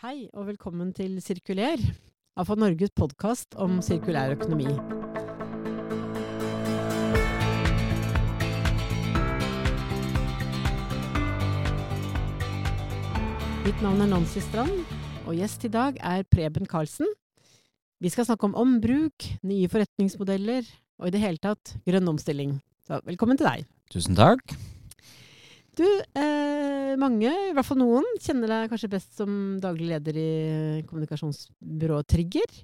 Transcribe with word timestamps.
Hei 0.00 0.30
og 0.32 0.46
velkommen 0.48 0.94
til 0.96 1.18
Sirkuler, 1.20 1.76
AFA 2.40 2.54
Norges 2.56 2.88
podkast 2.96 3.52
om 3.60 3.82
sirkulær 3.84 4.32
økonomi. 4.32 4.64
Mitt 13.66 13.84
navn 13.84 14.00
er 14.00 14.08
Nancy 14.08 14.40
Strand, 14.40 14.72
og 15.26 15.36
gjest 15.36 15.68
i 15.68 15.72
dag 15.76 16.00
er 16.00 16.24
Preben 16.32 16.64
Karlsen. 16.64 17.12
Vi 18.00 18.08
skal 18.08 18.24
snakke 18.24 18.48
om 18.48 18.56
ombruk, 18.56 19.28
nye 19.44 19.68
forretningsmodeller 19.68 20.64
og 20.96 21.10
i 21.10 21.16
det 21.18 21.26
hele 21.28 21.44
tatt 21.44 21.76
grønn 21.84 22.08
omstilling. 22.16 22.56
Så 22.88 23.04
velkommen 23.04 23.36
til 23.36 23.52
deg. 23.52 23.68
Tusen 23.92 24.16
takk. 24.16 24.56
Du, 25.80 25.86
eh, 25.88 26.92
mange, 27.00 27.30
i 27.30 27.52
hvert 27.56 27.64
fall 27.64 27.78
noen, 27.80 28.04
kjenner 28.20 28.50
deg 28.52 28.72
kanskje 28.72 28.90
best 28.92 29.14
som 29.16 29.30
daglig 29.62 29.86
leder 29.94 30.18
i 30.20 30.32
kommunikasjonsbyrået 30.90 32.08
Trigger. 32.10 32.58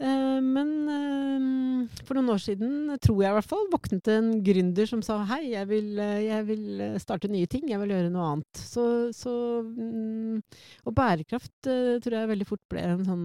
Eh, 0.00 0.40
men 0.40 0.70
eh, 0.88 2.04
for 2.08 2.16
noen 2.16 2.32
år 2.32 2.40
siden, 2.40 2.94
tror 3.04 3.20
jeg 3.20 3.32
i 3.32 3.36
hvert 3.36 3.50
fall, 3.50 3.66
våknet 3.72 4.08
en 4.14 4.30
gründer 4.44 4.88
som 4.88 5.02
sa 5.04 5.18
hei, 5.28 5.50
jeg 5.52 5.68
vil, 5.68 5.90
eh, 6.00 6.22
jeg 6.24 6.46
vil 6.48 6.84
starte 7.02 7.28
nye 7.28 7.48
ting, 7.50 7.66
jeg 7.68 7.80
vil 7.82 7.92
gjøre 7.92 8.12
noe 8.14 8.30
annet. 8.32 8.62
Så, 8.64 8.84
så 9.16 9.34
mm, 9.66 10.40
Og 10.88 10.96
bærekraft 10.96 11.68
tror 11.68 12.16
jeg 12.16 12.32
veldig 12.32 12.48
fort 12.48 12.62
ble 12.72 12.84
en 12.94 13.04
sånn 13.04 13.24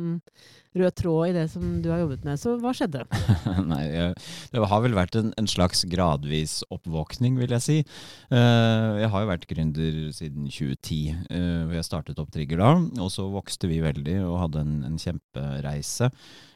rød 0.75 0.95
tråd 0.99 1.29
i 1.29 1.35
det 1.37 1.45
som 1.53 1.63
du 1.79 1.87
har 1.93 2.01
jobbet 2.01 2.25
med. 2.27 2.39
Så 2.41 2.57
hva 2.59 2.73
skjedde? 2.75 3.05
Nei, 3.71 3.85
det 4.51 4.63
har 4.67 4.81
vel 4.83 4.97
vært 4.97 5.15
en, 5.15 5.31
en, 5.39 5.47
slags 5.47 5.85
gradvis 5.87 6.57
oppvåkning, 6.73 7.37
vil 7.39 7.55
jeg 7.55 7.63
si. 7.63 7.77
Jeg 8.27 9.11
har 9.13 9.23
jo 9.23 9.29
vært 9.29 9.47
gründer 9.47 10.01
siden 10.15 10.49
2010, 10.51 11.29
uh, 11.29 11.61
hvor 11.69 11.77
jeg 11.77 11.87
startet 11.87 12.19
opp 12.19 12.33
Trigger 12.35 12.59
da. 12.59 12.73
Og 13.05 13.13
så 13.13 13.29
vokste 13.31 13.71
vi 13.71 13.79
veldig 13.85 14.17
og 14.25 14.41
hadde 14.41 14.65
en, 14.65 14.75
en 14.89 14.99
kjempereise. 14.99 16.11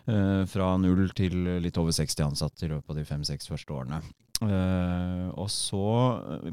Uh, 0.09 0.41
fra 0.49 0.71
null 0.82 1.12
til 1.13 1.35
litt 1.62 1.77
over 1.77 1.93
60 1.93 2.24
ansatte 2.26 2.65
i 2.65 2.71
løpet 2.71 2.96
av 2.96 2.98
de 2.98 3.05
fem-seks 3.05 3.52
første 3.52 3.76
årene. 3.76 3.99
Uh, 4.40 5.27
og 5.35 5.49
så, 5.51 5.79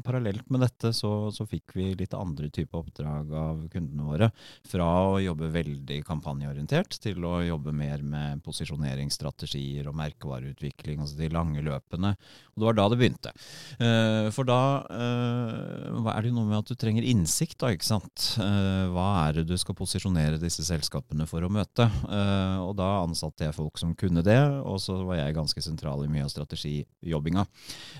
parallelt 0.03 0.49
med 0.51 0.59
dette, 0.65 0.91
så, 0.95 1.29
så, 1.31 1.45
fikk 1.47 1.71
vi 1.77 1.93
litt 1.95 2.11
andre 2.17 2.49
type 2.51 2.75
oppdrag 2.75 3.31
av 3.31 3.61
kundene 3.71 4.07
våre. 4.09 4.27
Fra 4.67 4.87
å 5.13 5.21
jobbe 5.23 5.47
veldig 5.53 6.01
kampanjeorientert 6.07 6.97
til 7.03 7.23
å 7.23 7.37
jobbe 7.47 7.71
mer 7.75 8.03
med 8.03 8.43
posisjoneringsstrategier 8.43 9.87
og 9.87 9.95
merkevareutvikling, 10.01 10.99
altså 11.03 11.19
de 11.21 11.31
lange 11.31 11.63
løpene. 11.63 12.11
Og 12.55 12.59
det 12.59 12.67
var 12.67 12.79
da 12.81 12.89
det 12.91 12.99
begynte. 12.99 13.33
Uh, 13.79 14.27
for 14.35 14.49
da 14.49 14.61
uh, 14.91 16.11
er 16.11 16.19
det 16.19 16.33
jo 16.33 16.37
noe 16.41 16.51
med 16.51 16.59
at 16.59 16.73
du 16.73 16.75
trenger 16.75 17.07
innsikt, 17.07 17.59
da, 17.63 17.71
ikke 17.71 17.87
sant. 17.87 18.33
hva 18.37 19.07
er 19.27 19.39
det 19.39 19.47
du 19.47 19.55
skal 19.59 19.75
posisjonere 19.77 20.39
disse 20.41 20.65
selskapene 20.67 21.27
for 21.29 21.45
å 21.45 21.51
møte? 21.51 21.85
og 22.07 22.73
da 22.77 22.87
ansatte 23.03 23.45
jeg 23.45 23.55
folk 23.55 23.77
som 23.79 23.93
kunne 23.97 24.23
det, 24.25 24.37
og 24.65 24.79
så 24.81 24.97
var 25.05 25.19
jeg 25.19 25.35
ganske 25.37 25.61
sentral 25.63 26.03
i 26.03 26.09
mye 26.11 26.25
av 26.25 26.31
strategijobbinga. 26.33 27.45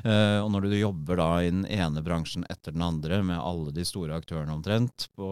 Uh, 0.03 0.43
og 0.43 0.51
når 0.53 0.67
du 0.67 0.77
jobber 0.77 1.19
da 1.19 1.31
i 1.43 1.49
den 1.51 1.65
ene 1.69 2.03
bransjen 2.05 2.45
etter 2.51 2.75
den 2.75 2.85
andre 2.85 3.21
med 3.25 3.39
alle 3.39 3.73
de 3.75 3.85
store 3.87 4.17
aktørene 4.17 4.53
omtrent, 4.53 5.09
på, 5.17 5.27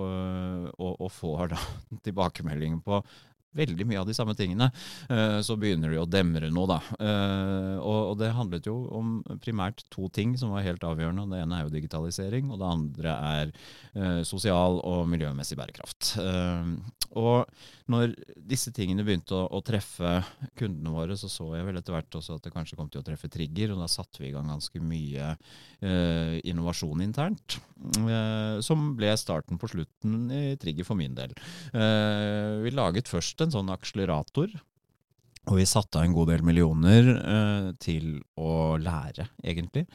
og, 0.75 0.91
og, 0.93 1.07
får 1.13 1.55
da 1.55 1.61
tilbakemelding 2.07 2.81
på 2.85 3.01
veldig 3.55 3.85
mye 3.87 4.01
av 4.01 4.07
de 4.09 4.13
samme 4.17 4.33
tingene, 4.35 4.67
uh, 5.07 5.39
så 5.45 5.55
begynner 5.59 5.93
det 5.93 6.01
å 6.01 6.09
demre 6.09 6.49
noe, 6.51 6.67
da. 6.73 6.79
Uh, 6.99 7.77
og, 7.79 8.17
det 8.19 8.33
handlet 8.35 8.67
jo 8.67 8.75
om 8.95 9.21
primært 9.43 9.85
to 9.93 10.09
ting 10.11 10.33
som 10.39 10.51
var 10.51 10.65
helt 10.65 10.83
avgjørende. 10.83 11.29
Det 11.31 11.39
ene 11.43 11.59
er 11.59 11.67
jo 11.67 11.75
digitalisering, 11.75 12.51
og 12.51 12.59
det 12.59 12.73
andre 12.73 13.15
er 13.39 13.55
sosial 14.27 14.81
og 14.83 15.05
miljømessig 15.07 15.55
bærekraft. 15.55 16.17
og 17.15 17.45
når 17.91 18.15
disse 18.49 18.71
tingene 18.75 19.05
begynte 19.05 19.35
å, 19.37 19.45
å, 19.53 19.61
treffe 19.65 20.17
kundene 20.57 20.93
våre, 20.93 21.17
så 21.19 21.29
så 21.31 21.51
jeg 21.53 21.67
vel 21.67 21.79
etter 21.79 21.95
hvert 21.95 22.17
også 22.19 22.37
at 22.37 22.47
det 22.47 22.53
kanskje 22.53 22.79
kom 22.79 22.89
til 22.91 23.03
å 23.03 23.05
treffe 23.05 23.29
Trigger, 23.31 23.73
og 23.73 23.83
da 23.83 23.89
satte 23.91 24.23
vi 24.23 24.29
i 24.29 24.33
gang 24.35 24.49
ganske 24.49 24.81
mye 24.81 25.33
innovasjon 26.49 27.03
internt. 27.05 27.59
som 28.65 28.87
ble 28.97 29.11
starten 29.19 29.59
på 29.61 29.69
slutten 29.69 30.31
i 30.33 30.43
Trigger 30.61 30.87
for 30.87 30.97
min 30.97 31.17
del. 31.17 31.35
vi 32.65 32.73
laget 32.73 33.11
først 33.11 33.45
en 33.45 33.53
sånn 33.53 33.69
akselerator. 33.73 34.55
Og 35.45 35.59
vi 35.59 35.65
satte 35.69 35.99
av 35.99 36.07
en 36.07 36.15
god 36.15 36.31
del 36.33 36.45
millioner 36.45 37.09
eh, 37.15 37.67
til 37.81 38.17
å 38.41 38.77
lære, 38.81 39.27
egentlig. 39.45 39.85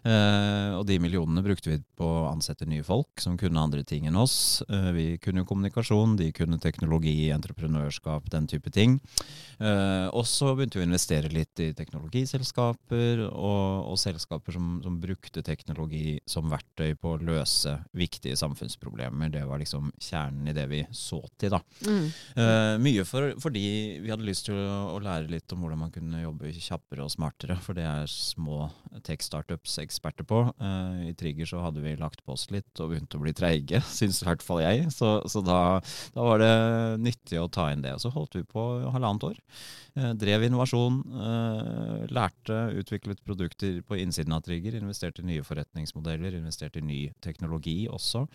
Eh, 0.00 0.72
og 0.78 0.86
de 0.88 0.96
millionene 1.02 1.42
brukte 1.44 1.68
vi 1.68 1.76
på 1.98 2.06
å 2.06 2.28
ansette 2.30 2.64
nye 2.68 2.84
folk 2.86 3.20
som 3.20 3.36
kunne 3.40 3.60
andre 3.60 3.82
ting 3.84 4.06
enn 4.08 4.16
oss. 4.16 4.62
Eh, 4.64 4.88
vi 4.96 5.06
kunne 5.20 5.44
kommunikasjon, 5.48 6.16
de 6.16 6.30
kunne 6.36 6.60
teknologi, 6.62 7.28
entreprenørskap, 7.34 8.30
den 8.32 8.48
type 8.50 8.72
ting. 8.72 9.00
Uh, 9.60 10.08
og 10.16 10.24
så 10.24 10.54
begynte 10.56 10.78
vi 10.78 10.86
å 10.86 10.88
investere 10.88 11.28
litt 11.28 11.60
i 11.60 11.66
teknologiselskaper 11.76 13.26
og, 13.26 13.90
og 13.92 13.98
selskaper 14.00 14.54
som, 14.56 14.78
som, 14.80 14.94
brukte 15.02 15.42
teknologi 15.44 16.14
som 16.24 16.48
verktøy 16.48 16.94
på 16.96 17.12
å 17.12 17.18
løse 17.20 17.74
viktige 17.92 18.38
samfunnsproblemer. 18.40 19.28
Det 19.34 19.42
var 19.44 19.60
liksom 19.60 19.90
kjernen 20.00 20.48
i 20.48 20.54
det 20.56 20.64
vi 20.70 20.80
så 20.96 21.20
til, 21.36 21.52
da. 21.52 21.60
Mm. 21.84 22.80
mye 22.80 23.04
for, 23.04 23.34
fordi 23.42 23.66
vi 24.00 24.12
hadde 24.12 24.24
lyst 24.24 24.48
til 24.48 24.56
å, 24.56 24.96
å, 25.00 25.04
lære 25.04 25.30
litt 25.32 25.52
om 25.54 25.64
hvordan 25.64 25.80
man 25.82 25.92
kunne 25.94 26.22
jobbe 26.22 26.52
kjappere 26.54 27.04
og 27.04 27.12
smartere, 27.12 27.56
for 27.64 27.76
det 27.76 27.86
er 27.88 28.10
små 28.10 28.68
tech-startups 29.06 29.78
eksperter 29.82 30.26
på. 30.28 30.42
Uh, 30.60 31.08
I 31.08 31.14
Trigger 31.18 31.48
så 31.48 31.62
hadde 31.64 31.82
vi 31.84 31.96
lagt 31.98 32.22
på 32.26 32.36
oss 32.36 32.46
litt 32.52 32.82
og 32.82 32.92
begynt 32.92 33.16
å 33.16 33.22
bli 33.22 33.34
treige, 33.36 33.82
syns 33.98 34.22
i 34.22 34.28
hvert 34.28 34.44
fall 34.44 34.62
jeg. 34.64 34.88
Så, 34.94 35.16
så 35.30 35.42
da, 35.44 35.60
da, 36.14 36.26
var 36.26 36.42
det 36.42 36.54
nyttig 37.02 37.40
å 37.40 37.48
ta 37.52 37.70
inn 37.72 37.84
det. 37.84 37.96
Og 37.96 38.04
så 38.04 38.12
holdt 38.14 38.38
vi 38.38 38.44
på 38.46 38.66
halvannet 38.92 39.30
år. 39.32 39.40
Uh, 40.00 40.12
drev 40.16 40.46
innovasjon. 40.46 41.00
Uh, 41.12 42.06
lærte, 42.08 42.56
utviklet 42.80 43.20
produkter 43.26 43.80
på 43.84 44.00
innsiden 44.00 44.32
av 44.32 44.44
Trigger. 44.46 44.78
Investerte 44.80 45.20
i 45.20 45.28
nye 45.28 45.44
forretningsmodeller, 45.44 46.38
investerte 46.40 46.80
i 46.80 46.86
ny 46.86 47.00
teknologi 47.20 47.84
også. 47.90 48.26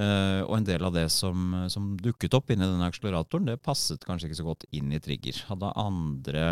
og 0.00 0.54
en 0.56 0.66
del 0.66 0.82
av 0.84 0.94
det 0.94 1.06
som, 1.12 1.52
som 1.72 1.92
dukket 2.00 2.34
opp 2.36 2.50
inni 2.50 2.64
denne 2.64 2.86
akseleratoren, 2.88 3.46
det 3.48 3.60
passet 3.62 4.02
kanskje 4.06 4.30
ikke 4.30 4.38
så 4.40 4.46
godt 4.46 4.66
inn 4.76 4.92
i 4.94 5.00
Trigger. 5.02 5.42
Hadde 5.50 5.72
andre, 5.78 6.44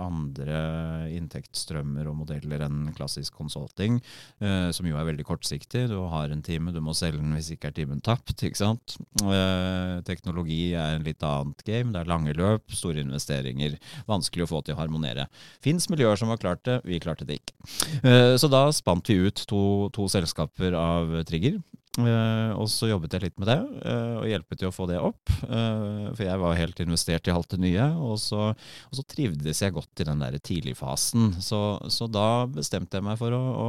andre 0.00 0.60
inntektsstrømmer 1.12 2.08
og 2.10 2.18
modeller 2.22 2.64
enn 2.66 2.92
klassisk 2.96 3.36
konsulting 3.38 3.98
eh, 4.42 4.68
som 4.74 4.88
jo 4.88 4.98
er 4.98 5.08
veldig 5.08 5.26
kortsiktig. 5.26 5.86
Du 5.90 5.98
har 6.12 6.32
en 6.32 6.44
time, 6.44 6.74
du 6.74 6.80
må 6.84 6.94
selge 6.96 7.20
den 7.20 7.34
hvis 7.36 7.52
ikke 7.54 7.70
er 7.70 7.76
timen 7.76 8.02
tapt. 8.04 8.34
ikke 8.38 8.60
sant? 8.60 8.96
Eh, 9.22 10.00
teknologi 10.08 10.74
er 10.78 10.96
en 10.96 11.06
litt 11.06 11.22
annet 11.26 11.64
game. 11.66 11.92
Det 11.94 12.02
er 12.02 12.10
lange 12.10 12.36
løp, 12.36 12.72
store 12.74 13.04
investeringer. 13.04 13.78
Vanskelig 14.08 14.46
å 14.46 14.50
få 14.50 14.62
til 14.64 14.76
å 14.76 14.80
harmonere. 14.80 15.28
Fins 15.64 15.88
miljøer 15.92 16.18
som 16.18 16.32
har 16.32 16.40
klart 16.42 16.64
det, 16.68 16.80
vi 16.88 17.00
klarte 17.02 17.26
det 17.28 17.40
ikke. 17.40 17.56
Eh, 18.02 18.34
så 18.40 18.50
da 18.52 18.66
spant 18.74 19.08
vi 19.10 19.20
ut 19.28 19.44
to, 19.48 19.62
to 19.94 20.08
selskaper 20.12 20.76
av 20.78 21.22
Trigger. 21.28 21.60
Uh, 22.00 22.56
og 22.56 22.70
så 22.72 22.88
jobbet 22.88 23.12
jeg 23.12 23.20
litt 23.26 23.40
med 23.42 23.50
det, 23.50 23.58
uh, 23.84 24.22
og 24.22 24.24
hjelpet 24.24 24.62
til 24.62 24.70
å 24.70 24.72
få 24.72 24.86
det 24.88 24.96
opp. 24.96 25.28
Uh, 25.44 26.08
for 26.14 26.22
jeg 26.24 26.40
var 26.40 26.56
helt 26.56 26.78
investert 26.80 27.28
i 27.28 27.34
alt 27.34 27.50
det 27.52 27.58
nye, 27.60 27.88
og 28.00 28.14
så, 28.22 28.46
og 28.56 28.96
så 28.96 29.04
trivdes 29.12 29.60
jeg 29.60 29.74
godt 29.76 30.00
i 30.00 30.06
den 30.08 30.22
der 30.24 30.38
tidligfasen. 30.40 31.34
Så, 31.44 31.60
så 31.92 32.08
da 32.08 32.46
bestemte 32.48 32.96
jeg 32.96 33.04
meg 33.04 33.18
for 33.20 33.36
å, 33.36 33.42
å 33.42 33.66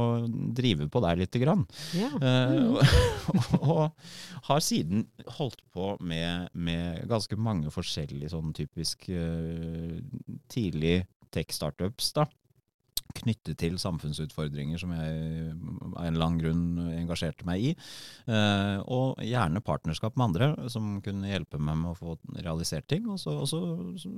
drive 0.56 0.88
på 0.88 1.02
der 1.04 1.20
lite 1.20 1.42
grann. 1.42 1.66
Ja. 1.92 2.08
Mm. 2.14 2.78
Og, 3.34 3.52
og, 3.60 4.08
har 4.48 4.62
siden 4.62 5.04
holdt 5.38 5.60
på 5.74 5.94
med, 6.04 6.48
med 6.52 7.04
ganske 7.08 7.36
mange 7.40 7.70
forskjellige 7.72 8.30
sånn 8.32 8.52
typisk 8.56 9.06
tidlig 10.52 10.96
tech-startups, 11.34 12.12
da 12.16 12.26
knyttet 13.14 13.58
til 13.60 13.76
samfunnsutfordringer 13.80 14.80
som 14.80 14.94
jeg 14.96 15.50
av 15.94 16.06
en 16.06 16.18
lang 16.18 16.38
grunn 16.40 16.64
engasjerte 16.94 17.46
meg 17.48 17.68
i. 17.70 17.72
Eh, 18.26 18.78
og 18.84 19.20
gjerne 19.24 19.62
partnerskap 19.64 20.16
med 20.16 20.28
andre 20.30 20.70
som 20.72 20.96
kunne 21.04 21.30
hjelpe 21.30 21.60
meg 21.60 21.78
med 21.82 21.92
å 21.92 21.98
få 21.98 22.16
realisert 22.40 22.88
ting. 22.90 23.06
Og 23.12 23.20
så, 23.22 23.36
og 23.44 23.50
så, 23.50 23.60
så 24.00 24.10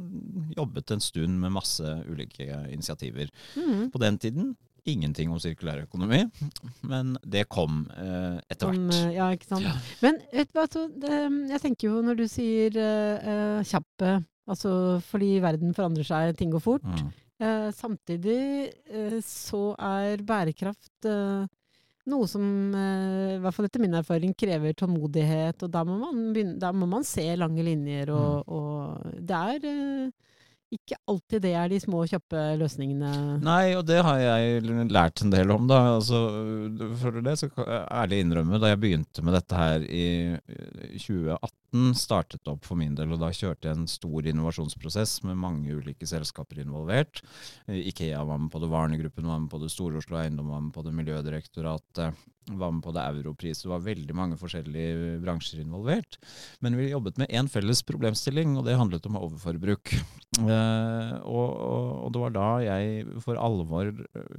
jobbet 0.57 0.95
en 0.95 1.05
stund 1.05 1.43
med 1.43 1.57
masse 1.57 1.97
ulike 2.07 2.47
initiativer. 2.73 3.33
Mm. 3.59 3.91
På 3.93 4.03
den 4.03 4.23
tiden 4.23 4.55
ingenting 4.87 5.33
om 5.35 5.41
sirkulær 5.43 5.83
økonomi, 5.83 6.23
men 6.87 7.17
det 7.27 7.47
kom 7.51 7.85
eh, 7.97 8.39
etter 8.53 8.71
hvert. 8.71 8.95
Eh, 8.95 9.13
ja, 9.17 9.29
ikke 9.35 9.49
sant. 9.49 9.67
Ja. 9.67 9.75
Men 10.05 10.21
vet 10.31 10.53
du 10.53 10.59
hva, 10.61 10.67
så, 10.71 10.87
det, 11.03 11.21
jeg 11.51 11.63
tenker 11.65 11.89
jo 11.89 12.03
når 12.07 12.21
du 12.21 12.27
sier 12.31 12.79
eh, 12.79 13.67
kjappe, 13.67 14.13
altså 14.47 14.73
fordi 15.09 15.37
verden 15.43 15.75
forandrer 15.77 16.07
seg, 16.07 16.37
ting 16.39 16.55
går 16.55 16.63
fort. 16.63 16.87
Mm. 16.87 17.11
Eh, 17.39 17.69
samtidig 17.77 18.73
eh, 18.89 19.19
så 19.21 19.75
er 19.77 20.23
bærekraft 20.25 21.05
eh, 21.11 21.45
noe 22.09 22.29
som, 22.31 22.45
i 22.73 23.37
hvert 23.43 23.53
fall 23.57 23.67
etter 23.67 23.83
min 23.83 23.97
erfaring, 23.99 24.33
krever 24.39 24.77
tålmodighet. 24.79 25.65
Og 25.67 25.73
da 25.75 25.83
må 25.85 25.99
man, 25.99 26.21
begynne, 26.33 26.55
da 26.63 26.71
må 26.73 26.87
man 26.89 27.05
se 27.05 27.25
lange 27.35 27.65
linjer, 27.67 28.13
og, 28.15 28.47
mm. 28.47 28.55
og 28.55 29.25
det 29.27 29.41
er 29.51 30.13
ikke 30.75 30.97
alltid 31.07 31.45
det 31.45 31.53
er 31.55 31.69
de 31.71 31.79
små, 31.79 32.01
kjappe 32.11 32.41
løsningene. 32.59 33.11
Nei, 33.45 33.77
og 33.79 33.85
det 33.87 34.01
har 34.03 34.19
jeg 34.19 34.65
lært 34.91 35.23
en 35.23 35.31
del 35.31 35.53
om, 35.55 35.69
da. 35.71 35.79
Altså, 35.95 36.21
for 37.01 37.21
det 37.23 37.37
så 37.39 37.49
kan 37.53 37.69
jeg 37.71 37.85
ærlig 38.01 38.19
innrømme, 38.25 38.61
da 38.63 38.73
jeg 38.73 38.81
begynte 38.83 39.25
med 39.27 39.37
dette 39.39 39.61
her 39.61 39.87
i 39.87 40.07
2018, 40.99 41.95
startet 41.99 42.43
det 42.43 42.51
opp 42.51 42.67
for 42.67 42.79
min 42.81 42.97
del, 42.99 43.15
og 43.15 43.23
da 43.23 43.31
kjørte 43.35 43.71
jeg 43.71 43.79
en 43.79 43.91
stor 43.91 44.27
innovasjonsprosess 44.27 45.21
med 45.29 45.39
mange 45.39 45.77
ulike 45.77 46.09
selskaper 46.09 46.63
involvert. 46.65 47.23
Ikea 47.71 48.25
var 48.27 48.41
med 48.43 48.51
på 48.51 48.63
det, 48.63 48.73
Varnegruppen 48.73 49.29
var 49.31 49.43
med 49.45 49.53
på 49.53 49.63
det, 49.63 49.71
Stor-Oslo 49.75 50.19
Eiendom 50.19 50.51
var 50.51 50.65
med 50.67 50.75
på 50.75 50.83
det, 50.87 50.97
Miljødirektoratet 50.99 52.27
var 52.47 52.71
med 52.73 52.85
på 52.85 52.93
det 52.95 53.03
Europris. 53.03 53.63
Det 53.63 53.71
var 53.71 53.83
veldig 53.83 54.15
mange 54.15 54.39
forskjellige 54.39 55.17
bransjer 55.23 55.63
involvert. 55.65 56.19
Men 56.63 56.77
vi 56.79 56.91
jobbet 56.93 57.19
med 57.19 57.33
én 57.35 57.51
felles 57.51 57.83
problemstilling, 57.87 58.55
og 58.57 58.67
det 58.67 58.79
handlet 58.79 59.07
om 59.11 59.19
overforbruk. 59.19 59.95
Eh, 60.37 61.13
og, 61.25 61.51
og, 61.57 62.09
det 62.13 62.21
var 62.21 62.33
da 62.35 62.49
jeg 62.61 63.21
for 63.25 63.39
alvor 63.41 63.89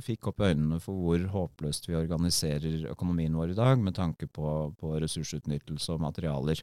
fikk 0.06 0.27
opp 0.30 0.44
øynene 0.45 0.77
for 0.83 0.94
hvor 0.94 1.24
håpløst 1.33 1.89
vi 1.89 1.98
organiserer 1.98 2.83
økonomien 2.92 3.33
vår 3.33 3.56
i 3.56 3.57
dag, 3.57 3.81
med 3.81 3.98
tanke 3.98 4.30
på, 4.30 4.51
på 4.77 4.94
ressursutnyttelse 5.01 5.95
og 5.95 6.04
materialer. 6.06 6.62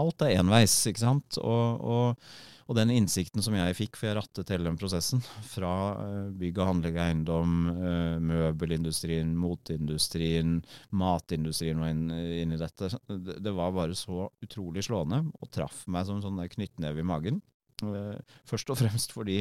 Alt 0.00 0.24
er 0.24 0.38
enveis, 0.40 0.78
ikke 0.88 1.04
sant. 1.04 1.38
og, 1.44 1.84
og 1.84 2.24
og 2.70 2.76
den 2.78 2.92
innsikten 2.94 3.42
som 3.42 3.56
jeg 3.58 3.74
fikk, 3.74 3.98
for 3.98 4.06
jeg 4.06 4.16
rattet 4.20 4.52
hele 4.54 4.68
den 4.68 4.78
prosessen, 4.78 5.22
fra 5.50 5.72
eh, 6.04 6.28
bygg 6.38 6.60
og 6.60 6.68
anlegg 6.70 7.00
eiendom, 7.02 7.54
eh, 7.72 8.16
møbelindustrien, 8.22 9.32
moteindustrien, 9.34 10.60
matindustrien 10.94 11.82
var 11.82 11.90
inn, 11.90 12.04
inn 12.14 12.54
i 12.54 12.60
dette, 12.60 12.92
det, 13.10 13.54
var 13.56 13.74
bare 13.74 13.98
så 13.98 14.28
utrolig 14.44 14.86
slående 14.86 15.24
og 15.34 15.50
traff 15.50 15.82
meg 15.90 16.06
som 16.06 16.20
en 16.20 16.28
sånn 16.28 16.44
knyttneve 16.54 17.02
i 17.02 17.08
magen. 17.10 17.42
Eh, 17.82 18.38
først 18.46 18.70
og 18.70 18.78
fremst 18.78 19.16
fordi 19.16 19.40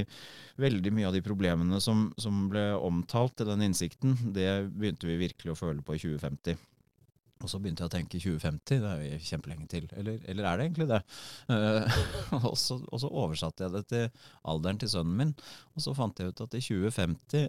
veldig 0.58 0.96
mye 0.96 1.12
av 1.12 1.14
de 1.14 1.22
problemene 1.22 1.78
som, 1.86 2.08
som 2.18 2.48
ble 2.50 2.72
omtalt 2.82 3.46
i 3.46 3.50
den 3.52 3.68
innsikten, 3.70 4.18
det 4.34 4.50
begynte 4.74 5.06
vi 5.06 5.22
virkelig 5.22 5.54
å 5.54 5.60
føle 5.60 5.86
på 5.86 6.00
i 6.00 6.02
2050. 6.02 6.58
Og 7.40 7.48
så 7.48 7.60
begynte 7.62 7.86
jeg 7.86 7.88
å 7.88 7.94
tenke 7.94 8.20
2050, 8.20 8.82
det 8.84 8.90
er 8.90 9.04
jo 9.06 9.20
kjempelenge 9.30 9.68
til. 9.72 9.86
Eller, 9.96 10.18
eller 10.28 10.48
er 10.50 10.58
det 10.60 10.66
egentlig 10.66 10.88
det? 10.90 11.00
Uh, 11.48 12.00
og, 12.50 12.56
så, 12.60 12.76
og, 12.84 13.00
så, 13.00 13.12
oversatte 13.22 13.64
jeg 13.64 13.76
det 13.78 13.84
til 13.88 14.26
alderen 14.52 14.82
til 14.82 14.92
sønnen 14.92 15.16
min. 15.22 15.32
Og 15.72 15.86
så 15.86 15.94
fant 15.96 16.20
jeg 16.20 16.34
ut 16.34 16.44
at 16.44 16.58
i 16.60 16.62
2050, 16.66 17.48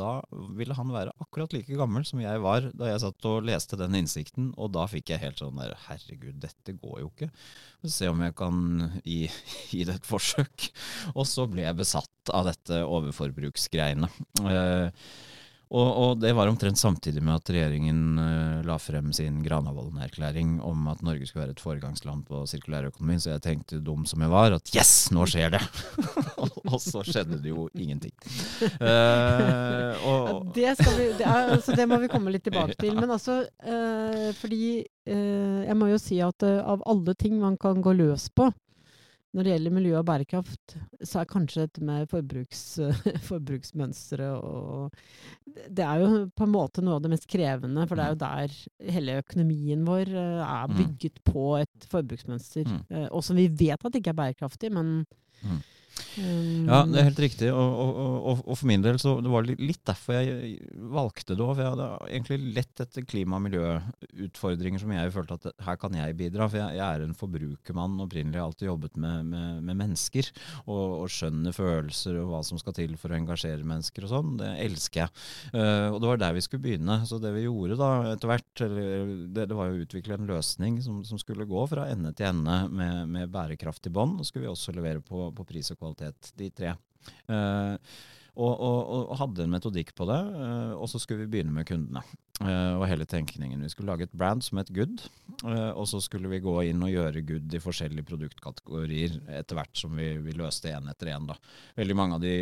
da 0.00 0.14
ville 0.56 0.74
han 0.78 0.94
være 0.94 1.12
akkurat 1.22 1.52
like 1.52 1.76
gammel 1.78 2.06
som 2.08 2.18
jeg 2.24 2.40
var 2.42 2.64
da 2.74 2.88
jeg 2.88 3.04
satt 3.04 3.28
og 3.28 3.44
leste 3.46 3.78
den 3.78 4.00
innsikten. 4.00 4.50
Og 4.56 4.72
da 4.74 4.88
fikk 4.90 5.12
jeg 5.12 5.24
helt 5.26 5.44
sånn 5.44 5.60
der 5.60 5.76
Herregud, 5.84 6.40
dette 6.40 6.78
går 6.80 7.04
jo 7.04 7.12
ikke. 7.12 7.30
Se 7.92 8.08
om 8.08 8.24
jeg 8.24 8.38
kan 8.40 8.66
gi, 9.04 9.22
gi 9.74 9.84
det 9.84 10.00
et 10.00 10.08
forsøk. 10.08 10.70
Og 11.12 11.28
så 11.28 11.44
ble 11.50 11.68
jeg 11.68 11.82
besatt 11.84 12.32
av 12.32 12.48
dette 12.48 12.80
overforbruksgreiene. 12.88 14.08
Uh, 14.40 14.88
og, 15.66 15.88
og, 15.98 16.10
det 16.22 16.30
var 16.36 16.46
omtrent 16.46 16.78
samtidig 16.78 17.22
med 17.26 17.40
at 17.40 17.50
regjeringen 17.50 18.20
uh, 18.20 18.66
la 18.66 18.76
frem 18.78 19.08
sin 19.16 19.40
Granavolden-erklæring 19.42 20.60
om 20.62 20.86
at 20.92 21.02
Norge 21.02 21.26
skulle 21.26 21.42
være 21.42 21.56
et 21.56 21.62
foregangsland 21.62 22.22
på 22.28 22.44
sirkulærøkonomi. 22.46 23.18
så 23.18 23.32
jeg 23.34 23.42
tenkte 23.42 23.80
dum 23.82 24.04
som 24.06 24.22
jeg 24.22 24.30
var, 24.30 24.54
at 24.54 24.70
yes, 24.76 25.10
nå 25.10 25.26
skjer 25.26 25.56
det! 25.56 25.62
og 26.70 26.78
så 26.82 27.02
skjedde 27.02 27.40
det 27.42 27.50
jo 27.50 27.66
ingenting. 27.74 28.14
Uh, 28.78 29.90
og, 30.06 30.54
ja, 30.54 30.76
det, 30.78 30.86
vi, 30.86 31.08
det, 31.18 31.26
er, 31.26 31.50
altså, 31.56 31.74
det, 31.74 31.88
må 31.90 31.98
vi 32.04 32.12
komme 32.14 32.30
litt 32.30 32.46
tilbake 32.46 32.78
til. 32.78 32.94
Men 32.94 33.10
altså, 33.10 33.42
uh, 33.66 34.30
fordi 34.38 34.86
jeg 35.06 35.74
må 35.78 35.86
jo 35.86 36.00
si 36.02 36.16
at 36.18 36.42
av 36.42 36.80
alle 36.90 37.12
ting 37.14 37.36
man 37.38 37.54
kan 37.62 37.78
gå 37.78 37.92
løs 37.94 38.24
på, 38.34 38.48
når 39.36 39.44
det 39.44 39.52
gjelder 39.52 39.74
miljø 39.76 39.96
og 39.98 40.06
bærekraft, 40.08 40.74
så 41.04 41.20
er 41.20 41.28
kanskje 41.28 41.66
dette 41.66 41.84
med 41.84 42.08
forbruks, 42.08 42.62
forbruksmønstre 43.30 44.30
og 44.40 44.96
Det 45.44 45.84
er 45.84 46.00
jo 46.00 46.22
på 46.32 46.46
en 46.46 46.54
måte 46.54 46.84
noe 46.84 46.96
av 46.96 47.04
det 47.04 47.12
mest 47.12 47.28
krevende, 47.28 47.84
for 47.88 47.98
det 47.98 48.06
er 48.06 48.14
jo 48.14 48.20
der 48.22 48.92
hele 48.96 49.18
økonomien 49.20 49.84
vår 49.86 50.08
eh, 50.08 50.40
er 50.46 50.72
mm. 50.72 50.76
bygget 50.80 51.20
på 51.28 51.44
et 51.60 51.88
forbruksmønster. 51.92 52.68
Mm. 52.68 52.82
Eh, 52.90 53.08
og 53.10 53.24
som 53.24 53.36
vi 53.36 53.46
vet 53.48 53.76
at 53.76 53.92
det 53.92 54.00
ikke 54.02 54.14
er 54.14 54.22
bærekraftig, 54.22 54.72
men 54.72 54.98
mm. 55.42 55.60
Ja, 56.16 56.82
det 56.88 57.00
er 57.00 57.08
helt 57.08 57.20
riktig. 57.20 57.48
Og, 57.52 57.78
og, 57.82 57.98
og, 57.98 58.40
og, 58.44 58.56
for 58.56 58.68
min 58.68 58.84
del 58.84 58.98
så 59.00 59.16
det 59.24 59.30
var 59.32 59.46
det 59.46 59.56
litt 59.60 59.82
derfor 59.86 60.16
jeg 60.16 60.56
valgte 60.92 61.36
det 61.36 61.44
òg. 61.44 61.54
For 61.54 61.62
jeg 61.62 61.74
hadde 61.74 61.88
egentlig 62.08 62.54
lett 62.56 62.82
etter 62.84 63.06
klima- 63.08 63.38
og 63.38 63.44
miljøutfordringer 63.46 64.82
som 64.82 64.92
jeg 64.96 65.14
følte 65.14 65.38
at 65.38 65.64
her 65.66 65.80
kan 65.80 65.96
jeg 65.96 66.18
bidra. 66.18 66.48
For 66.52 66.60
jeg, 66.60 66.78
jeg 66.78 66.86
er 66.86 67.04
en 67.04 67.16
forbrukermann 67.16 67.98
opprinnelig. 68.04 68.36
Jeg 68.36 68.42
har 68.42 68.50
alltid 68.50 68.70
jobbet 68.70 69.00
med, 69.00 69.32
med, 69.32 69.62
med 69.68 69.80
mennesker. 69.84 70.30
Og, 70.66 71.06
skjønner 71.16 71.54
følelser 71.54 72.18
og 72.20 72.32
hva 72.32 72.42
som 72.44 72.58
skal 72.60 72.74
til 72.76 72.96
for 73.00 73.12
å 73.12 73.16
engasjere 73.16 73.64
mennesker 73.64 74.04
og 74.04 74.12
sånn. 74.12 74.36
Det 74.40 74.50
elsker 74.66 75.04
jeg. 75.04 75.24
Uh, 75.54 75.94
og 75.94 76.00
det 76.02 76.10
var 76.10 76.20
der 76.20 76.36
vi 76.36 76.44
skulle 76.44 76.64
begynne. 76.64 76.98
Så 77.08 77.20
det 77.22 77.32
vi 77.36 77.46
gjorde 77.46 77.78
da 77.80 77.90
etter 78.12 78.32
hvert, 78.32 78.64
det, 78.64 79.46
det, 79.46 79.56
var 79.56 79.70
jo 79.70 79.78
å 79.78 79.84
utvikle 79.86 80.18
en 80.18 80.28
løsning 80.28 80.80
som, 80.84 81.00
som, 81.06 81.20
skulle 81.20 81.46
gå 81.48 81.62
fra 81.70 81.86
ende 81.88 82.12
til 82.16 82.28
ende 82.28 82.56
med, 82.68 83.06
med 83.12 83.32
bærekraftig 83.32 83.92
bånd. 83.94 84.20
Og 84.20 84.28
skulle 84.28 84.48
vi 84.48 84.52
også 84.52 84.74
levere 84.76 85.04
på, 85.04 85.30
på 85.36 85.46
pris 85.48 85.70
og 85.72 85.78
kvalitet 85.78 85.85
kvalitet, 85.86 86.34
de 86.36 86.50
tre. 86.50 86.76
Uh, 87.30 87.76
og, 88.36 88.52
og, 88.52 88.78
og, 89.06 89.16
hadde 89.16 89.46
en 89.46 89.52
metodikk 89.54 89.94
på 89.96 90.04
det, 90.10 90.18
uh, 90.36 90.74
og 90.76 90.90
så 90.92 91.00
skulle 91.00 91.24
vi 91.24 91.36
begynne 91.36 91.54
med 91.54 91.66
kundene. 91.68 92.02
Uh, 92.36 92.76
og 92.76 92.84
hele 92.90 93.06
tenkningen. 93.08 93.62
Vi 93.64 93.70
skulle 93.72 93.88
lage 93.88 94.04
et 94.04 94.12
brand 94.12 94.44
som 94.44 94.60
het 94.60 94.68
Good, 94.76 95.06
og 95.46 95.86
så 95.88 96.02
skulle 96.04 96.28
vi 96.28 96.42
gå 96.44 96.52
inn 96.68 96.82
og 96.84 96.92
gjøre 96.92 97.22
Good 97.24 97.54
i 97.56 97.62
forskjellige 97.62 98.04
produktkategorier 98.10 99.16
etter 99.38 99.56
hvert 99.56 99.72
som 99.78 99.96
vi, 99.96 100.10
vi 100.20 100.36
løste 100.36 100.68
én 100.68 100.90
etter 100.92 101.14
én. 101.14 101.30
Veldig 101.78 101.96
mange 101.96 102.18
av 102.18 102.24
de, 102.24 102.34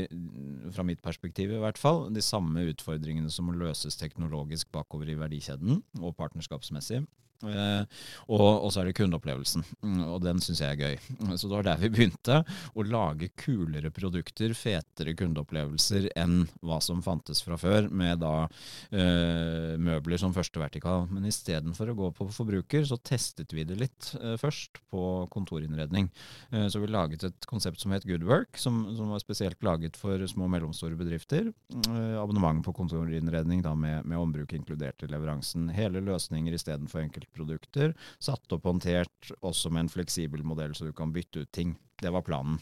fra 0.74 0.86
mitt 0.86 1.02
perspektiv 1.04 1.54
i 1.54 1.62
hvert 1.62 1.78
fall, 1.78 2.08
de 2.14 2.24
samme 2.24 2.66
utfordringene 2.72 3.30
som 3.30 3.46
må 3.46 3.54
løses 3.58 3.98
teknologisk 4.00 4.72
bakover 4.74 5.12
i 5.12 5.18
verdikjeden 5.20 5.78
og 6.02 6.16
partnerskapsmessig. 6.18 7.04
Uh, 7.44 7.84
og, 8.32 8.70
så 8.72 8.82
er 8.82 8.88
det 8.88 8.96
kundeopplevelsen, 8.98 9.64
mm, 9.84 10.00
og 10.08 10.22
den 10.24 10.40
syns 10.42 10.62
jeg 10.62 10.74
er 10.74 10.80
gøy. 10.80 11.36
Så 11.36 11.48
det 11.48 11.56
var 11.56 11.66
der 11.68 11.80
vi 11.82 11.90
begynte. 11.94 12.40
Å 12.44 12.86
lage 12.86 13.30
kulere 13.40 13.92
produkter, 13.94 14.54
fetere 14.56 15.14
kundeopplevelser 15.18 16.10
enn 16.20 16.44
hva 16.64 16.80
som 16.84 17.02
fantes 17.04 17.42
fra 17.44 17.58
før, 17.60 17.88
med 17.90 18.22
da 18.22 18.46
eh, 18.94 19.74
møbler 19.80 20.20
som 20.20 20.34
første 20.36 20.60
vertikal. 20.62 21.08
Men 21.12 21.28
istedenfor 21.28 21.92
å 21.92 21.98
gå 21.98 22.10
på 22.18 22.28
forbruker, 22.34 22.86
så 22.88 22.98
testet 22.98 23.54
vi 23.54 23.66
det 23.68 23.78
litt 23.80 24.10
eh, 24.20 24.36
først 24.40 24.80
på 24.92 25.04
kontorinnredning. 25.34 26.10
så 26.70 26.80
vi 26.80 26.88
laget 26.90 27.24
et 27.26 27.46
konsept 27.48 27.80
som 27.82 27.92
het 27.94 28.04
Goodwork, 28.06 28.58
som, 28.60 28.84
som 28.96 29.10
var 29.12 29.22
spesielt 29.22 29.62
laget 29.64 29.96
for 29.98 30.20
små 30.30 30.46
og 30.46 30.52
mellomstore 30.52 30.96
bedrifter. 30.98 31.50
abonnement 32.20 32.62
på 32.64 32.74
kontorinnredning 32.76 33.62
da 33.64 33.74
med, 33.74 34.04
med 34.06 34.18
ombruk 34.18 34.52
inkludert 34.52 35.02
i 35.02 35.10
leveransen. 35.10 35.68
Hele 35.74 36.02
løsninger 36.04 36.54
istedenfor 36.54 37.02
enkelt 37.04 37.30
produkter, 37.34 37.94
satt 38.22 38.56
opp 38.56 38.68
håndtert 38.70 39.34
også 39.42 39.72
med 39.72 39.86
en 39.86 39.94
fleksibel 39.96 40.44
modell 40.46 40.76
så 40.76 40.88
du 40.88 40.94
kan 40.96 41.12
bytte 41.14 41.44
ut 41.44 41.52
ting. 41.54 41.76
Det 42.00 42.12
var 42.14 42.26
planen. 42.26 42.60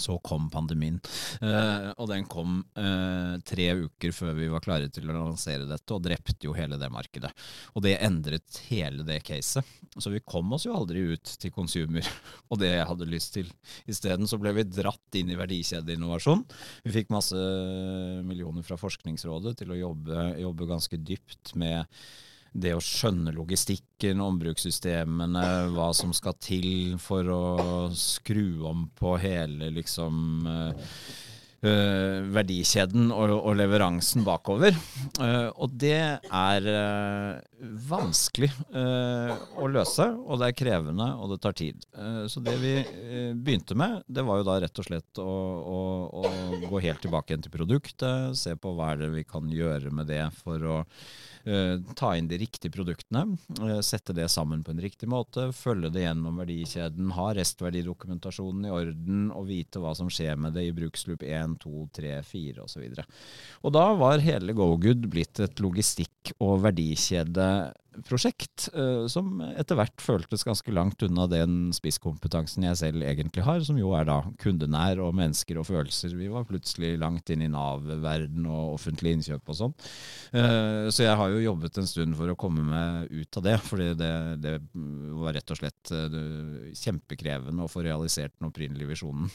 Så 0.00 0.16
kom 0.24 0.48
pandemien, 0.50 0.96
eh, 1.44 1.90
og 2.00 2.08
den 2.10 2.24
kom 2.30 2.62
eh, 2.78 3.34
tre 3.44 3.66
uker 3.84 4.14
før 4.16 4.32
vi 4.38 4.48
var 4.52 4.64
klare 4.64 4.88
til 4.92 5.10
å 5.10 5.16
lansere 5.16 5.68
dette, 5.68 5.92
og 5.92 6.04
drepte 6.06 6.48
jo 6.48 6.54
hele 6.56 6.78
det 6.80 6.88
markedet. 6.92 7.30
Og 7.76 7.84
det 7.84 7.98
endret 8.00 8.62
hele 8.70 9.04
det 9.06 9.20
caset. 9.26 9.66
Så 9.98 10.12
vi 10.12 10.22
kom 10.24 10.54
oss 10.56 10.64
jo 10.64 10.76
aldri 10.76 11.02
ut 11.12 11.34
til 11.42 11.52
consumer 11.52 12.06
og 12.50 12.62
det 12.62 12.72
jeg 12.72 12.88
hadde 12.92 13.10
lyst 13.10 13.34
til. 13.36 13.52
Isteden 13.90 14.30
så 14.30 14.40
ble 14.40 14.54
vi 14.56 14.66
dratt 14.68 15.20
inn 15.20 15.34
i 15.34 15.38
verdikjedeinnovasjon. 15.38 16.46
Vi 16.86 16.96
fikk 16.96 17.12
masse 17.12 17.44
millioner 18.24 18.64
fra 18.64 18.80
Forskningsrådet 18.80 19.58
til 19.60 19.74
å 19.74 19.80
jobbe, 19.82 20.30
jobbe 20.40 20.70
ganske 20.70 21.00
dypt 21.04 21.54
med 21.60 21.84
det 22.52 22.74
å 22.74 22.82
skjønne 22.82 23.34
logistikken, 23.36 24.22
ombrukssystemene, 24.24 25.46
hva 25.74 25.90
som 25.96 26.14
skal 26.16 26.36
til 26.42 26.98
for 27.02 27.30
å 27.30 27.42
skru 27.96 28.64
om 28.70 28.88
på 28.98 29.16
hele 29.22 29.70
liksom 29.74 30.46
Uh, 31.60 32.24
verdikjeden 32.32 33.10
og, 33.12 33.34
og, 33.34 33.50
leveransen 33.58 34.22
bakover. 34.24 34.72
Uh, 35.20 35.52
og 35.60 35.74
det 35.76 35.98
er 36.24 36.68
uh, 36.72 37.66
vanskelig 37.84 38.48
å 38.72 39.68
løse, 39.68 40.06
og 40.08 40.40
det 40.40 40.48
er 40.48 40.56
krevende, 40.56 41.10
og 41.20 41.34
det 41.34 41.38
tar 41.44 41.52
tid. 41.58 41.84
så 42.32 42.40
det 42.40 42.54
vi 42.62 42.72
begynte 43.36 43.76
med, 43.76 43.98
det 44.08 44.24
var 44.24 44.40
jo 44.40 44.46
da 44.48 44.54
rett 44.64 44.80
og 44.80 44.86
slett 44.86 45.20
å, 45.20 45.34
å, 45.60 45.80
å 46.22 46.62
gå 46.64 46.80
helt 46.86 47.04
tilbake 47.04 47.34
igjen 47.34 47.44
til 47.44 47.52
produktet, 47.52 48.38
se 48.40 48.56
på 48.56 48.72
hva 48.78 48.94
er 48.94 49.02
det 49.02 49.10
vi 49.18 49.26
kan 49.28 49.52
gjøre 49.52 49.92
med 49.92 50.08
det 50.08 50.22
for 50.40 50.64
å 50.64 50.78
ta 51.96 52.12
inn 52.16 52.28
de 52.28 52.38
riktige 52.40 52.72
produktene, 52.74 53.38
eh, 53.60 53.80
sette 53.80 54.12
det 54.16 54.28
sammen 54.28 54.62
på 54.64 54.74
en 54.74 54.82
riktig 54.82 55.08
måte, 55.08 55.48
følge 55.56 55.90
det 55.94 56.04
gjennom 56.04 56.40
verdikjeden, 56.42 57.12
ha 57.16 57.30
restverdidokumentasjonen 57.36 58.66
i 58.68 58.74
orden 58.74 59.22
og 59.32 59.46
vite 59.48 59.80
hva 59.80 59.94
som 59.96 60.10
skjer 60.12 60.36
med 60.36 60.54
det 60.58 60.66
i 60.68 60.74
bruksloop 60.76 61.24
1, 61.24 61.58
2, 61.64 61.88
3, 61.96 62.14
4 62.26 62.66
osv. 62.66 63.04
Og 63.64 63.72
da 63.76 63.86
var 63.96 64.24
hele 64.24 64.56
GoGood 64.56 65.08
blitt 65.10 65.40
et 65.40 65.62
logistikk- 65.64 66.34
og 66.38 66.60
verdikjede 66.66 67.48
prosjekt 68.06 68.68
eh, 68.74 69.06
som 69.10 69.40
etter 69.50 69.78
hvert 69.78 70.02
føltes 70.02 70.44
ganske 70.46 70.72
langt 70.74 71.02
unna 71.06 71.26
den 71.30 71.70
spisskompetansen 71.76 72.66
jeg 72.66 72.78
selv 72.80 73.04
egentlig 73.06 73.44
har, 73.46 73.62
som 73.66 73.78
jo 73.80 73.92
er 73.98 74.08
da 74.08 74.20
kundenær 74.42 75.02
og 75.04 75.14
mennesker 75.18 75.60
og 75.60 75.68
følelser. 75.68 76.16
Vi 76.18 76.30
var 76.32 76.48
plutselig 76.48 76.94
langt 77.00 77.30
inn 77.32 77.44
i 77.44 77.50
Nav-verden 77.52 78.48
og 78.48 78.76
offentlig 78.78 79.16
innkjøp 79.18 79.52
og 79.52 79.60
sånn. 79.60 79.76
Eh, 80.32 80.88
så 80.92 81.06
jeg 81.06 81.20
har 81.20 81.34
jo 81.34 81.44
jobbet 81.44 81.80
en 81.82 81.90
stund 81.90 82.18
for 82.18 82.32
å 82.32 82.38
komme 82.40 82.66
meg 82.66 83.12
ut 83.12 83.40
av 83.40 83.46
det, 83.46 83.56
fordi 83.68 83.92
det, 84.00 84.12
det 84.42 84.56
var 85.20 85.36
rett 85.38 85.54
og 85.54 85.60
slett 85.62 85.94
eh, 85.96 86.20
kjempekrevende 86.80 87.66
å 87.66 87.70
få 87.70 87.84
realisert 87.86 88.36
den 88.38 88.50
opprinnelige 88.50 88.94
visjonen. 88.94 89.30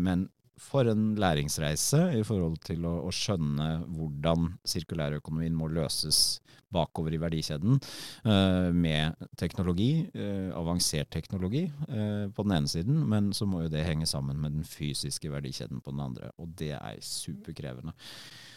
Men 0.00 0.28
for 0.60 0.88
en 0.90 1.14
læringsreise 1.20 2.02
i 2.18 2.22
forhold 2.26 2.60
til 2.66 2.84
å, 2.88 2.98
å 3.08 3.12
skjønne 3.14 3.68
hvordan 3.88 4.52
sirkulærøkonomien 4.68 5.56
må 5.56 5.70
løses 5.72 6.40
bakover 6.70 7.14
i 7.14 7.20
verdikjeden 7.20 7.78
uh, 8.26 8.70
med 8.74 9.18
teknologi, 9.40 10.04
uh, 10.14 10.52
avansert 10.58 11.10
teknologi 11.10 11.64
uh, 11.88 12.28
på 12.30 12.46
den 12.46 12.56
ene 12.60 12.70
siden, 12.70 13.00
men 13.10 13.32
så 13.36 13.48
må 13.48 13.64
jo 13.64 13.72
det 13.72 13.86
henge 13.86 14.06
sammen 14.06 14.38
med 14.42 14.54
den 14.58 14.68
fysiske 14.68 15.32
verdikjeden 15.32 15.82
på 15.82 15.94
den 15.94 16.04
andre, 16.04 16.30
og 16.38 16.54
det 16.60 16.76
er 16.78 17.02
superkrevende. 17.02 17.96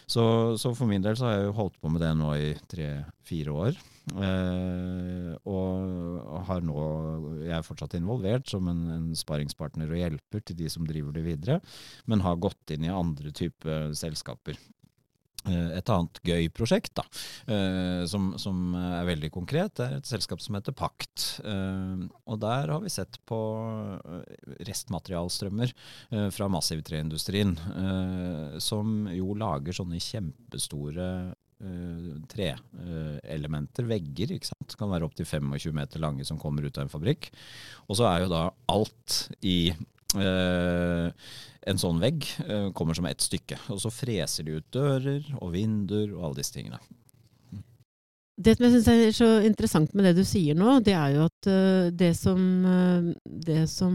Så, 0.06 0.24
så, 0.60 0.74
for 0.76 0.88
min 0.88 1.04
del 1.04 1.16
så 1.16 1.28
har 1.28 1.38
jeg 1.38 1.48
jo 1.48 1.56
holdt 1.56 1.76
på 1.80 1.90
med 1.92 2.02
det 2.04 2.12
nå 2.18 2.30
i 2.36 2.50
tre-fire 2.68 3.54
år. 3.54 3.78
Eh, 4.04 5.30
og 5.48 6.42
har 6.44 6.60
nå 6.60 6.74
Jeg 7.40 7.54
er 7.56 7.64
fortsatt 7.64 7.96
involvert 7.96 8.50
som 8.52 8.68
en, 8.68 8.82
en 8.92 9.06
sparingspartner 9.16 9.88
og 9.88 10.00
hjelper 10.02 10.44
til 10.44 10.58
de 10.58 10.68
som 10.72 10.84
driver 10.88 11.16
det 11.16 11.24
videre, 11.24 11.60
men 12.04 12.24
har 12.24 12.36
gått 12.36 12.74
inn 12.76 12.84
i 12.84 12.92
andre 12.92 13.32
typer 13.32 13.94
selskaper. 13.96 14.60
Eh, 15.44 15.76
et 15.76 15.90
annet 15.92 16.20
gøy 16.24 16.48
prosjekt 16.56 16.94
da, 16.96 17.04
eh, 17.52 18.02
som, 18.08 18.32
som, 18.40 18.72
er 18.78 19.04
veldig 19.10 19.30
konkret, 19.34 19.74
det 19.76 19.84
er 19.86 19.98
et 19.98 20.08
selskap 20.08 20.40
som 20.40 20.56
heter 20.56 20.76
Pakt. 20.76 21.26
Eh, 21.44 22.06
og 22.24 22.40
der 22.40 22.72
har 22.72 22.80
vi 22.84 22.92
sett 22.92 23.18
på 23.28 23.38
restmaterialstrømmer 24.64 25.72
fra 26.34 26.46
massivtreindustrien, 26.52 27.52
som 28.62 29.06
jo 29.12 29.34
lager 29.38 29.76
sånne 29.76 30.00
kjempestore 30.02 31.06
treelementer, 32.30 33.86
vegger, 33.88 34.34
ikke 34.34 34.50
sant. 34.50 34.76
Kan 34.78 34.92
være 34.92 35.06
opptil 35.08 35.28
25 35.28 35.76
meter 35.76 36.02
lange 36.02 36.26
som 36.28 36.40
kommer 36.40 36.66
ut 36.66 36.78
av 36.78 36.86
en 36.86 36.92
fabrikk. 36.92 37.30
Og 37.88 37.98
så 38.00 38.08
er 38.10 38.24
jo 38.24 38.32
da 38.32 38.42
alt 38.72 39.18
i 39.44 39.72
en 40.22 41.80
sånn 41.80 42.02
vegg 42.02 42.26
eh, 42.44 42.68
kommer 42.76 42.96
som 42.96 43.08
ett 43.08 43.24
stykke. 43.24 43.58
Og 43.72 43.80
så 43.82 43.92
freser 43.92 44.46
de 44.46 44.58
ut 44.58 44.68
dører 44.74 45.24
og 45.40 45.54
vinduer 45.54 46.12
og 46.14 46.28
alle 46.28 46.42
disse 46.42 46.56
tingene. 46.56 46.80
Det 48.34 48.56
som 48.56 48.66
jeg 48.66 48.74
syns 48.74 48.88
er 48.90 49.14
så 49.14 49.28
interessant 49.46 49.92
med 49.94 50.08
det 50.08 50.16
du 50.18 50.24
sier 50.26 50.56
nå, 50.58 50.80
det 50.82 50.96
er 50.98 51.12
jo 51.14 51.26
at 51.28 51.46
uh, 51.46 51.90
det 51.94 52.16
som, 52.18 52.40
det 53.22 53.60
som 53.70 53.94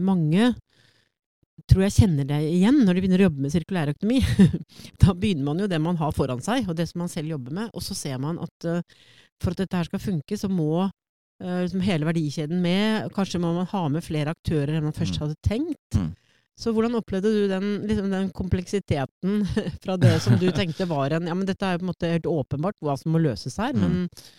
mange 0.00 0.54
tror 1.68 1.84
jeg 1.84 1.94
kjenner 1.98 2.24
deg 2.30 2.46
igjen 2.48 2.80
når 2.80 2.96
de 2.96 3.02
begynner 3.04 3.20
å 3.20 3.26
jobbe 3.28 3.44
med 3.44 3.52
sirkulærøkonomi. 3.52 4.22
da 5.04 5.12
begynner 5.12 5.44
man 5.50 5.60
jo 5.60 5.68
det 5.68 5.82
man 5.84 6.00
har 6.00 6.16
foran 6.16 6.40
seg, 6.42 6.64
og 6.64 6.78
det 6.80 6.88
som 6.88 7.04
man 7.04 7.12
selv 7.12 7.34
jobber 7.34 7.58
med. 7.60 7.68
Og 7.76 7.84
så 7.84 7.96
ser 7.98 8.16
man 8.24 8.40
at 8.40 8.72
for 9.42 9.52
at 9.52 9.60
dette 9.60 9.76
her 9.76 9.90
skal 9.90 10.00
funke, 10.00 10.38
så 10.40 10.48
må 10.48 10.86
Eh, 10.86 10.88
liksom 11.42 11.82
hele 11.84 12.08
verdikjeden 12.08 12.60
med. 12.62 13.08
Kanskje 13.16 13.40
må 13.42 13.52
man 13.56 13.68
ha 13.70 13.86
med 13.92 14.04
flere 14.04 14.34
aktører 14.34 14.76
enn 14.76 14.86
man 14.86 14.96
først 14.96 15.18
mm. 15.18 15.22
hadde 15.24 15.38
tenkt. 15.46 15.98
Mm. 15.98 16.12
Så 16.62 16.72
hvordan 16.74 16.94
opplevde 16.98 17.32
du 17.32 17.42
den, 17.50 17.66
liksom 17.88 18.12
den, 18.12 18.30
kompleksiteten 18.36 19.42
fra 19.82 19.96
det 20.00 20.14
som 20.22 20.36
du 20.38 20.50
tenkte 20.54 20.88
var 20.90 21.16
en 21.16 21.26
Ja, 21.30 21.34
men 21.34 21.48
dette 21.48 21.66
er 21.66 21.76
jo 21.76 21.82
på 21.82 21.88
en 21.88 21.92
måte 21.94 22.12
helt 22.12 22.30
åpenbart 22.30 22.78
hva 22.84 22.96
som 23.00 23.14
må 23.14 23.22
løses 23.22 23.58
her, 23.62 23.74
men 23.76 24.04
mm. 24.04 24.08
Uh, 24.12 24.30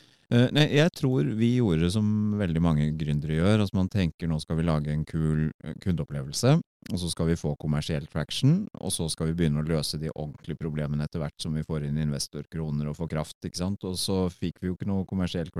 nei, 0.55 0.65
jeg 0.73 0.89
tror 0.97 1.27
vi 1.37 1.55
gjorde 1.59 1.85
det 1.85 1.93
som 1.93 2.07
veldig 2.39 2.61
mange 2.63 2.87
gründere 2.97 3.37
gjør. 3.37 3.63
Altså 3.63 3.77
man 3.77 3.89
tenker 3.91 4.29
nå 4.29 4.39
skal 4.41 4.57
vi 4.59 4.65
lage 4.67 4.93
en 4.93 5.03
kul 5.05 5.49
kundeopplevelse, 5.83 6.55
og 6.91 6.99
så 6.99 7.09
skal 7.11 7.29
vi 7.29 7.37
få 7.39 7.53
kommersiell 7.61 8.07
traction, 8.11 8.63
og 8.79 8.91
så 8.95 9.07
skal 9.11 9.29
vi 9.29 9.37
begynne 9.39 9.61
å 9.61 9.67
løse 9.67 9.99
de 10.01 10.11
ordentlige 10.11 10.59
problemene 10.59 11.05
etter 11.05 11.21
hvert 11.21 11.37
som 11.41 11.55
vi 11.55 11.63
får 11.67 11.87
inn 11.87 12.01
investorkroner 12.01 12.89
og 12.89 12.97
får 12.97 13.11
kraft. 13.13 13.37
ikke 13.43 13.61
sant? 13.61 13.85
Og 13.87 13.95
så 13.99 14.25
fikk 14.33 14.59
vi 14.61 14.71
jo 14.71 14.77
ikke 14.77 14.89
noe 14.89 15.07
kommersiell 15.09 15.51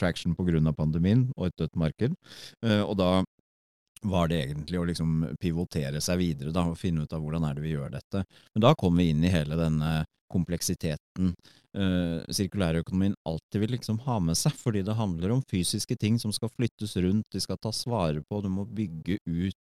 traction 0.00 0.36
pga. 0.36 0.72
pandemien 0.76 1.30
og 1.36 1.46
et 1.48 1.58
dødt 1.58 1.76
marked. 1.76 2.14
Uh, 2.64 2.82
og 2.82 2.96
da 2.98 3.10
var 4.02 4.28
det 4.28 4.42
egentlig 4.42 4.78
å 4.78 4.86
liksom 4.86 5.22
pivotere 5.40 6.00
seg 6.04 6.20
videre 6.20 6.52
da, 6.52 6.66
og 6.68 6.78
finne 6.78 7.06
ut 7.06 7.12
av 7.12 7.22
hvordan 7.22 7.46
er 7.48 7.56
det 7.56 7.64
vi 7.64 7.74
gjør 7.74 7.94
dette. 7.96 8.24
Men 8.54 8.66
da 8.66 8.74
kom 8.74 8.96
vi 8.96 9.10
inn 9.10 9.24
i 9.24 9.32
hele 9.32 9.56
denne 9.58 10.04
kompleksiteten 10.32 11.34
uh, 11.76 12.24
sirkulærøkonomien 12.32 13.16
alltid 13.28 13.62
vil 13.62 13.74
liksom 13.76 14.00
ha 14.06 14.18
med 14.22 14.38
seg, 14.38 14.56
fordi 14.58 14.82
det 14.86 14.96
handler 14.98 15.36
om 15.36 15.44
fysiske 15.50 15.98
ting 16.00 16.18
som 16.22 16.34
skal 16.34 16.52
flyttes 16.54 16.96
rundt, 17.02 17.28
de 17.32 17.42
skal 17.42 17.60
tas 17.62 17.84
vare 17.88 18.24
på, 18.24 18.40
du 18.42 18.50
må 18.52 18.66
bygge 18.66 19.20
ut 19.24 19.58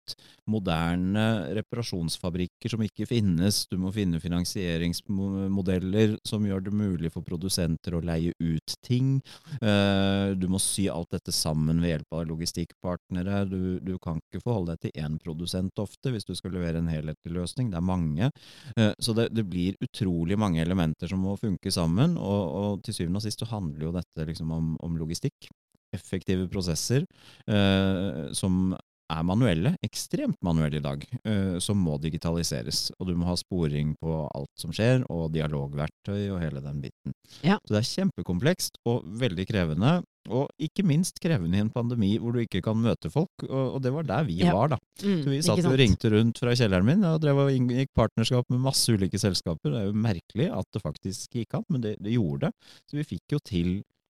moderne 0.49 1.53
reparasjonsfabrikker 1.57 2.73
som 2.73 2.83
ikke 2.85 3.07
finnes, 3.09 3.65
du 3.69 3.77
må 3.81 3.91
finne 3.95 4.21
finansieringsmodeller 4.23 6.17
som 6.27 6.45
gjør 6.47 6.65
det 6.67 6.73
mulig 6.75 7.11
for 7.13 7.25
produsenter 7.25 7.95
å 7.97 8.03
leie 8.05 8.33
ut 8.39 8.75
ting, 8.85 9.17
uh, 9.63 10.35
du 10.35 10.47
må 10.51 10.61
sy 10.63 10.87
alt 10.91 11.11
dette 11.15 11.33
sammen 11.35 11.81
ved 11.83 11.95
hjelp 11.95 12.19
av 12.19 12.27
logistikkpartnere, 12.31 13.43
du, 13.49 13.61
du 13.83 13.95
kan 14.01 14.19
ikke 14.21 14.43
forholde 14.43 14.75
deg 14.75 14.87
til 14.87 15.05
én 15.05 15.19
produsent 15.21 15.79
ofte 15.81 16.13
hvis 16.13 16.27
du 16.27 16.33
skal 16.37 16.53
levere 16.55 16.81
en 16.81 16.91
helhetlig 16.91 17.35
løsning, 17.35 17.69
det 17.71 17.79
er 17.79 17.89
mange, 17.89 18.31
uh, 18.77 18.93
så 18.99 19.15
det, 19.17 19.29
det 19.35 19.45
blir 19.49 19.77
utrolig 19.83 20.37
mange 20.39 20.61
elementer 20.63 21.09
som 21.09 21.23
må 21.23 21.35
funke 21.39 21.71
sammen. 21.73 22.17
Og, 22.17 22.43
og, 22.59 22.83
til 22.85 22.95
syvende 22.95 23.21
og 23.21 23.25
sist 23.25 23.43
så 23.43 23.49
handler 23.53 23.87
jo 23.87 23.95
dette 23.95 24.27
liksom 24.29 24.53
om, 24.55 24.75
om 24.85 24.99
logistikk. 24.99 25.49
Effektive 25.95 26.45
prosesser 26.51 27.01
eh, 27.49 28.27
som 28.37 28.75
er 29.09 29.25
manuelle, 29.25 29.73
ekstremt 29.85 30.37
manuelle 30.45 30.79
i 30.79 30.83
dag, 30.83 31.03
eh, 31.23 31.57
som 31.63 31.79
må 31.81 31.97
digitaliseres. 32.01 32.89
Og 32.99 33.09
du 33.09 33.15
må 33.17 33.27
ha 33.29 33.35
sporing 33.39 33.95
på 34.01 34.21
alt 34.27 34.51
som 34.59 34.73
skjer, 34.75 35.03
og 35.09 35.31
dialogverktøy 35.33 36.29
og 36.29 36.39
hele 36.43 36.63
den 36.63 36.83
biten. 36.85 37.15
Ja. 37.41 37.57
Så 37.63 37.75
det 37.75 37.81
er 37.81 37.89
kjempekomplekst 37.89 38.79
og 38.89 39.03
veldig 39.19 39.47
krevende. 39.49 39.99
Og 40.29 40.49
ikke 40.61 40.83
minst 40.85 41.17
krevende 41.23 41.57
i 41.57 41.63
en 41.63 41.71
pandemi 41.73 42.11
hvor 42.21 42.35
du 42.35 42.41
ikke 42.43 42.61
kan 42.61 42.77
møte 42.77 43.09
folk, 43.09 43.45
og, 43.47 43.79
det 43.81 43.93
var 43.95 44.05
der 44.05 44.27
vi 44.27 44.41
ja. 44.43 44.53
var, 44.53 44.75
da. 44.75 44.79
Mm, 45.01 45.21
så 45.23 45.31
vi 45.31 45.39
satt 45.45 45.65
og 45.65 45.77
ringte 45.79 46.11
rundt 46.13 46.41
fra 46.41 46.53
kjelleren 46.57 46.85
min 46.85 47.07
og 47.07 47.21
drev 47.23 47.45
og 47.45 47.53
inngikk 47.55 47.93
partnerskap 47.97 48.45
med 48.53 48.61
masse 48.67 48.93
ulike 48.93 49.21
selskaper. 49.21 49.73
Det 49.73 49.79
er 49.79 49.87
jo 49.87 50.03
merkelig 50.05 50.51
at 50.53 50.69
det 50.75 50.83
faktisk 50.83 51.39
gikk 51.39 51.57
an, 51.57 51.65
men 51.71 51.85
det, 51.85 51.95
det 52.03 52.13
gjorde 52.13 52.49
det. 52.49 52.75
Så 52.85 52.99
vi 52.99 53.07
fikk 53.15 53.37
jo 53.37 53.41
til 53.41 53.71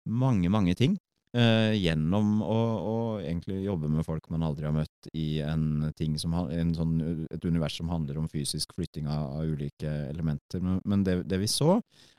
mange, 0.10 0.50
mange 0.52 0.76
ting. 0.76 0.98
Uh, 1.32 1.72
gjennom 1.80 2.42
å, 2.44 2.56
å, 2.84 2.96
egentlig 3.24 3.62
jobbe 3.64 3.88
med 3.88 4.04
folk 4.04 4.26
man 4.34 4.44
aldri 4.44 4.66
har 4.68 4.74
møtt 4.76 5.08
i 5.16 5.40
en 5.40 5.86
ting 5.96 6.18
som, 6.20 6.34
en 6.36 6.74
sånn, 6.76 6.98
et 7.32 7.46
univers 7.48 7.78
som 7.80 7.88
handler 7.88 8.20
om 8.20 8.28
fysisk 8.28 8.74
flytting 8.76 9.08
av, 9.08 9.38
av 9.38 9.54
ulike 9.54 9.88
elementer. 10.10 10.60
Men, 10.60 10.82
men 10.84 11.06
det, 11.08 11.22
det, 11.32 11.40
vi 11.40 11.48
så, 11.48 11.78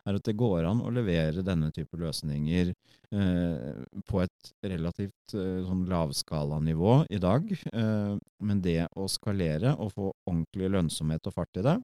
er 0.09 0.17
at 0.17 0.25
det 0.25 0.39
går 0.41 0.65
an 0.65 0.81
å 0.81 0.95
levere 0.97 1.45
denne 1.45 1.69
type 1.77 2.01
løsninger 2.01 2.73
uh, 2.73 3.85
på 4.09 4.25
et 4.25 4.55
relativt 4.65 5.37
uh, 5.37 5.61
sånn 5.69 5.85
lavskalanivå 5.93 7.03
i 7.13 7.21
dag. 7.21 7.53
men 8.41 8.65
det 8.65 8.87
å 8.97 9.11
skalere 9.13 9.77
og 9.77 9.93
få 9.93 10.09
ordentlig 10.25 10.73
lønnsomhet 10.73 11.29
og 11.29 11.37
fart 11.37 11.61
i 11.61 11.69
det, 11.69 11.77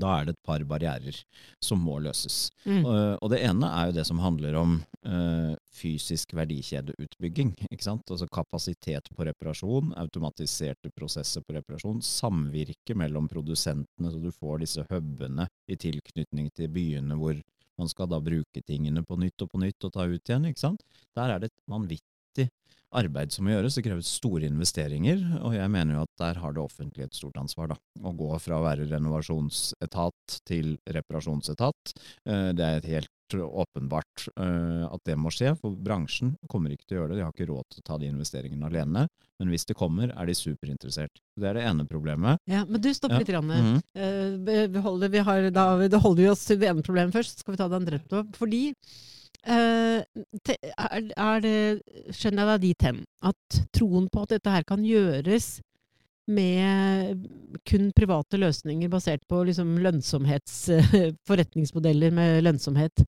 da 0.00 0.12
er 0.18 0.26
det 0.26 0.36
et 0.36 0.46
par 0.46 0.62
barrierer 0.68 1.18
som 1.62 1.80
må 1.82 1.98
løses. 2.04 2.50
Mm. 2.64 2.84
Uh, 2.84 3.14
og 3.20 3.30
det 3.32 3.40
ene 3.46 3.70
er 3.70 3.90
jo 3.90 3.96
det 3.98 4.06
som 4.08 4.20
handler 4.22 4.58
om 4.60 4.76
uh, 5.06 5.52
fysisk 5.76 6.34
verdikjedeutbygging. 6.36 7.54
ikke 7.70 7.86
sant? 7.86 8.06
Altså 8.10 8.28
kapasitet 8.32 9.10
på 9.14 9.26
reparasjon, 9.28 9.94
automatiserte 10.00 10.92
prosesser 10.94 11.44
på 11.46 11.56
reparasjon, 11.58 12.02
samvirke 12.04 12.96
mellom 12.98 13.28
produsentene, 13.32 14.12
så 14.12 14.22
du 14.22 14.32
får 14.32 14.64
disse 14.64 14.86
hubene 14.90 15.48
i 15.68 15.78
tilknytning 15.80 16.50
til 16.56 16.72
byene 16.72 17.18
hvor 17.18 17.38
man 17.76 17.90
skal 17.92 18.08
da 18.08 18.20
bruke 18.24 18.62
tingene 18.64 19.02
på 19.04 19.18
nytt 19.20 19.42
og 19.44 19.52
på 19.52 19.60
nytt 19.60 19.84
og 19.84 19.92
ta 19.92 20.06
ut 20.08 20.30
igjen. 20.30 20.48
ikke 20.48 20.62
sant? 20.62 20.84
Der 21.16 21.34
er 21.34 21.42
det 21.42 21.50
et 21.50 21.58
vanvittig 21.68 22.48
arbeid 22.96 23.34
som 23.34 23.46
må 23.46 23.54
gjøres. 23.54 23.76
Det 23.76 23.84
kreves 23.86 24.12
store 24.18 24.48
investeringer, 24.48 25.20
og 25.42 25.56
jeg 25.56 25.72
mener 25.72 25.98
jo 25.98 26.06
at 26.06 26.22
der 26.22 26.40
har 26.42 26.56
det 26.56 26.62
offentlige 26.62 27.10
et 27.10 27.18
stort 27.18 27.36
ansvar. 27.40 27.74
da. 27.74 27.76
Å 28.02 28.14
gå 28.16 28.30
fra 28.42 28.60
å 28.60 28.64
være 28.64 28.88
renovasjonsetat 28.90 30.40
til 30.48 30.76
reparasjonsetat. 30.96 31.94
Eh, 32.28 32.50
det 32.56 32.66
er 32.66 32.90
helt 32.94 33.12
åpenbart 33.26 34.28
eh, 34.38 34.84
at 34.86 35.02
det 35.08 35.16
må 35.18 35.32
skje, 35.34 35.56
for 35.58 35.74
bransjen 35.74 36.36
kommer 36.48 36.70
ikke 36.70 36.86
til 36.86 36.96
å 36.96 37.00
gjøre 37.00 37.12
det. 37.12 37.18
De 37.18 37.24
har 37.26 37.34
ikke 37.34 37.48
råd 37.50 37.66
til 37.72 37.82
å 37.82 37.86
ta 37.88 37.98
de 37.98 38.10
investeringene 38.12 38.68
alene. 38.70 39.06
Men 39.40 39.50
hvis 39.52 39.66
det 39.68 39.76
kommer, 39.76 40.12
er 40.14 40.30
de 40.30 40.36
superinteressert. 40.38 41.20
Det 41.36 41.50
er 41.50 41.58
det 41.58 41.66
ene 41.68 41.84
problemet. 41.90 42.40
Ja, 42.48 42.62
Men 42.64 42.80
du, 42.80 42.88
stopp 42.94 43.12
litt. 43.18 43.26
Grann. 43.26 43.50
Mm 43.50 43.82
-hmm. 43.92 44.70
vi 44.72 44.78
holder, 44.80 45.08
vi 45.08 45.18
har, 45.18 45.50
da, 45.50 45.88
da 45.88 45.98
holder 45.98 46.22
vi 46.22 46.30
oss 46.30 46.46
til 46.46 46.60
det 46.60 46.70
ene 46.70 46.82
problemet 46.82 47.12
først, 47.12 47.36
så 47.36 47.40
skal 47.40 47.52
vi 47.52 47.58
ta 47.58 47.68
det 47.68 47.76
andre 47.76 47.96
etterpå. 47.98 48.36
Fordi 48.38 48.72
Uh, 49.46 50.02
er, 50.50 51.04
er 51.14 51.42
det, 51.44 51.56
skjønner 52.10 52.42
jeg 52.42 52.50
deg 52.50 52.64
dit 52.64 52.86
hen 52.88 53.04
at 53.30 53.58
troen 53.76 54.08
på 54.10 54.24
at 54.24 54.34
dette 54.34 54.50
her 54.50 54.66
kan 54.66 54.82
gjøres 54.82 55.60
med 56.26 57.22
kun 57.70 57.92
private 57.94 58.40
løsninger 58.42 58.90
basert 58.90 59.22
på 59.30 59.44
liksom 59.46 59.76
lønnsomhets... 59.84 60.56
forretningsmodeller 61.28 62.14
med 62.14 62.40
lønnsomhet, 62.42 63.04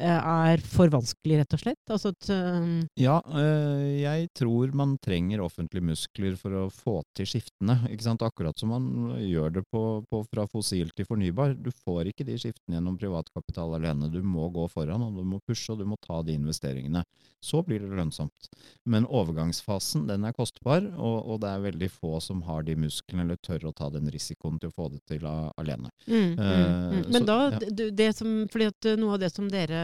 er 0.00 0.62
for 0.64 0.88
vanskelig, 0.92 1.38
rett 1.42 1.54
og 1.56 1.60
slett? 1.62 1.80
Altså 1.90 2.12
at 2.14 2.28
eh, 2.32 2.66
Ja, 3.00 3.18
øh, 3.26 3.86
jeg 4.00 4.28
tror 4.38 4.72
man 4.76 4.96
trenger 5.02 5.42
offentlige 5.44 5.84
muskler 5.84 6.36
for 6.40 6.56
å 6.62 6.64
få 6.72 6.96
til 7.16 7.28
skiftene. 7.28 7.78
Akkurat 8.22 8.58
som 8.58 8.70
man 8.72 8.86
gjør 9.20 9.50
det 9.58 9.64
på, 9.72 9.82
på 10.10 10.22
fra 10.30 10.46
fossil 10.50 10.90
til 10.96 11.06
fornybar. 11.08 11.54
Du 11.58 11.70
får 11.84 12.12
ikke 12.12 12.26
de 12.28 12.36
skiftene 12.38 12.78
gjennom 12.78 12.98
privatkapital 13.00 13.74
alene. 13.78 14.10
Du 14.12 14.20
må 14.22 14.48
gå 14.54 14.68
foran, 14.70 15.02
og 15.02 15.16
du 15.18 15.24
må 15.26 15.40
pushe, 15.46 15.72
og 15.74 15.80
du 15.82 15.86
må 15.88 15.98
ta 16.02 16.20
de 16.22 16.36
investeringene. 16.38 17.04
Så 17.42 17.58
blir 17.66 17.82
det 17.82 17.90
lønnsomt. 17.98 18.48
Men 18.86 19.06
overgangsfasen, 19.10 20.06
den 20.06 20.24
er 20.28 20.34
kostbar, 20.36 20.84
og, 20.94 21.16
og 21.34 21.40
det 21.42 21.50
er 21.50 21.64
veldig 21.66 21.90
få 21.90 22.20
som 22.22 22.44
har 22.46 22.62
de 22.66 22.76
musklene 22.78 23.24
eller 23.26 23.40
tør 23.42 23.68
å 23.70 23.74
ta 23.74 23.88
den 23.90 24.06
risikoen 24.14 24.60
til 24.62 24.70
å 24.70 24.76
få 24.76 24.88
det 24.92 25.02
til 25.10 25.26
alene. 25.26 25.90
Mm, 26.06 26.36
mm, 26.36 26.38
Eh, 26.42 26.68
mm. 26.92 27.04
Men 27.12 27.22
så- 27.22 27.26
da, 27.26 27.36
ja. 27.50 27.90
det 27.90 28.08
som, 28.16 28.30
fordi 28.52 28.66
at 28.70 28.86
eh, 28.86 28.96
noe 29.00 29.14
av 29.16 29.20
det 29.22 29.30
som 29.32 29.48
dere 29.50 29.81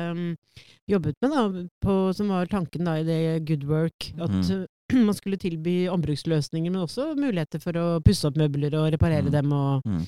jobbet 0.89 1.17
med, 1.23 1.31
da, 1.31 1.45
på, 1.85 1.97
som 2.17 2.29
var 2.33 2.47
tanken 2.51 2.85
da 2.89 2.97
i 3.01 3.05
det 3.07 3.21
Good 3.49 3.65
Work, 3.69 4.13
at 4.19 4.31
Mm. 4.31 4.51
eh, 4.63 4.67
man 5.09 5.15
skulle 5.15 5.37
tilby 5.37 5.89
ombruksløsninger, 5.93 6.71
men 6.73 6.81
også 6.87 7.15
muligheter 7.19 7.61
for 7.61 7.73
å 7.77 7.87
pusse 8.05 8.25
opp 8.29 8.37
møbler 8.41 8.75
og 8.79 8.93
reparere 8.95 9.29
Mm. 9.29 9.33
dem. 9.33 9.53
og 9.53 9.83
Mm. 9.87 10.07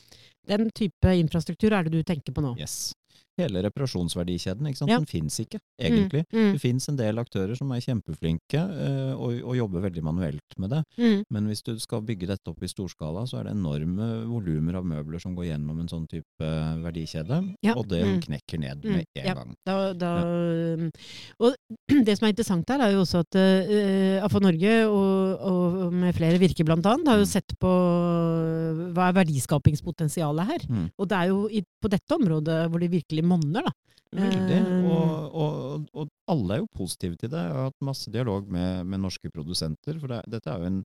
Den 0.49 0.71
type 0.71 1.05
infrastruktur 1.21 1.73
er 1.73 1.85
det 1.85 1.93
du 1.93 2.03
tenker 2.03 2.33
på 2.33 2.43
nå? 2.43 2.57
Yes. 2.59 2.95
Hele 3.41 3.63
reparasjonsverdikjeden, 3.67 4.67
ikke 4.71 4.81
sant? 4.83 4.91
Ja. 4.93 4.99
den 5.01 5.09
fins 5.11 5.39
ikke, 5.43 5.59
egentlig. 5.81 6.25
Mm, 6.33 6.53
Det 6.55 6.61
fins 6.63 6.89
en 6.93 6.97
del 7.01 7.19
aktører 7.23 7.57
som 7.59 7.71
er 7.73 7.81
kjempeflinke 7.85 8.61
uh, 8.61 9.13
og, 9.17 9.37
og 9.43 9.57
jobber 9.57 9.85
veldig 9.89 10.03
manuelt 10.05 10.57
med 10.61 10.71
det. 10.75 10.83
mm, 11.01 11.25
Men 11.31 11.47
hvis 11.51 11.63
du 11.67 11.73
skal 11.81 12.03
bygge 12.07 12.29
dette 12.31 12.51
opp 12.53 12.63
i 12.63 12.71
storskala, 12.71 13.25
så 13.31 13.41
er 13.41 13.49
det 13.49 13.55
enorme 13.57 14.09
volumer 14.29 14.79
av 14.81 14.85
møbler 14.87 15.21
som 15.23 15.35
går 15.39 15.51
gjennom 15.51 15.81
en 15.81 15.89
sånn 15.91 16.07
type 16.11 16.51
verdikjede, 16.85 17.41
Ja, 17.65 17.75
og 17.77 17.89
det 17.91 18.03
mm. 18.05 18.21
knekker 18.29 18.59
ned 18.61 18.85
Mm, 18.85 18.93
med 18.97 19.05
en 19.19 19.27
ja. 19.27 19.35
gang. 19.35 19.55
Da, 19.67 19.75
da, 19.95 20.11
mm, 20.25 20.91
Og 21.41 21.55
det 22.07 22.15
som 22.19 22.27
er 22.27 22.33
interessant 22.35 22.69
her, 22.71 22.81
er 22.87 22.93
jo 22.95 23.03
også 23.05 23.21
at 23.25 23.37
uh, 23.41 24.25
AFA 24.25 24.41
Norge 24.45 24.75
og, 24.89 25.45
og 25.51 25.93
med 25.93 26.15
flere 26.17 26.39
virker 26.41 26.65
blant 26.69 26.87
annet, 26.87 27.09
har 27.09 27.19
jo 27.21 27.27
Mm. 27.29 27.33
sett 27.35 27.53
på 27.61 27.71
hva 28.95 29.09
er 29.11 29.17
verdiskapingspotensialet 29.21 30.49
her. 30.49 30.65
Mm. 30.71 30.87
Og 30.99 31.09
det 31.11 31.19
er 31.19 31.29
jo 31.31 31.43
i, 31.51 31.63
på 31.83 31.91
dette 31.93 32.17
området 32.17 32.59
hvor 32.71 32.83
det 32.83 32.91
virkelig 32.93 33.25
monner, 33.31 33.69
da. 33.69 33.73
Veldig. 34.21 34.57
Eh, 34.59 34.87
Og, 34.91 35.37
og, 35.39 35.85
og 35.95 36.09
alle 36.33 36.57
er 36.57 36.63
jo 36.65 36.71
positive 36.75 37.19
til 37.21 37.31
det. 37.31 37.45
Jeg 37.47 37.55
har 37.55 37.69
hatt 37.71 37.87
masse 37.87 38.11
dialog 38.11 38.49
med, 38.51 38.87
med 38.91 39.05
norske 39.05 39.31
produsenter. 39.31 40.01
For 40.03 40.11
det, 40.11 40.25
dette 40.35 40.51
er 40.51 40.65
jo 40.65 40.71
en 40.73 40.81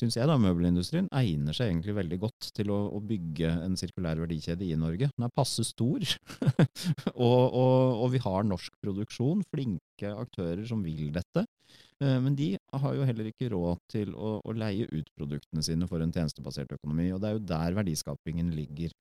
Syns 0.00 0.16
jeg 0.16 0.28
da 0.28 0.38
møbelindustrien 0.40 1.08
egner 1.14 1.56
seg 1.56 1.68
egentlig 1.68 1.94
veldig 1.98 2.18
godt 2.22 2.48
til 2.56 2.72
å, 2.72 2.78
å 2.96 3.00
bygge 3.04 3.50
en 3.66 3.76
sirkulær 3.78 4.22
verdikjede 4.24 4.64
i 4.64 4.78
Norge. 4.80 5.10
Den 5.12 5.26
er 5.26 5.34
passe 5.36 5.66
stor, 5.68 6.00
og, 7.28 7.42
og, 7.44 8.00
og 8.00 8.06
vi 8.14 8.22
har 8.24 8.48
norsk 8.48 8.78
produksjon, 8.82 9.44
flinke 9.52 10.14
aktører 10.16 10.64
som 10.68 10.80
vil 10.86 11.10
dette. 11.14 11.44
Eh, 12.02 12.18
Men 12.24 12.36
de 12.38 12.54
har 12.56 12.96
jo 12.96 13.06
heller 13.06 13.28
ikke 13.30 13.50
råd 13.52 13.84
til 13.92 14.16
å, 14.16 14.34
å 14.40 14.56
leie 14.56 14.88
ut 14.90 15.12
produktene 15.18 15.64
sine 15.64 15.88
for 15.90 16.02
en 16.02 16.14
tjenestebasert 16.14 16.72
økonomi. 16.78 17.10
Og 17.14 17.22
det 17.22 17.28
er 17.28 17.36
jo 17.36 17.46
der 17.52 17.78
verdiskapingen 17.78 18.52
ligger, 18.56 18.94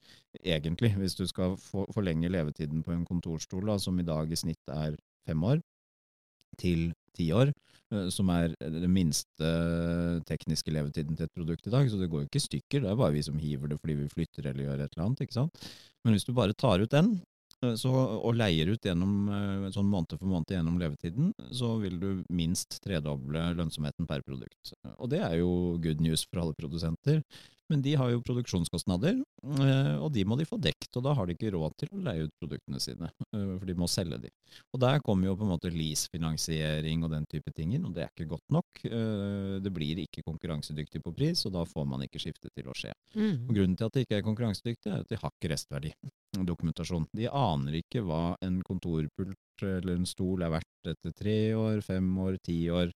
egentlig. 0.44 0.94
Hvis 1.00 1.18
du 1.18 1.26
skal 1.30 1.58
forlenge 1.62 2.32
levetiden 2.32 2.84
på 2.86 2.94
en 2.96 3.08
kontorstol, 3.08 3.66
da, 3.72 3.80
som 3.82 4.00
i 4.00 4.08
dag 4.08 4.32
i 4.32 4.40
snitt 4.40 4.76
er 4.76 5.00
fem 5.28 5.48
år, 5.48 5.64
til 6.60 6.92
ti 7.18 7.30
år, 7.36 7.52
eh, 7.94 8.08
som 8.14 8.30
er 8.34 8.54
den 8.60 8.92
minste 8.94 9.52
tekniske 10.30 10.74
levetiden 10.74 11.18
til 11.18 11.28
et 11.28 11.36
produkt 11.36 11.68
i 11.68 11.74
dag. 11.74 11.90
Så 11.90 12.00
det 12.00 12.10
går 12.12 12.24
jo 12.24 12.30
ikke 12.30 12.42
i 12.42 12.48
stykker, 12.48 12.84
det 12.84 12.92
er 12.92 13.02
bare 13.02 13.16
vi 13.16 13.26
som 13.26 13.42
hiver 13.42 13.72
det 13.72 13.82
fordi 13.82 14.00
vi 14.04 14.14
flytter 14.14 14.48
eller 14.48 14.68
gjør 14.68 14.86
et 14.86 14.96
eller 14.96 15.06
annet. 15.08 15.26
ikke 15.26 15.40
sant? 15.40 15.70
Men 16.04 16.16
hvis 16.16 16.26
du 16.26 16.34
bare 16.34 16.58
tar 16.58 16.82
ut 16.82 16.92
den, 16.92 17.14
eh, 17.62 17.76
så, 17.80 17.92
og 17.92 18.36
leier 18.36 18.74
ut 18.74 18.90
gjennom 18.90 19.16
eh, 19.30 19.72
sånn 19.76 19.90
måned 19.92 20.18
for 20.18 20.28
måned 20.28 20.56
gjennom 20.56 20.80
levetiden, 20.82 21.34
så 21.52 21.76
vil 21.84 22.00
du 22.02 22.12
minst 22.30 22.82
tredoble 22.84 23.52
lønnsomheten 23.58 24.10
per 24.10 24.24
produkt. 24.26 24.76
Og 24.98 25.12
det 25.12 25.22
er 25.22 25.40
jo 25.42 25.78
good 25.84 26.02
news 26.04 26.26
for 26.28 26.44
alle 26.44 26.58
produsenter. 26.58 27.22
Men 27.72 27.82
de 27.86 27.94
har 27.96 28.12
jo 28.12 28.22
produksjonskostnader, 28.28 29.22
eh, 29.64 29.94
og 29.96 30.10
de 30.12 30.26
må 30.28 30.36
de 30.40 30.48
få 30.48 30.60
dekt, 30.60 30.90
og 31.00 31.06
da 31.06 31.14
har 31.16 31.30
de 31.30 31.38
ikke 31.38 31.54
råd 31.56 31.78
til 31.80 31.92
å 31.96 32.02
leie 32.04 32.26
ut 32.28 32.34
produktene 32.42 32.82
sine, 32.84 33.08
eh, 33.32 33.54
for 33.56 33.66
de 33.70 33.76
må 33.80 33.88
selge 33.88 34.20
de. 34.26 34.32
Og 34.76 34.82
der 34.84 35.00
kommer 35.06 35.30
jo 35.30 35.38
på 35.40 35.48
en 35.48 35.54
måte 35.54 35.72
leasefinansiering 35.72 37.06
og 37.08 37.14
den 37.16 37.26
type 37.32 37.54
ting 37.56 37.74
inn, 37.78 37.86
og 37.88 37.96
det 37.96 38.04
er 38.04 38.12
ikke 38.12 38.30
godt 38.36 38.50
nok. 38.52 38.84
Eh, 38.86 39.60
Det 39.62 39.72
blir 39.72 40.00
ikke 40.04 40.24
konkurransedyktig 40.26 41.02
på 41.04 41.14
pris, 41.16 41.46
og 41.46 41.54
da 41.54 41.64
får 41.64 41.86
man 41.88 42.02
ikke 42.04 42.20
skiftet 42.20 42.52
til 42.56 42.66
å 42.68 42.76
skje. 42.76 42.92
Og 43.48 43.56
Grunnen 43.56 43.78
til 43.78 43.86
at 43.86 43.94
det 43.94 44.06
ikke 44.06 44.18
er 44.20 44.28
konkurransedyktig, 44.28 44.92
er 44.92 45.00
at 45.02 45.08
de 45.08 45.20
har 45.22 45.32
ikke 45.32 45.52
restverdi. 45.54 45.94
Dokumentasjon. 46.34 47.08
De 47.14 47.28
aner 47.28 47.82
ikke 47.82 48.04
hva 48.04 48.36
en 48.42 48.62
kontorpult 48.64 49.38
eller 49.62 49.96
en 50.00 50.06
stol 50.10 50.42
er 50.42 50.50
verdt 50.50 50.88
etter 50.88 51.14
tre 51.14 51.54
år, 51.54 51.82
fem 51.86 52.08
år, 52.18 52.38
ti 52.42 52.70
år. 52.74 52.92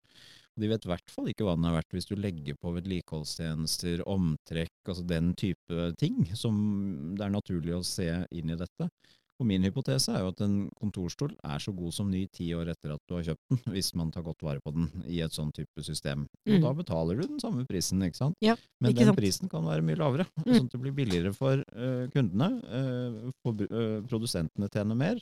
Og 0.56 0.64
de 0.64 0.70
vet 0.72 0.86
i 0.86 0.92
hvert 0.94 1.12
fall 1.12 1.28
ikke 1.32 1.44
hva 1.44 1.56
den 1.58 1.66
er 1.68 1.76
verdt 1.76 1.92
hvis 1.98 2.08
du 2.08 2.16
legger 2.16 2.56
på 2.62 2.72
vedlikeholdstjenester, 2.78 4.06
omtrekk, 4.08 4.72
altså 4.88 5.04
den 5.08 5.34
type 5.36 5.92
ting 6.00 6.26
som 6.36 7.14
det 7.18 7.26
er 7.28 7.36
naturlig 7.36 7.76
å 7.76 7.84
se 7.86 8.08
inn 8.32 8.50
i 8.54 8.56
dette. 8.60 8.90
Og 9.36 9.44
min 9.50 9.66
hypotese 9.68 10.14
er 10.16 10.22
jo 10.24 10.30
at 10.32 10.40
en 10.46 10.70
kontorstol 10.80 11.34
er 11.44 11.60
så 11.60 11.74
god 11.76 11.92
som 11.92 12.08
ny 12.08 12.22
ti 12.32 12.46
år 12.56 12.70
etter 12.72 12.94
at 12.94 13.02
du 13.04 13.18
har 13.18 13.26
kjøpt 13.28 13.50
den, 13.52 13.60
hvis 13.74 13.90
man 14.00 14.14
tar 14.16 14.24
godt 14.24 14.46
vare 14.48 14.62
på 14.64 14.72
den 14.72 14.86
i 15.12 15.18
et 15.26 15.36
sånn 15.36 15.52
type 15.52 15.84
system. 15.84 16.22
Og 16.48 16.54
Mm. 16.56 16.62
da 16.64 16.72
betaler 16.78 17.20
du 17.20 17.28
den 17.28 17.42
samme 17.44 17.66
prisen, 17.68 18.00
ikke 18.00 18.16
sant? 18.16 18.38
Ja, 18.40 18.56
Men 18.80 18.94
ikke 18.94 19.00
den 19.04 19.08
sant. 19.12 19.18
prisen 19.20 19.50
kan 19.52 19.66
være 19.68 19.84
mye 19.84 19.98
lavere, 20.00 20.26
Mm. 20.40 20.54
sånn 20.56 20.66
at 20.68 20.72
det 20.72 20.80
blir 20.86 20.96
billigere 20.96 21.34
for 21.36 21.60
uh, 21.76 22.08
kundene, 22.16 22.64
uh, 22.64 23.32
for, 23.44 23.52
uh, 23.60 24.00
produsentene 24.08 24.72
tjener 24.72 24.96
mer, 24.96 25.20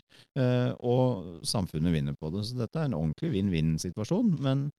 og 0.80 1.41
samfunnet 1.41 1.91
vinner 1.98 2.13
på 2.13 2.30
det. 2.32 2.46
Så 2.46 2.56
dette 2.56 2.76
er 2.78 2.86
en 2.86 2.93
ordentlig 2.93 3.32
vinn-vinn-situasjon, 3.34 4.39
men 4.39 4.69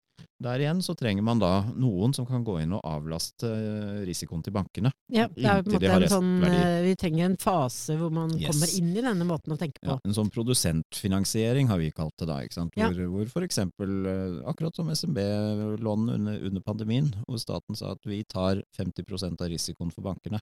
der 0.44 0.60
igjen 0.60 0.80
så 0.84 0.92
trenger 0.98 1.24
man 1.24 1.38
da 1.40 1.50
noen 1.78 2.12
som 2.16 2.26
kan 2.28 2.42
gå 2.44 2.58
inn 2.60 2.74
og 2.76 2.82
avlaste 2.84 3.48
eh, 3.48 4.00
risikoen 4.04 4.42
til 4.44 4.52
bankene. 4.54 4.90
Ja, 5.12 5.24
det 5.32 5.46
er 5.46 5.62
på 5.64 5.70
en 5.70 5.76
måte 5.78 5.92
en 5.94 6.10
sånn 6.10 6.32
eh, 6.48 6.80
Vi 6.84 6.94
trenger 7.00 7.28
en 7.30 7.36
fase 7.40 7.96
hvor 8.00 8.12
man 8.12 8.32
Yes. 8.34 8.50
kommer 8.50 8.72
inn 8.76 8.90
i 8.96 9.04
denne 9.04 9.24
måten 9.28 9.54
å 9.54 9.58
tenke 9.60 9.78
på. 9.78 9.94
Ja, 9.94 9.96
en 10.04 10.16
sånn 10.16 10.30
produsentfinansiering 10.34 11.68
har 11.70 11.78
vi 11.80 11.90
kalt 11.94 12.16
det 12.20 12.28
da, 12.28 12.40
ikke 12.44 12.56
sant? 12.58 12.76
Ja. 12.76 12.90
Hvor, 12.90 13.22
f.eks. 13.24 13.32
for 13.32 13.46
eksempel, 13.46 13.94
eh, 14.10 14.40
akkurat 14.50 14.76
som 14.76 14.90
SMB-lån 14.92 16.08
under, 16.16 16.40
under 16.50 16.64
pandemien, 16.66 17.08
hvor 17.28 17.40
staten 17.40 17.78
sa 17.78 17.94
at 17.94 18.04
vi 18.08 18.20
tar 18.28 18.60
50% 18.76 19.40
av 19.44 19.52
risikoen 19.52 19.92
for 19.94 20.04
bankene, 20.04 20.40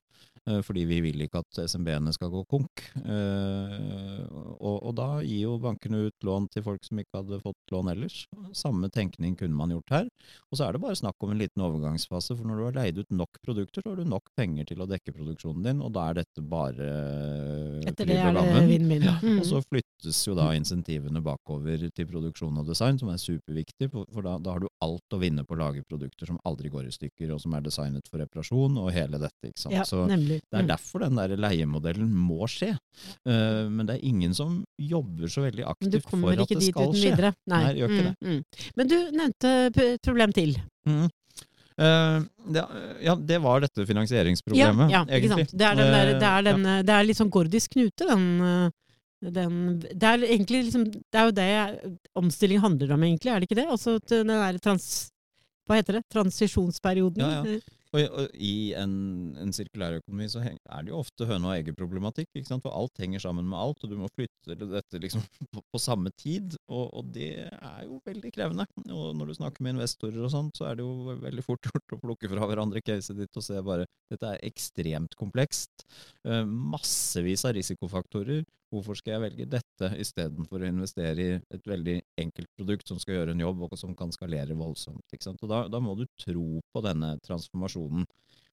fordi 0.65 0.83
vi 0.89 0.97
vil 1.05 1.23
ikke 1.23 1.39
at 1.43 1.61
SMB-ene 1.69 2.11
skal 2.15 2.31
gå 2.33 2.41
konk. 2.51 2.81
Og, 2.99 4.75
og 4.75 4.91
da 4.97 5.07
gir 5.23 5.45
jo 5.45 5.53
bankene 5.63 6.07
ut 6.09 6.25
lån 6.27 6.49
til 6.51 6.65
folk 6.65 6.83
som 6.83 6.99
ikke 6.99 7.21
hadde 7.21 7.39
fått 7.43 7.71
lån 7.73 7.91
ellers. 7.93 8.17
Samme 8.57 8.89
tenkning 8.93 9.37
kunne 9.39 9.55
man 9.55 9.62
gjort 9.71 9.89
her. 9.91 10.07
Og 10.51 10.57
så 10.57 10.65
er 10.67 10.73
det 10.73 10.81
bare 10.81 10.95
snakk 10.99 11.15
om 11.23 11.31
en 11.31 11.39
liten 11.39 11.61
overgangsfase, 11.63 12.35
for 12.35 12.43
når 12.45 12.57
du 12.57 12.63
har 12.65 12.77
leid 12.83 12.97
ut 12.99 13.11
nok 13.11 13.39
produkter, 13.45 13.81
så 13.83 13.89
har 13.93 13.95
du 14.01 14.03
nok 14.05 14.23
penger 14.35 14.65
til 14.65 14.81
å 14.83 14.87
dekke 14.89 15.13
produksjonen 15.15 15.63
din, 15.63 15.81
og 15.81 15.93
da 15.93 16.09
er 16.09 16.13
dette 16.23 16.41
bare 16.41 16.89
Etter 17.87 18.05
det 18.07 18.17
er 18.19 18.33
det 18.35 18.63
vinn-vinn. 18.69 19.05
Mm. 19.23 19.39
Og 19.41 19.45
så 19.47 19.61
flyttes 19.65 20.19
jo 20.27 20.35
da 20.37 20.49
insentivene 20.57 21.21
bakover 21.23 21.87
til 21.95 22.07
produksjon 22.09 22.57
og 22.61 22.67
design, 22.69 22.99
som 22.99 23.09
er 23.13 23.21
superviktig, 23.21 23.89
for 23.93 24.21
da, 24.25 24.37
da 24.43 24.55
har 24.55 24.63
du 24.63 24.69
alt 24.83 25.15
å 25.15 25.19
vinne 25.21 25.45
på 25.47 25.55
å 25.55 25.61
lage 25.61 25.83
produkter 25.87 26.29
som 26.29 26.39
aldri 26.47 26.71
går 26.73 26.87
i 26.89 26.93
stykker, 26.95 27.33
og 27.35 27.41
som 27.43 27.53
er 27.57 27.65
designet 27.65 28.07
for 28.11 28.21
reparasjon, 28.23 28.77
og 28.81 28.91
hele 28.95 29.19
dette. 29.21 29.49
ikke 29.51 29.63
sant? 29.65 29.75
Ja, 29.75 29.83
så 29.87 30.05
nemlig. 30.09 30.41
det 30.49 30.59
er 30.59 30.63
Mm. 30.63 30.67
derfor 30.69 30.99
den 31.03 31.15
der 31.19 31.33
leiemodellen 31.37 32.09
må 32.13 32.47
skje. 32.47 32.77
Uh, 33.27 33.67
men 33.69 33.85
det 33.87 33.97
er 33.97 34.05
ingen 34.07 34.33
som 34.33 34.63
jobber 34.79 35.27
så 35.27 35.43
veldig 35.43 35.65
aktivt 35.67 36.07
for 36.09 36.31
at 36.31 36.47
det 36.49 36.61
skal 36.63 36.93
skje. 36.93 37.11
videre. 37.11 37.33
Nei, 37.47 37.63
Nei, 37.63 37.73
gjør 37.79 37.89
ikke 37.93 38.05
det. 38.07 38.15
Mm, 38.21 38.33
mm. 38.37 38.69
Men 38.77 38.87
du 38.87 38.95
nevnte 39.17 39.52
problem 40.05 40.33
til. 40.35 40.55
Mm. 40.87 41.05
Uh, 41.73 42.21
det, 42.53 42.63
ja, 43.01 43.15
det 43.17 43.39
var 43.41 43.63
dette 43.63 43.85
finansieringsproblemet, 43.89 44.91
ja, 44.93 44.99
ja, 44.99 45.17
egentlig. 45.17 45.47
Det 45.49 45.65
er, 45.65 45.79
den 45.79 45.89
der, 45.89 46.11
det, 46.19 46.27
er 46.29 46.45
den, 46.45 46.65
den, 46.67 46.85
det 46.85 46.93
er 46.93 47.07
litt 47.07 47.17
sånn 47.17 47.31
gordisk 47.33 47.73
knute, 47.73 48.05
den, 48.05 48.27
eh, 48.45 49.31
den 49.33 49.55
Det 49.81 50.09
er 50.09 50.25
egentlig 50.27 50.67
liksom 50.67 50.83
Det 50.91 51.17
er 51.17 51.29
jo 51.29 51.33
det 51.39 51.47
omstilling 52.21 52.61
handler 52.61 52.93
om, 52.93 53.07
egentlig, 53.07 53.31
er 53.33 53.41
det 53.41 53.49
ikke 53.49 53.57
det? 53.63 53.69
Altså 53.73 53.97
den 54.11 54.29
derre 54.29 54.61
trans... 54.61 54.89
Hva 55.65 55.79
heter 55.79 55.97
det? 55.97 56.03
Transisjonsperioden. 56.11 57.23
Ja, 57.23 57.41
ja. 57.47 57.82
Og, 57.93 58.31
i- 58.33 58.73
en, 58.73 58.93
en 59.37 59.51
sirkulærøkonomi 59.53 60.25
så 60.31 60.41
er 60.47 60.55
det 60.85 60.89
jo 60.89 60.97
ofte 60.97 61.27
høne 61.29 61.45
og 61.51 61.53
egget-problematikk, 61.59 62.29
ikke 62.33 62.49
sant? 62.49 62.63
for 62.65 62.73
alt 62.73 62.97
henger 63.01 63.21
sammen 63.21 63.45
med 63.49 63.59
alt, 63.59 63.83
og 63.85 63.91
du 63.91 63.97
må 63.99 64.09
flytte 64.15 64.57
dette 64.57 65.01
liksom 65.03 65.21
på, 65.53 65.61
på 65.61 65.81
samme 65.81 66.09
tid, 66.17 66.55
og, 66.73 66.87
og 66.99 67.11
det 67.13 67.29
er 67.53 67.83
jo 67.85 67.99
veldig 68.07 68.31
krevende. 68.33 68.65
Og 68.89 69.13
når 69.19 69.29
du 69.29 69.37
snakker 69.37 69.61
med 69.67 69.75
investorer 69.77 70.25
og 70.25 70.33
sånt, 70.33 70.57
så 70.57 70.71
er 70.71 70.79
det 70.79 70.87
jo 70.87 71.17
veldig 71.21 71.45
fort 71.45 71.65
gjort 71.69 71.95
å 71.97 72.01
plukke 72.01 72.31
fra 72.33 72.49
hverandre 72.49 72.81
caset 72.81 73.19
ditt 73.21 73.37
og 73.39 73.45
se 73.45 73.61
bare 73.65 73.85
dette 74.11 74.33
er 74.33 74.41
ekstremt 74.49 75.13
komplekst. 75.19 75.85
Eh, 76.25 76.43
massevis 76.49 77.45
av 77.45 77.53
risikofaktorer. 77.59 78.41
Hvorfor 78.73 78.97
skal 78.97 79.15
jeg 79.15 79.23
velge 79.27 79.45
dette 79.53 79.89
istedenfor 80.01 80.63
å 80.63 80.69
investere 80.69 81.21
i 81.21 81.33
et 81.37 81.67
veldig 81.69 81.99
enkelt 82.23 82.49
produkt 82.57 82.89
som 82.89 82.97
skal 83.01 83.19
gjøre 83.19 83.35
en 83.35 83.43
jobb, 83.43 83.67
og 83.67 83.77
som 83.77 83.93
kan 83.97 84.13
skalere 84.15 84.57
voldsomt? 84.57 85.05
Da, 85.45 85.65
da 85.69 85.81
må 85.83 85.93
du 85.99 86.07
tro 86.17 86.47
på 86.73 86.83
denne 86.85 87.13
transformasjonen. 87.25 88.07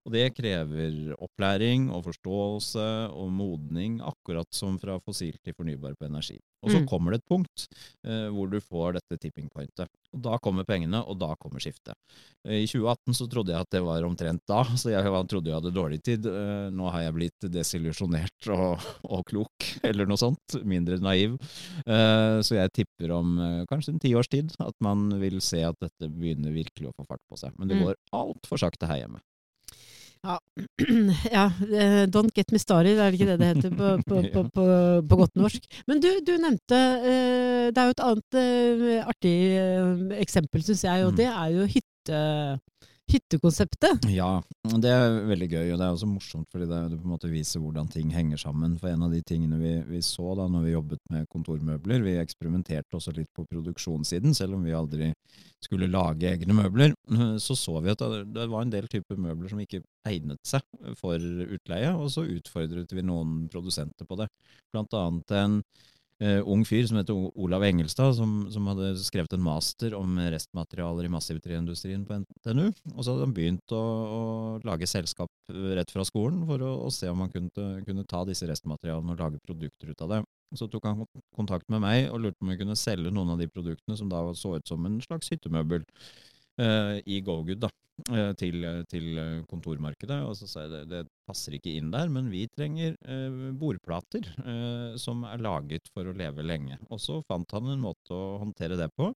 Og 0.06 0.12
det 0.14 0.30
krever 0.34 1.14
opplæring 1.20 1.90
og 1.92 2.04
forståelse 2.06 2.84
og 3.12 3.28
modning, 3.36 3.98
akkurat 4.00 4.48
som 4.56 4.78
fra 4.80 4.98
fossil 5.04 5.36
til 5.44 5.52
fornybar 5.52 5.92
på 6.00 6.06
energi. 6.08 6.38
Og 6.62 6.70
så 6.70 6.80
Mm. 6.80 6.86
kommer 6.88 7.10
det 7.12 7.20
et 7.20 7.28
punkt 7.28 7.66
eh, 8.04 8.28
hvor 8.28 8.48
du 8.50 8.58
får 8.60 8.94
dette 8.98 9.18
tipping 9.20 9.48
pointet. 9.48 9.88
Og 10.12 10.20
da 10.22 10.38
kommer 10.38 10.64
pengene, 10.64 11.00
og 11.06 11.18
da 11.18 11.34
kommer 11.40 11.60
skiftet. 11.60 11.94
Eh, 12.46 12.62
I 12.64 12.66
2018 12.66 13.14
så 13.14 13.28
trodde 13.30 13.52
jeg 13.52 13.60
at 13.60 13.70
det 13.70 13.82
var 13.82 14.02
omtrent 14.04 14.40
da, 14.48 14.64
så 14.76 14.90
jeg 14.90 15.04
trodde 15.28 15.46
jeg 15.48 15.54
hadde 15.54 15.72
dårlig 15.72 16.02
tid. 16.02 16.26
Eh, 16.26 16.70
Nå 16.70 16.90
har 16.90 17.02
jeg 17.02 17.14
blitt 17.14 17.40
desillusjonert 17.52 18.48
og, 18.56 18.80
og 19.04 19.24
klok, 19.26 19.68
eller 19.84 20.06
noe 20.06 20.16
sånt. 20.20 20.58
Mindre 20.64 20.98
naiv. 21.00 21.36
Eh, 21.86 22.40
Så 22.40 22.56
jeg 22.56 22.72
tipper 22.72 23.12
om 23.12 23.38
eh, 23.38 23.64
kanskje 23.70 23.92
en 23.94 24.00
tiårs 24.00 24.28
tid 24.28 24.52
at 24.60 24.74
man 24.80 25.08
vil 25.20 25.40
se 25.40 25.62
at 25.62 25.76
dette 25.80 26.08
begynner 26.12 26.52
virkelig 26.52 26.88
å 26.88 26.94
få 26.96 27.06
fart 27.06 27.24
på 27.30 27.36
seg. 27.38 27.52
Men 27.58 27.68
det 27.68 27.76
Mm. 27.76 27.84
går 27.86 27.94
altfor 28.12 28.58
sakte 28.58 28.86
her 28.86 29.00
hjemme. 29.04 29.20
Ja, 30.24 30.36
ja 31.36 31.44
don't 32.12 32.32
get 32.36 32.52
me 32.52 32.58
started, 32.60 32.98
er 32.98 33.10
det 33.10 33.20
ikke 33.20 33.28
det 33.30 33.38
det 33.40 33.48
heter 33.54 33.70
på, 33.76 33.92
på, 34.08 34.22
på, 34.34 34.42
på, 34.54 34.64
på 35.08 35.16
godt 35.22 35.36
norsk? 35.40 35.64
Men 35.88 36.02
du, 36.04 36.10
du 36.26 36.34
nevnte 36.42 36.80
eh, 37.00 37.70
Det 37.72 37.80
er 37.80 37.88
jo 37.88 37.94
et 37.96 38.04
annet 38.08 38.38
eh, 38.42 38.98
artig 39.08 39.34
eh, 39.56 40.20
eksempel, 40.20 40.64
syns 40.66 40.84
jeg, 40.84 41.06
og 41.06 41.12
Mm. 41.14 41.16
det 41.22 41.28
er 41.30 41.48
jo 41.56 41.68
hytte, 41.76 42.20
hyttekonseptet. 43.10 44.06
Ja, 44.12 44.40
det 44.82 44.90
er 44.92 45.16
veldig 45.28 45.48
gøy, 45.50 45.72
og 45.72 45.80
det 45.80 45.86
er 45.86 45.94
også 45.94 46.08
morsomt 46.10 46.48
fordi 46.52 46.68
det, 46.70 46.80
det 46.92 46.98
på 47.00 47.08
en 47.08 47.14
måte 47.14 47.30
viser 47.32 47.62
hvordan 47.62 47.90
ting 47.92 48.12
henger 48.14 48.40
sammen. 48.40 48.76
For 48.80 48.90
en 48.90 49.06
av 49.06 49.14
de 49.14 49.20
tingene 49.26 49.58
vi, 49.60 49.74
vi 49.88 50.00
så 50.04 50.34
da 50.38 50.46
når 50.50 50.66
vi 50.66 50.74
jobbet 50.74 51.02
med 51.12 51.28
kontormøbler, 51.32 52.04
vi 52.06 52.16
eksperimenterte 52.22 52.98
også 52.98 53.14
litt 53.16 53.30
på 53.36 53.46
produksjonssiden, 53.50 54.36
selv 54.36 54.58
om 54.58 54.66
vi 54.66 54.76
aldri 54.76 55.12
skulle 55.60 55.90
lage 55.90 56.30
egne 56.30 56.56
møbler, 56.56 56.94
så 57.42 57.56
så 57.58 57.76
vi 57.84 57.92
at 57.92 58.00
det, 58.00 58.48
var 58.48 58.64
en 58.64 58.72
del 58.72 58.88
typer 58.90 59.20
møbler 59.20 59.52
som 59.52 59.60
ikke 59.60 59.82
egnet 60.08 60.40
seg 60.46 60.64
for 60.98 61.20
utleie, 61.20 61.92
og 61.92 62.08
så 62.14 62.24
utfordret 62.24 62.94
vi 62.96 63.04
noen 63.04 63.44
produsenter 63.52 64.08
på 64.08 64.18
det. 64.22 64.30
Blant 64.72 64.96
annet 64.96 65.36
en 65.36 65.62
eh, 66.22 66.40
ung 66.44 66.64
fyr 66.68 66.86
som 66.88 67.00
heter 67.00 67.16
Olav 67.40 67.64
Engelstad, 67.66 68.14
som, 68.18 68.44
som 68.52 68.68
hadde 68.70 68.92
skrevet 69.02 69.34
en 69.36 69.44
master 69.44 69.96
om 69.98 70.18
restmaterialer 70.32 71.08
i 71.08 71.12
massivtreindustrien 71.12 72.06
på 72.08 72.20
NTNU. 72.22 72.66
Og 72.94 73.00
så 73.02 73.12
hadde 73.12 73.26
han 73.26 73.36
begynt 73.36 73.76
å, 73.76 73.80
å 73.80 74.22
lage 74.66 74.88
selskap 74.90 75.32
rett 75.50 75.92
fra 75.92 76.06
skolen 76.06 76.44
for 76.48 76.62
å, 76.64 76.74
å 76.86 76.92
se 76.94 77.10
om 77.10 77.24
han 77.24 77.32
kunne, 77.34 77.70
kunne 77.86 78.06
ta 78.08 78.24
disse 78.28 78.48
restmaterialene 78.50 79.16
og 79.16 79.24
lage 79.24 79.42
produkter 79.44 79.92
ut 79.92 80.06
av 80.06 80.14
det. 80.14 80.22
Så 80.58 80.66
tok 80.66 80.88
han 80.88 81.04
kontakt 81.36 81.68
med 81.70 81.84
meg 81.84 82.08
og 82.10 82.24
lurte 82.24 82.40
på 82.40 82.48
om 82.48 82.50
vi 82.54 82.58
kunne 82.58 82.78
selge 82.78 83.12
noen 83.14 83.36
av 83.36 83.38
de 83.38 83.46
produktene 83.50 83.96
som 83.98 84.10
da 84.10 84.24
så 84.34 84.56
ut 84.58 84.66
som 84.68 84.86
en 84.86 84.98
slags 85.04 85.30
hyttemøbel 85.30 85.84
i 86.60 87.20
GoGood 87.24 87.62
da, 87.62 87.70
eh, 88.10 88.32
til, 88.38 88.64
til 88.90 89.18
eh, 89.18 89.42
kontormarkedet. 89.50 90.20
Og 90.26 90.36
så 90.38 90.48
sa 90.50 90.64
jeg 90.64 90.72
det, 90.72 90.82
det 90.90 91.02
passer 91.28 91.56
ikke 91.56 91.72
inn 91.78 91.90
der, 91.92 92.10
men 92.12 92.30
vi 92.32 92.46
trenger 92.50 92.96
eh, 93.00 93.50
bordplater 93.60 94.26
eh, 94.44 94.96
som 95.00 95.24
er 95.28 95.42
laget 95.44 95.90
for 95.94 96.08
å 96.08 96.16
leve 96.16 96.44
lenge. 96.46 96.78
Og 96.90 97.02
så 97.02 97.20
fant 97.28 97.56
han 97.56 97.70
en 97.72 97.84
måte 97.84 98.14
å 98.16 98.38
håndtere 98.42 98.78
det 98.80 98.90
på, 98.96 99.10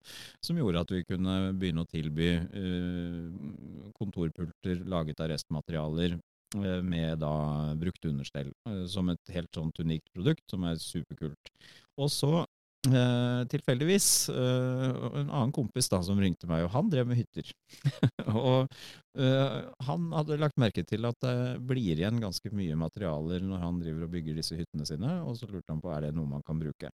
som 0.44 0.60
gjorde 0.60 0.84
at 0.84 0.94
vi 0.94 1.04
kunne 1.08 1.38
begynne 1.58 1.84
å 1.84 1.90
tilby 1.90 2.30
eh, 2.38 3.90
kontorpulter 3.98 4.84
laget 4.90 5.22
av 5.24 5.32
restmaterialer 5.34 6.18
eh, 6.18 6.82
med 6.84 7.22
da 7.22 7.34
brukt 7.80 8.10
understell, 8.10 8.52
eh, 8.68 8.84
som 8.90 9.12
et 9.12 9.34
helt 9.36 9.52
sånt 9.54 9.80
unikt 9.82 10.10
produkt, 10.14 10.44
som 10.50 10.66
er 10.68 10.80
superkult. 10.82 11.54
Og 12.00 12.10
så 12.10 12.44
Eh, 12.84 13.42
tilfeldigvis 13.48 14.08
Uh, 14.34 14.90
en 15.20 15.30
annen 15.30 15.52
kompis 15.54 15.86
da 15.88 16.00
som 16.04 16.18
ringte 16.20 16.48
meg, 16.48 16.64
og 16.66 16.72
han 16.74 16.88
drev 16.92 17.08
med 17.08 17.18
hytter. 17.20 17.48
og 18.28 18.66
uh, 19.20 19.58
han 19.86 20.06
hadde 20.12 20.38
lagt 20.40 20.60
merke 20.60 20.84
til 20.86 21.06
at 21.08 21.18
det 21.24 21.62
blir 21.64 21.96
igjen 21.96 22.20
ganske 22.22 22.50
mye 22.52 22.76
materialer 22.78 23.44
når 23.44 23.62
han 23.62 23.80
driver 23.80 24.06
og 24.06 24.12
bygger 24.14 24.36
disse 24.38 24.58
hyttene 24.58 24.88
sine, 24.88 25.14
og 25.24 25.38
så 25.38 25.48
lurte 25.48 25.72
han 25.72 25.82
på 25.84 25.92
er 25.94 26.06
det 26.06 26.14
noe 26.16 26.28
man 26.28 26.44
kan 26.44 26.60
bruke. 26.60 26.90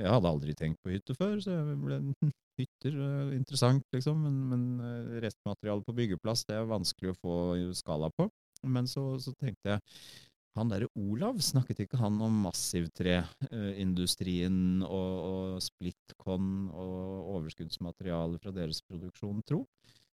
Jeg 0.00 0.10
hadde 0.10 0.32
aldri 0.32 0.56
tenkt 0.58 0.80
på 0.82 0.92
hytte 0.92 1.16
før, 1.16 1.38
så 1.44 1.54
jeg 1.54 1.78
ble 1.80 2.00
hytter 2.60 2.98
interessant, 3.36 3.86
liksom, 3.94 4.26
men, 4.26 4.42
men 4.52 5.16
restmaterialet 5.24 5.88
på 5.88 5.96
byggeplass 5.96 6.44
det 6.48 6.58
er 6.58 6.68
vanskelig 6.72 7.14
å 7.14 7.20
få 7.20 7.36
skala 7.78 8.12
på. 8.16 8.28
Men 8.68 8.86
så, 8.90 9.06
så 9.22 9.32
tenkte 9.40 9.76
jeg 9.76 9.82
han 10.58 10.70
derre 10.72 10.88
Olav, 11.00 11.36
snakket 11.40 11.78
ikke 11.84 12.00
han 12.00 12.14
om 12.24 12.34
massivtreindustrien 12.44 14.58
og, 14.84 15.12
og 15.28 15.62
splitkon 15.64 16.48
og 16.68 17.30
overskuddsmateriale 17.38 18.36
fra 18.42 18.50
deres 18.56 18.78
produksjon, 18.84 19.42
tro? 19.48 19.60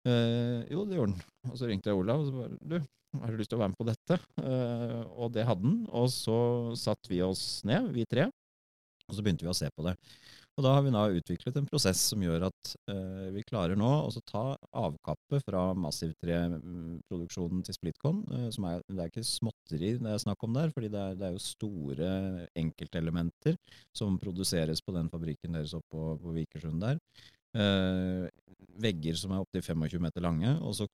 Eh, 0.09 0.59
jo, 0.73 0.79
det 0.89 0.97
gjorde 0.97 1.13
han. 1.13 1.23
Og 1.51 1.55
så 1.59 1.65
ringte 1.69 1.89
jeg 1.91 1.99
Olav 1.99 2.17
og 2.23 2.27
så 2.27 2.33
bare 2.41 2.55
Du, 2.59 2.75
har 3.21 3.29
du 3.29 3.35
lyst 3.39 3.49
til 3.53 3.59
å 3.59 3.63
være 3.63 3.73
med 3.75 3.79
på 3.79 3.89
dette? 3.91 4.15
Eh, 4.41 5.01
og 5.13 5.27
det 5.35 5.47
hadde 5.47 5.65
han. 5.69 5.77
Og 5.93 6.07
så 6.11 6.37
satte 6.79 7.07
vi 7.13 7.19
oss 7.25 7.43
ned, 7.67 7.83
vi 7.93 8.03
tre, 8.09 8.23
og 9.07 9.13
så 9.15 9.21
begynte 9.23 9.45
vi 9.45 9.53
å 9.53 9.57
se 9.57 9.67
på 9.69 9.81
det. 9.85 9.93
Og 10.53 10.61
da 10.61 10.75
har 10.75 10.83
vi 10.85 10.91
da 10.93 11.03
utviklet 11.09 11.55
en 11.57 11.65
prosess 11.65 12.01
som 12.11 12.21
gjør 12.21 12.43
at 12.45 12.73
eh, 12.91 13.29
vi 13.33 13.41
klarer 13.47 13.77
nå 13.79 13.89
å 14.05 14.11
ta 14.29 14.43
avkappet 14.83 15.47
fra 15.47 15.63
massivtreproduksjonen 15.73 17.63
til 17.65 17.77
Splitcon. 17.77 18.19
eh, 18.37 18.49
som 18.53 18.67
er, 18.69 18.83
det 18.85 19.01
er 19.01 19.09
ikke 19.09 19.25
småtteri 19.25 19.95
det 19.97 20.11
er 20.13 20.21
snakk 20.21 20.45
om 20.45 20.53
der, 20.53 20.69
fordi 20.75 20.91
det 20.93 21.01
er, 21.01 21.17
det 21.17 21.25
er 21.25 21.33
jo 21.33 21.41
store 21.41 22.11
enkeltelementer 22.59 23.57
som 23.97 24.19
produseres 24.21 24.83
på 24.85 24.93
den 24.93 25.09
fabrikken 25.09 25.57
deres 25.57 25.73
oppe 25.73 25.89
på, 25.97 26.11
på 26.21 26.35
Vikersund 26.37 26.85
der. 26.85 27.01
Eh, 27.53 28.29
vegger 28.81 29.17
som 29.17 29.33
er 29.33 29.43
opptil 29.43 29.61
25 29.61 30.01
meter 30.01 30.23
lange, 30.23 30.49
og 30.65 30.73
så 30.77 30.87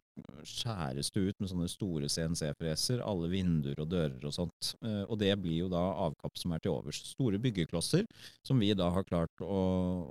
skjæres 0.47 1.11
det 1.15 1.21
ut 1.29 1.37
med 1.39 1.51
sånne 1.51 1.69
store 1.71 2.09
CNC-freser, 2.11 3.03
alle 3.05 3.29
vinduer 3.31 3.79
og 3.79 3.89
dører 3.91 4.25
og 4.27 4.35
sånt. 4.35 4.73
Eh, 4.83 5.03
og 5.05 5.19
det 5.21 5.31
blir 5.41 5.63
jo 5.63 5.69
da 5.71 5.81
avkapp 6.07 6.39
som 6.39 6.55
er 6.55 6.63
til 6.63 6.75
overs. 6.75 7.01
Store 7.13 7.39
byggeklosser 7.41 8.03
som 8.45 8.59
vi 8.59 8.73
da 8.77 8.89
har 8.93 9.07
klart 9.07 9.43
å, 9.43 9.61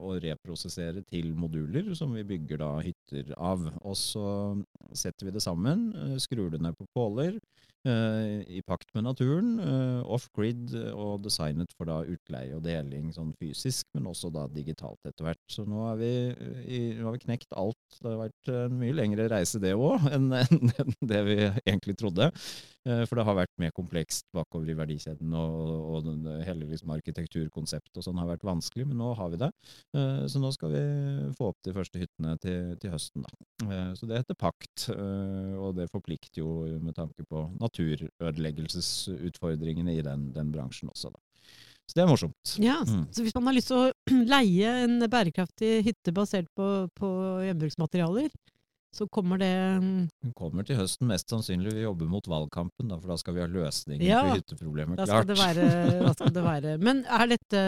å 0.08 0.14
reprosessere 0.22 1.04
til 1.08 1.34
moduler, 1.36 1.92
som 1.98 2.16
vi 2.16 2.24
bygger 2.28 2.62
da 2.64 2.72
hytter 2.84 3.34
av. 3.36 3.68
Og 3.82 3.96
så 3.98 4.28
setter 4.96 5.28
vi 5.28 5.36
det 5.36 5.44
sammen, 5.44 5.90
eh, 5.92 6.18
skrur 6.22 6.52
det 6.54 6.62
ned 6.64 6.78
på 6.78 6.88
påler, 6.96 7.36
i 7.88 8.60
pakt 8.66 8.90
med 8.96 9.06
naturen, 9.06 9.56
eh, 9.62 10.00
off-grid 10.08 10.74
og 10.92 11.22
designet 11.24 11.72
for 11.76 11.88
da 11.88 12.00
utleie 12.04 12.54
og 12.56 12.64
deling 12.66 13.10
sånn 13.14 13.32
fysisk, 13.40 13.86
men 13.96 14.08
også 14.10 14.30
da 14.34 14.46
digitalt 14.52 15.00
etter 15.08 15.28
hvert. 15.28 15.42
Så 15.50 15.64
nå 15.68 15.84
har 15.86 15.98
vi, 16.00 16.12
eh, 16.32 17.02
vi 17.02 17.22
knekt 17.24 17.54
alt. 17.56 17.78
Det 17.98 18.10
har 18.10 18.22
vært 18.28 18.52
en 18.54 18.78
mye 18.80 18.96
lengre 18.96 19.28
reise 19.32 19.60
det 19.62 19.74
òg, 19.76 20.08
enn 20.14 20.32
enn 20.32 20.94
det 21.00 21.22
vi 21.26 21.38
egentlig 21.66 21.98
trodde. 22.00 22.30
Eh, 22.88 23.02
For 23.04 23.18
det 23.20 23.24
har 23.28 23.36
vært 23.36 23.52
mer 23.60 23.68
komplekst 23.76 24.24
bakover 24.32 24.70
i 24.72 24.76
verdikjeden, 24.78 25.28
og, 25.36 25.68
og 25.92 25.98
den- 26.06 26.40
hele 26.46 26.64
liksom 26.70 26.88
arkitekturkonseptet 26.94 27.98
og 28.00 28.04
sånn 28.06 28.16
har 28.22 28.30
vært 28.30 28.46
vanskelig, 28.48 28.86
men 28.88 28.96
nå 29.02 29.10
har 29.18 29.28
vi 29.34 29.38
det. 29.44 29.50
Eh, 29.94 30.24
Så 30.30 30.36
nå 30.40 30.48
skal 30.54 30.72
vi 30.72 30.80
få 31.36 31.50
opp 31.52 31.60
de 31.68 31.74
første 31.76 31.98
hyttene 32.00 32.32
til, 32.40 32.72
til 32.80 32.90
høsten, 32.94 33.20
da. 33.26 33.30
Eh, 33.68 33.90
Så 33.98 34.06
det 34.08 34.16
heter 34.22 34.36
pakt, 34.40 34.88
eh, 34.94 35.52
og 35.58 35.74
det 35.76 35.90
forplikter 35.92 36.40
jo 36.40 36.48
med 36.80 36.94
tanke 36.96 37.22
på 37.28 37.44
naturødeleggelsesutfordringene 37.60 39.96
i 39.98 40.02
den, 40.02 40.32
den 40.34 40.52
bransjen 40.54 40.88
også, 40.92 41.10
da. 41.12 41.18
Så 41.88 41.94
det 41.96 42.02
er 42.04 42.10
morsomt. 42.10 42.58
Ja, 42.60 42.82
Mm. 42.84 43.06
Så 43.12 43.22
hvis 43.24 43.34
man 43.34 43.46
har 43.48 43.54
lyst 43.56 43.68
til 43.68 43.76
å 43.80 43.92
leie 44.34 44.68
en 44.84 45.00
bærekraftig 45.08 45.82
hytte 45.86 46.12
basert 46.12 46.46
på, 46.56 46.88
på 46.94 47.08
gjenbruksmaterialer, 47.48 48.28
så 48.94 49.06
kommer 49.12 49.38
det 49.38 49.50
mm, 49.82 50.08
Den 50.24 50.32
kommer 50.34 50.64
til 50.64 50.76
høsten, 50.80 51.06
mest 51.10 51.28
sannsynlig 51.30 51.74
vi 51.76 51.82
jobber 51.84 52.08
mot 52.08 52.24
valgkampen, 52.26 52.88
da, 52.88 52.96
for 52.98 53.12
da 53.12 53.16
skal 53.20 53.34
vi 53.36 53.42
ha 53.44 53.46
løsninger 53.52 54.06
Ja, 54.06 54.22
på 54.24 54.38
hytteproblemet 54.40 54.96
Da 54.98 55.06
skal 55.06 55.24
klart. 55.24 55.28
det 55.28 55.38
være, 55.38 56.00
da 56.06 56.12
skal 56.16 56.32
det 56.34 56.44
være. 56.46 56.72
Men 56.88 57.04
er 57.04 57.26
dette 57.34 57.62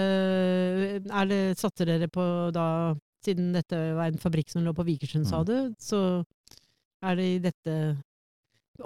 er 1.20 1.30
det, 1.30 1.40
Satser 1.60 1.86
dere 1.90 2.08
på 2.12 2.24
da, 2.56 2.66
siden 3.24 3.52
dette 3.54 3.78
var 3.98 4.08
en 4.10 4.18
fabrikk 4.22 4.50
som 4.52 4.64
lå 4.64 4.72
på 4.76 4.86
Vikersund, 4.88 5.26
sa 5.28 5.42
Mm. 5.42 5.46
du, 5.50 5.74
så 5.78 6.24
er 7.02 7.16
det 7.16 7.26
i 7.34 7.38
dette 7.50 7.74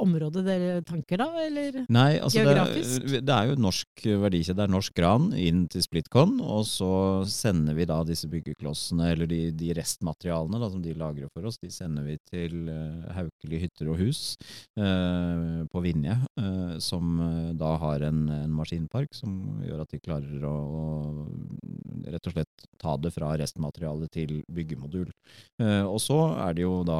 området 0.00 0.44
dere 0.46 0.82
tanker 0.86 1.20
da, 1.20 1.28
eller? 1.44 1.80
Nei, 1.92 2.18
altså 2.18 2.44
det, 2.46 2.54
er- 2.58 3.22
det 3.24 3.34
er 3.34 3.50
jo 3.50 3.56
norsk 3.60 4.04
verdikjede, 4.24 4.56
det 4.58 4.64
er 4.66 4.72
norsk 4.74 4.94
gran 4.96 5.28
inn 5.38 5.64
til 5.72 5.84
Splitcon, 5.84 6.36
og 6.42 6.64
så 6.68 6.90
sender 7.30 7.76
vi 7.78 7.86
da 7.90 8.00
disse 8.06 8.28
byggeklossene, 8.32 9.10
eller 9.14 9.30
de, 9.30 9.40
de 9.54 9.72
restmaterialene 9.78 10.60
da, 10.62 10.70
som 10.72 10.82
de 10.84 10.94
lagrer 10.98 11.30
for 11.32 11.46
oss, 11.50 11.58
de 11.62 11.70
sender 11.74 12.06
vi 12.08 12.18
til 12.30 12.68
uh, 12.70 13.08
Haukeli 13.16 13.62
hytter 13.64 13.90
og 13.92 14.00
hus 14.02 14.22
uh, 14.78 15.64
på 15.70 15.84
Vinje, 15.84 16.16
uh, 16.40 16.76
som 16.82 17.14
eh, 17.22 17.52
da 17.58 17.74
har 17.80 18.02
en, 18.08 18.24
en 18.32 18.52
maskinpark 18.54 19.14
som 19.14 19.34
gjør 19.64 19.84
at 19.84 19.92
de 19.94 20.00
klarer 20.02 20.44
å, 20.48 20.54
å 20.54 20.84
rett 22.10 22.28
og 22.28 22.34
slett 22.34 22.66
ta 22.80 22.96
det 23.00 23.12
fra 23.14 23.32
restmaterialet 23.40 24.10
til 24.12 24.32
byggemodul. 24.52 25.08
Eh, 25.62 25.84
og 25.86 25.98
så 26.02 26.18
er 26.44 26.56
det 26.56 26.64
jo 26.66 26.80
da 26.86 26.98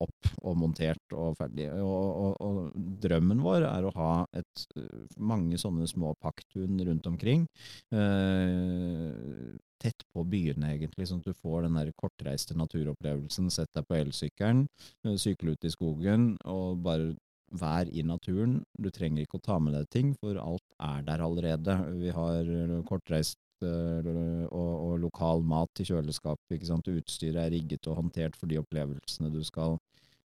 opp 0.00 0.30
og 0.42 0.56
montert 0.60 1.14
og 1.16 1.36
ferdig. 1.38 1.68
Og, 1.80 2.03
og, 2.04 2.34
og 2.44 2.86
drømmen 3.04 3.42
vår 3.44 3.66
er 3.68 3.86
å 3.86 3.92
ha 3.96 4.12
et, 4.36 4.64
eh, 4.78 5.04
mange 5.18 5.58
sånne 5.60 5.86
små 5.90 6.14
pakktun 6.22 6.80
rundt 6.88 7.06
omkring. 7.10 7.46
Eh, 7.94 9.54
tett 9.84 10.06
på 10.14 10.24
byene, 10.28 10.72
egentlig, 10.74 11.08
sånn 11.10 11.20
at 11.22 11.28
du 11.28 11.36
får 11.36 11.66
den 11.66 11.78
der 11.80 11.92
kortreiste 12.00 12.56
naturopplevelsen. 12.56 13.50
Sett 13.52 13.72
deg 13.76 13.86
på 13.88 13.98
elsykkelen, 14.00 14.66
eh, 15.04 15.16
sykle 15.20 15.54
ut 15.54 15.64
i 15.64 15.72
skogen 15.72 16.34
og 16.44 16.82
bare 16.84 17.14
vær 17.54 17.88
i 17.92 18.02
naturen. 18.02 18.62
Du 18.80 18.90
trenger 18.90 19.24
ikke 19.24 19.38
å 19.38 19.46
ta 19.46 19.58
med 19.62 19.74
deg 19.76 19.88
ting, 19.90 20.14
for 20.18 20.38
alt 20.40 20.64
er 20.80 21.02
der 21.06 21.22
allerede. 21.22 21.76
Vi 22.00 22.10
har 22.10 22.48
kortreist 22.88 23.38
og, 23.64 24.08
og, 24.50 24.98
lokal 25.00 25.44
mat 25.46 25.80
i 25.80 25.86
kjøleskapet. 25.88 26.66
Utstyret 26.90 27.38
er 27.40 27.52
rigget 27.54 27.86
og 27.88 28.00
håndtert 28.02 28.36
for 28.36 28.50
de 28.50 28.58
opplevelsene 28.60 29.30
du 29.32 29.40
skal 29.46 29.78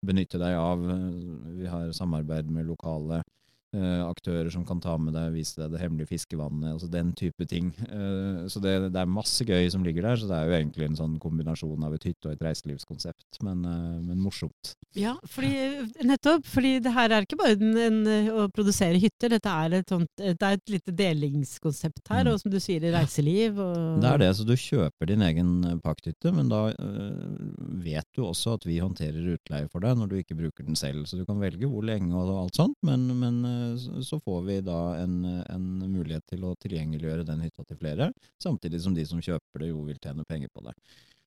benytte 0.06 0.40
deg 0.42 0.58
av. 0.60 0.86
Vi 1.58 1.68
har 1.70 1.92
samarbeid 1.96 2.50
med 2.52 2.70
lokale 2.70 3.22
Eh, 3.22 3.45
aktører 4.06 4.52
som 4.54 4.66
kan 4.68 4.82
ta 4.84 4.96
med 5.02 5.16
deg, 5.16 5.34
vise 5.36 5.60
deg 5.60 5.74
det 5.74 5.82
hemmelige 5.82 6.12
fiskevannet, 6.12 6.76
altså 6.76 6.90
den 6.92 7.12
type 7.18 7.48
ting. 7.50 7.72
Uh, 7.90 8.46
så 8.52 8.62
det, 8.64 8.76
det, 8.90 9.02
er 9.02 9.10
masse 9.10 9.46
gøy 9.46 9.68
som 9.72 9.84
ligger 9.86 10.06
der, 10.10 10.20
så 10.20 10.30
det 10.30 10.38
er 10.38 10.50
jo 10.50 10.58
egentlig 10.60 10.90
en 10.90 11.00
sånn 11.00 11.18
kombinasjon 11.22 11.86
av 11.88 11.96
et 11.98 12.08
hytte- 12.10 12.30
og 12.30 12.36
et 12.36 12.46
reiselivskonsept, 12.46 13.40
men, 13.46 13.64
uh, 13.68 13.98
men, 14.02 14.20
morsomt. 14.22 14.76
Ja, 14.98 15.16
fordi, 15.30 15.54
nettopp. 16.08 16.46
fordi 16.48 16.78
det 16.84 16.94
her 16.96 17.14
er 17.14 17.28
ikke 17.28 17.40
bare 17.40 17.58
en, 17.58 17.76
en, 17.86 18.00
å 18.32 18.48
produsere 18.54 19.02
hytter, 19.02 19.36
dette 19.36 19.56
er 19.66 19.80
et, 19.82 19.92
sånt, 19.92 20.12
det 20.18 20.36
er 20.36 20.60
et 20.60 20.76
lite 20.78 20.96
delingskonsept 20.96 22.14
her, 22.14 22.26
mm. 22.26 22.32
og 22.34 22.42
som 22.44 22.54
du 22.54 22.60
sier, 22.64 22.86
reiseliv. 22.96 23.60
Og 23.60 24.02
det 24.04 24.12
er 24.12 24.24
det, 24.24 24.32
så 24.38 24.48
du 24.48 24.56
kjøper 24.60 25.12
din 25.12 25.26
egen 25.26 25.54
pakthytte, 25.84 26.32
men 26.36 26.52
da 26.52 26.68
vet 27.86 28.08
du 28.16 28.24
også 28.26 28.56
at 28.56 28.66
vi 28.68 28.80
håndterer 28.82 29.36
utleie 29.36 29.70
for 29.72 29.84
deg 29.84 29.98
når 30.00 30.12
du 30.12 30.18
ikke 30.20 30.38
bruker 30.38 30.68
den 30.68 30.78
selv, 30.80 31.06
så 31.10 31.20
du 31.20 31.26
kan 31.28 31.42
velge 31.42 31.68
hvor 31.70 31.86
lenge 31.86 32.16
og 32.16 32.34
alt 32.46 32.60
sånt, 32.60 32.78
men, 32.86 33.08
men 33.20 33.42
så 33.78 34.20
får 34.22 34.46
vi 34.48 34.60
da 34.66 34.80
en, 35.02 35.18
en, 35.52 35.66
mulighet 35.86 36.26
til 36.32 36.46
å 36.48 36.56
tilgjengeliggjøre 36.62 37.28
den 37.28 37.44
hytta 37.46 37.66
til 37.66 37.80
flere, 37.80 38.12
samtidig 38.42 38.82
som 38.84 38.96
de 38.96 39.06
som 39.08 39.22
kjøper 39.24 39.64
det 39.64 39.72
jo 39.72 39.84
vil 39.88 40.00
tjene 40.02 40.28
penger 40.30 40.52
på 40.54 40.66
det. 40.68 40.76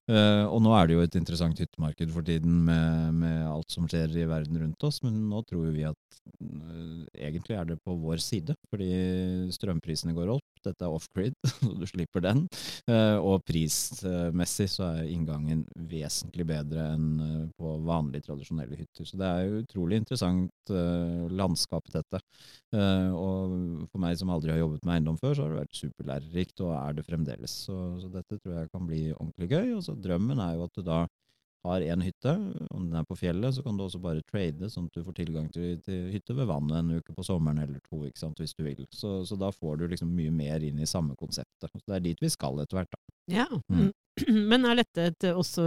Uh, 0.08 0.48
og 0.48 0.62
nå 0.64 0.70
er 0.72 0.86
det 0.88 0.94
jo 0.94 1.02
et 1.04 1.16
interessant 1.18 1.58
hyttemarked 1.60 2.08
for 2.14 2.24
tiden 2.24 2.62
med, 2.64 3.16
med, 3.20 3.42
alt 3.44 3.74
som 3.74 3.84
skjer 3.90 4.14
i 4.16 4.24
verden 4.28 4.56
rundt 4.56 4.84
oss, 4.88 5.02
men 5.04 5.18
nå 5.28 5.42
tror 5.44 5.66
vi 5.74 5.84
at 5.84 6.20
uh, 6.40 7.02
egentlig 7.12 7.58
er 7.58 7.68
det 7.68 7.76
på 7.84 7.96
vår 8.00 8.22
side, 8.24 8.56
fordi 8.72 8.88
strømprisene 9.52 10.16
går 10.16 10.32
opp. 10.32 10.46
Dette 10.64 10.86
er 10.86 10.96
off-grid, 10.96 11.36
så 11.52 11.74
du 11.76 11.84
slipper 11.90 12.24
den. 12.24 12.46
Uh, 12.88 13.20
og 13.20 13.44
prismessig 13.48 14.70
så 14.72 14.88
er 14.94 15.12
inngangen 15.12 15.66
vesentlig 15.92 16.48
bedre 16.48 16.88
enn 16.94 17.50
på 17.60 17.76
vanlige, 17.84 18.30
tradisjonelle 18.30 18.80
hytter. 18.80 19.04
Så 19.04 19.20
det 19.20 19.28
er 19.28 19.44
jo 19.44 19.62
utrolig 19.66 20.00
interessant 20.00 20.48
landskap, 21.32 21.86
dette. 21.92 22.20
og 23.16 23.54
for 23.88 24.02
meg 24.02 24.18
som 24.20 24.32
aldri 24.34 24.52
har 24.52 24.60
jobbet 24.62 24.84
med 24.84 24.96
eiendom 24.96 25.20
før, 25.20 25.34
så 25.34 25.44
har 25.44 25.54
det 25.54 25.62
vært 25.62 25.80
superlærerikt, 25.80 26.64
og 26.66 26.74
er 26.76 26.98
det 26.98 27.06
fremdeles. 27.06 27.54
Så, 27.68 27.78
så 28.02 28.10
dette 28.12 28.38
tror 28.38 28.60
jeg 28.60 28.72
kan 28.72 28.86
bli 28.88 29.02
ordentlig 29.14 29.50
gøy. 29.52 29.72
og 29.78 29.82
så 29.86 29.96
drømmen 29.96 30.42
er 30.44 30.58
jo 30.58 30.68
at 30.68 30.76
du 30.76 30.84
da 30.86 31.00
har 31.66 31.80
én 31.80 32.02
hytte. 32.02 32.34
Om 32.70 32.88
den 32.90 32.98
er 33.00 33.06
på 33.08 33.16
fjellet, 33.18 33.54
så 33.54 33.62
kan 33.64 33.76
du 33.76 33.84
også 33.84 34.00
bare 34.02 34.24
trade, 34.26 34.70
sånn 34.72 34.88
at 34.88 34.98
du 34.98 35.04
får 35.06 35.16
tilgang 35.18 35.48
til, 35.54 35.78
til 35.84 36.10
hytte 36.12 36.36
ved 36.36 36.48
vannet 36.50 36.80
en 36.80 36.98
uke 36.98 37.14
på 37.14 37.24
sommeren 37.26 37.62
eller 37.64 37.82
to, 37.88 38.04
ikke 38.06 38.22
sant, 38.22 38.40
hvis 38.42 38.54
du 38.56 38.64
vil. 38.66 38.84
Så, 38.94 39.20
så, 39.28 39.38
da 39.40 39.50
får 39.54 39.80
du 39.80 39.88
liksom 39.92 40.12
mye 40.14 40.34
mer 40.34 40.64
inn 40.66 40.80
i 40.80 40.88
samme 40.88 41.16
konseptet. 41.18 41.70
Så 41.72 41.84
det 41.84 41.98
er 41.98 42.06
dit 42.10 42.22
vi 42.24 42.32
skal 42.32 42.62
etter 42.62 42.80
hvert, 42.80 42.94
da. 42.94 43.16
Ja, 43.28 43.48
mm. 43.68 43.90
Men 44.50 44.66
er 44.68 44.80
dette 44.82 45.06
et, 45.12 45.28
også 45.32 45.64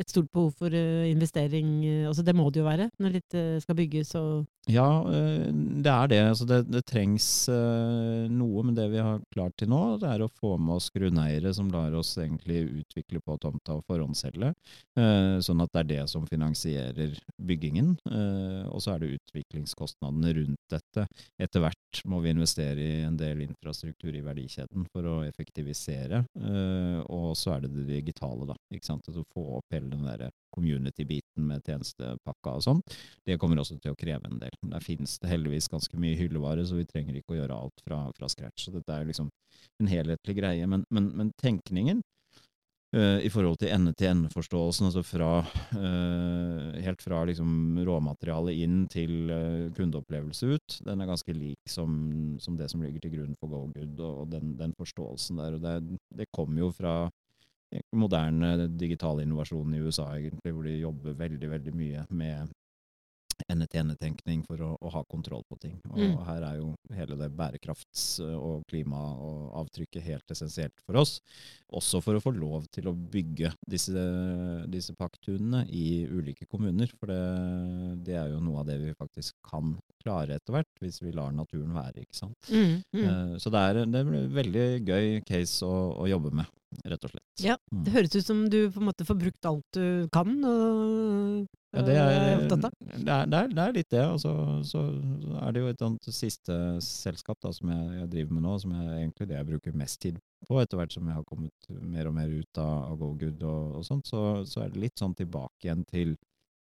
et 0.00 0.10
stort 0.10 0.30
behov 0.32 0.52
for 0.58 0.74
uh, 0.74 1.04
investering? 1.10 1.76
Altså 2.08 2.24
det 2.26 2.34
må 2.36 2.48
det 2.50 2.62
jo 2.62 2.68
være 2.68 2.90
når 3.02 3.16
litt 3.18 3.38
skal 3.64 3.78
bygges 3.78 4.14
og 4.20 4.44
Ja, 4.70 4.86
uh, 5.04 5.48
det 5.52 5.92
er 5.92 6.10
det. 6.10 6.20
Altså 6.30 6.46
det, 6.48 6.60
det 6.72 6.84
trengs 6.88 7.26
uh, 7.52 8.24
noe, 8.32 8.64
men 8.64 8.76
det 8.76 8.88
vi 8.92 9.02
har 9.02 9.20
klart 9.34 9.56
til 9.60 9.68
nå, 9.72 9.82
det 10.00 10.08
er 10.08 10.24
å 10.24 10.30
få 10.40 10.54
med 10.56 10.78
oss 10.78 10.90
grunneiere 10.94 11.52
som 11.56 11.68
lar 11.72 11.94
oss 11.98 12.14
egentlig 12.20 12.64
utvikle 12.84 13.20
på 13.24 13.36
tomta 13.42 13.76
og 13.76 13.84
forhåndsselge. 13.88 14.52
Sånn 14.94 15.62
at 15.62 15.72
det 15.74 15.80
er 15.80 15.88
det 15.88 16.02
som 16.10 16.24
finansierer 16.28 17.16
byggingen. 17.42 17.94
Og 18.70 18.82
så 18.82 18.94
er 18.94 19.02
det 19.02 19.14
utviklingskostnadene 19.18 20.34
rundt 20.38 20.60
dette. 20.72 21.06
Etter 21.42 21.64
hvert 21.64 22.02
må 22.10 22.20
vi 22.24 22.32
investere 22.34 22.84
i 22.84 23.02
en 23.06 23.18
del 23.18 23.42
infrastruktur 23.44 24.14
i 24.14 24.22
verdikjeden 24.24 24.86
for 24.92 25.08
å 25.10 25.16
effektivisere. 25.26 26.24
Og 27.12 27.34
så 27.38 27.56
er 27.56 27.64
det 27.64 27.73
det 27.76 27.86
digitale, 27.90 28.48
da. 28.48 28.56
ikke 28.74 28.88
sant? 28.88 29.08
Altså 29.10 29.24
få 29.34 29.44
opp 29.58 29.74
hele 29.74 29.90
den 29.92 30.06
der 30.06 30.30
community-biten 30.54 31.48
med 31.48 31.64
tjenestepakka 31.66 32.56
og 32.58 32.64
sånn. 32.64 32.82
Det 33.26 33.38
kommer 33.42 33.60
også 33.60 33.78
til 33.82 33.94
å 33.94 33.98
kreve 33.98 34.30
en 34.30 34.40
del. 34.42 34.54
Der 34.70 34.84
finnes 34.84 35.18
det 35.22 35.32
heldigvis 35.32 35.70
ganske 35.72 35.98
mye 36.00 36.18
hyllevare, 36.18 36.66
så 36.66 36.78
vi 36.78 36.88
trenger 36.88 37.18
ikke 37.18 37.34
å 37.36 37.40
gjøre 37.42 37.60
alt 37.66 37.84
fra, 37.86 38.04
fra 38.16 38.30
scratch. 38.30 38.68
Så 38.68 38.74
dette 38.76 38.94
er 38.94 39.08
liksom 39.08 39.30
en 39.82 39.90
helhetlig 39.90 40.38
greie. 40.38 40.66
Men, 40.70 40.86
men, 40.94 41.10
men 41.18 41.32
tenkningen 41.42 42.02
uh, 42.96 43.18
i 43.24 43.30
forhold 43.32 43.58
til 43.60 43.72
ende-til-ende-forståelsen, 43.74 44.88
altså 44.88 45.02
fra, 45.06 45.32
uh, 45.74 46.70
helt 46.84 47.02
fra 47.02 47.24
liksom 47.28 47.80
råmaterialet 47.86 48.62
inn 48.64 48.84
til 48.92 49.32
uh, 49.32 49.72
kundeopplevelse 49.76 50.54
ut, 50.54 50.78
den 50.86 51.02
er 51.02 51.10
ganske 51.10 51.36
lik 51.36 51.70
som, 51.70 51.98
som, 52.42 52.58
det 52.60 52.70
som 52.72 52.84
ligger 52.84 53.04
til 53.04 53.16
grunn 53.18 53.36
for 53.40 53.52
GoGood, 53.52 53.98
og, 53.98 54.22
og 54.24 54.32
den, 54.34 54.54
den, 54.60 54.74
forståelsen 54.78 55.42
der. 55.42 55.58
og 55.58 55.66
Det, 55.66 56.00
det 56.22 56.30
kommer 56.34 56.66
jo 56.66 56.72
fra 56.74 56.94
moderne 57.96 58.68
digital 58.78 59.22
innovasjon 59.22 59.74
i 59.74 59.80
USA, 59.82 60.10
egentlig, 60.18 60.52
hvor 60.52 60.66
de 60.66 60.76
jobber 60.78 61.16
veldig, 61.18 61.50
veldig 61.50 61.74
mye 61.76 62.04
med 62.10 62.52
ende-til-ende-tenkning 63.50 64.44
for 64.46 64.60
å, 64.64 64.70
å, 64.78 64.92
ha 64.94 65.02
kontroll 65.10 65.44
på 65.48 65.58
ting. 65.62 65.76
Og, 65.90 65.98
mm. 65.98 66.16
her 66.28 66.46
er 66.48 66.60
jo 66.60 66.70
hele 66.96 67.18
det 67.20 67.30
bærekrafts- 67.36 68.20
og 68.24 68.64
klima- 68.70 69.14
og 69.14 69.54
avtrykket 69.62 70.04
helt 70.06 70.34
essensielt 70.34 70.84
for 70.84 71.00
oss. 71.02 71.18
Også 71.74 72.00
for 72.04 72.16
å 72.16 72.22
få 72.22 72.34
lov 72.36 72.68
til 72.74 72.88
å 72.90 72.94
bygge 72.94 73.50
disse, 73.70 74.04
disse 74.70 74.94
pakktunene 74.98 75.64
i 75.74 76.04
ulike 76.06 76.46
kommuner. 76.50 76.92
For 77.00 77.10
det, 77.10 77.20
det, 78.06 78.18
er 78.20 78.34
jo 78.34 78.42
noe 78.44 78.62
av 78.62 78.68
det 78.70 78.78
vi 78.82 78.94
faktisk 78.98 79.36
kan 79.46 79.74
klare 80.04 80.38
etter 80.38 80.54
hvert, 80.54 80.70
hvis 80.84 81.00
vi 81.02 81.14
lar 81.16 81.32
naturen 81.34 81.74
være. 81.74 82.04
ikke 82.04 82.20
sant? 82.20 82.52
Mm, 82.52 82.82
mm. 82.94 83.04
Uh, 83.04 83.38
så 83.40 83.50
det 83.52 83.64
er, 83.64 83.80
det 83.88 84.02
er 84.02 84.12
en 84.20 84.36
veldig 84.36 84.68
gøy 84.84 85.08
case 85.26 85.66
å, 85.66 85.74
å 86.04 86.10
jobbe 86.10 86.34
med 86.36 86.52
rett 86.90 87.06
og 87.06 87.12
slett. 87.12 87.44
Ja, 87.44 87.58
mm. 87.72 87.82
Det 87.86 87.94
høres 87.94 88.16
ut 88.16 88.26
som 88.26 88.46
du 88.50 88.58
på 88.72 88.82
en 88.82 88.88
måte 88.88 89.06
får 89.06 89.20
brukt 89.20 89.48
alt 89.48 89.76
du 89.76 90.08
kan 90.14 90.34
og 90.48 91.46
ja, 91.74 91.82
det 91.86 91.94
er, 91.98 92.08
er. 92.08 92.42
Det 92.44 92.56
er, 92.56 92.74
det, 93.26 93.38
er, 93.38 93.48
det 93.50 93.62
er, 93.62 93.72
litt 93.74 93.90
det. 93.90 94.04
Og 94.06 94.20
så, 94.22 94.34
så, 94.66 94.82
er 95.40 95.54
det 95.54 95.62
jo 95.62 95.70
et 95.72 95.84
annet 95.86 96.10
siste 96.14 96.58
selskap 96.84 97.40
da, 97.42 97.52
som 97.54 97.72
jeg, 97.72 97.88
jeg, 97.98 98.10
driver 98.12 98.36
med 98.36 98.46
nå, 98.46 98.54
som 98.62 98.76
er 98.78 98.92
egentlig 99.00 99.28
det 99.30 99.38
jeg 99.38 99.48
bruker 99.50 99.80
mest 99.80 100.00
tid 100.04 100.20
på, 100.46 100.60
etter 100.60 100.80
hvert 100.80 100.94
som 100.94 101.08
jeg 101.08 101.18
har 101.18 101.26
kommet 101.28 101.72
mer 101.80 102.10
og 102.10 102.14
mer 102.18 102.30
ut 102.30 102.60
av, 102.62 102.76
av 102.92 103.00
GoGood 103.00 103.42
og, 103.42 103.80
og 103.80 103.88
sånt. 103.88 104.10
Så, 104.10 104.22
så, 104.50 104.62
er 104.64 104.72
det 104.72 104.84
litt 104.86 105.02
sånn 105.02 105.16
tilbake 105.18 105.66
igjen 105.66 105.84
til 105.90 106.14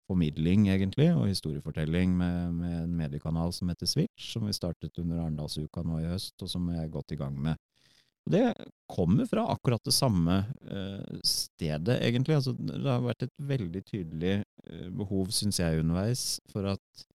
formidling, 0.09 0.67
egentlig, 0.73 1.07
og 1.15 1.29
historiefortelling 1.29 2.15
med, 2.19 2.57
med 2.57 2.73
en 2.81 2.97
mediekanal 2.99 3.53
som 3.55 3.69
heter 3.71 3.87
Switch, 3.87 4.33
som 4.33 4.49
vi 4.49 4.55
startet 4.55 4.99
under 4.99 5.21
Arendalsuka 5.23 5.85
nå 5.85 6.01
i 6.01 6.09
høst, 6.09 6.35
og 6.43 6.51
som 6.51 6.67
jeg 6.73 6.83
er 6.83 6.91
godt 6.91 7.15
i 7.15 7.19
gang 7.21 7.37
med 7.39 7.61
og 8.23 8.31
det 8.31 8.43
kommer 8.87 9.27
fra 9.27 9.47
akkurat 9.51 9.83
det 9.83 9.95
samme 9.95 10.43
eh, 10.71 11.15
stedet, 11.27 11.97
egentlig. 11.99 12.37
Altså, 12.39 12.53
det 12.55 12.83
har 12.87 13.03
vært 13.03 13.25
et 13.27 13.33
veldig 13.51 13.81
tydelig 13.89 14.35
eh, 14.39 14.91
behov, 14.95 15.33
syns 15.35 15.59
jeg, 15.59 15.81
underveis, 15.83 16.37
for 16.51 16.71
at 16.75 17.07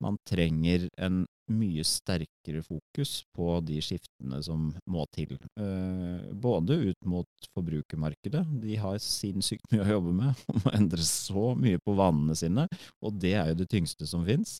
man 0.00 0.16
trenger 0.26 0.88
en 0.98 1.22
mye 1.50 1.82
sterkere 1.84 2.62
fokus 2.62 3.20
på 3.36 3.52
de 3.66 3.80
skiftene 3.84 4.38
som 4.42 4.70
må 4.90 5.04
til. 5.14 5.36
Eh, 5.60 6.30
både 6.32 6.78
ut 6.90 7.10
mot 7.10 7.50
forbrukermarkedet, 7.54 8.44
de 8.62 8.78
har 8.80 8.98
sinnssykt 9.02 9.70
mye 9.70 9.84
å 9.84 9.92
jobbe 9.98 10.14
med, 10.22 10.42
og 10.50 10.62
må 10.64 10.74
endre 10.78 11.06
så 11.06 11.52
mye 11.58 11.82
på 11.82 11.94
vanene 11.98 12.38
sine, 12.38 12.66
og 13.02 13.20
det 13.22 13.36
er 13.36 13.52
jo 13.52 13.60
det 13.62 13.70
tyngste 13.70 14.08
som 14.10 14.26
fins 14.26 14.58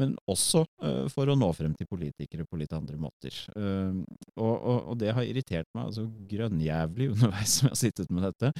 men 0.00 0.14
også 0.30 0.62
uh, 0.84 1.06
for 1.12 1.28
å 1.28 1.36
nå 1.36 1.50
frem 1.56 1.74
til 1.76 1.88
politikere 1.90 2.46
på 2.48 2.58
litt 2.60 2.72
andre 2.76 2.98
måter. 3.00 3.36
Uh, 3.56 4.00
og, 4.36 4.54
og, 4.54 4.78
og, 4.78 4.94
det 5.00 5.12
har 5.16 5.26
irritert 5.28 5.68
meg 5.76 5.90
altså 5.90 6.06
grønnjævlig 6.30 7.10
underveis 7.14 7.58
som 7.58 7.68
jeg 7.68 7.74
har 7.74 7.80
sittet 7.82 8.12
med 8.14 8.26
dette. 8.28 8.52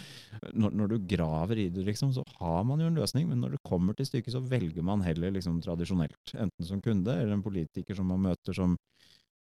Når, 0.52 0.76
når, 0.80 0.92
du 0.92 1.08
graver 1.14 1.64
i 1.64 1.68
det, 1.72 1.86
liksom, 1.88 2.12
så 2.16 2.24
har 2.40 2.62
man 2.68 2.82
jo 2.82 2.90
en 2.90 3.00
løsning, 3.00 3.28
men 3.30 3.40
når 3.44 3.56
det 3.56 3.64
kommer 3.68 3.96
til 3.96 4.08
stykket, 4.08 4.34
så 4.36 4.44
velger 4.44 4.84
man 4.86 5.04
heller 5.06 5.34
liksom, 5.34 5.62
tradisjonelt. 5.64 6.36
Enten 6.36 6.68
som 6.68 6.82
kunde, 6.84 7.16
eller 7.16 7.38
en 7.38 7.44
politiker 7.44 7.96
som 7.96 8.12
man 8.12 8.22
møter 8.30 8.56
som 8.56 8.76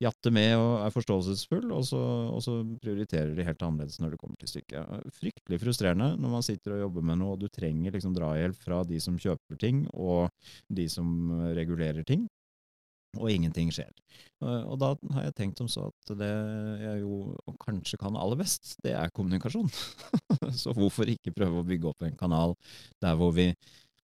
jatter 0.01 0.33
med 0.33 0.55
og 0.57 0.73
er 0.87 0.95
forståelsesfull, 0.95 1.69
og 1.77 1.85
så, 1.85 2.01
og 2.33 2.41
så, 2.45 2.57
prioriterer 2.81 3.35
de 3.37 3.45
helt 3.45 3.63
annerledes 3.67 4.01
når 4.01 4.15
det 4.15 4.21
kommer 4.23 4.41
til 4.41 4.51
stykket. 4.55 5.09
Fryktelig 5.19 5.61
frustrerende 5.61 6.15
når 6.17 6.35
man 6.39 6.47
sitter 6.47 6.77
og 6.77 6.85
jobber 6.87 7.07
med 7.11 7.21
noe, 7.21 7.37
og 7.37 7.43
du 7.43 7.49
trenger 7.53 7.95
liksom 7.95 8.17
drahjelp 8.17 8.61
fra 8.65 8.83
de 8.89 9.01
som 9.03 9.19
kjøper 9.21 9.61
ting, 9.61 9.85
og 9.93 10.31
de 10.73 10.89
som 10.93 11.35
regulerer 11.57 12.07
ting, 12.09 12.25
og 13.19 13.31
ingenting 13.33 13.73
skjer. 13.75 13.91
Og 14.41 14.77
da 14.81 14.93
har 15.17 15.27
jeg 15.27 15.37
tenkt 15.37 15.61
som 15.61 15.69
så 15.71 15.89
at 15.91 16.13
det 16.21 16.31
jeg 16.85 17.03
jo 17.03 17.35
kanskje 17.63 17.99
kan 18.01 18.17
aller 18.17 18.39
best, 18.39 18.77
det 18.85 18.95
er 18.97 19.13
kommunikasjon. 19.15 19.69
så 20.63 20.75
hvorfor 20.77 21.11
ikke 21.11 21.35
prøve 21.35 21.61
å 21.61 21.67
bygge 21.67 21.91
opp 21.91 22.07
en 22.07 22.19
kanal 22.21 22.55
der 23.03 23.19
hvor 23.19 23.35
vi 23.37 23.51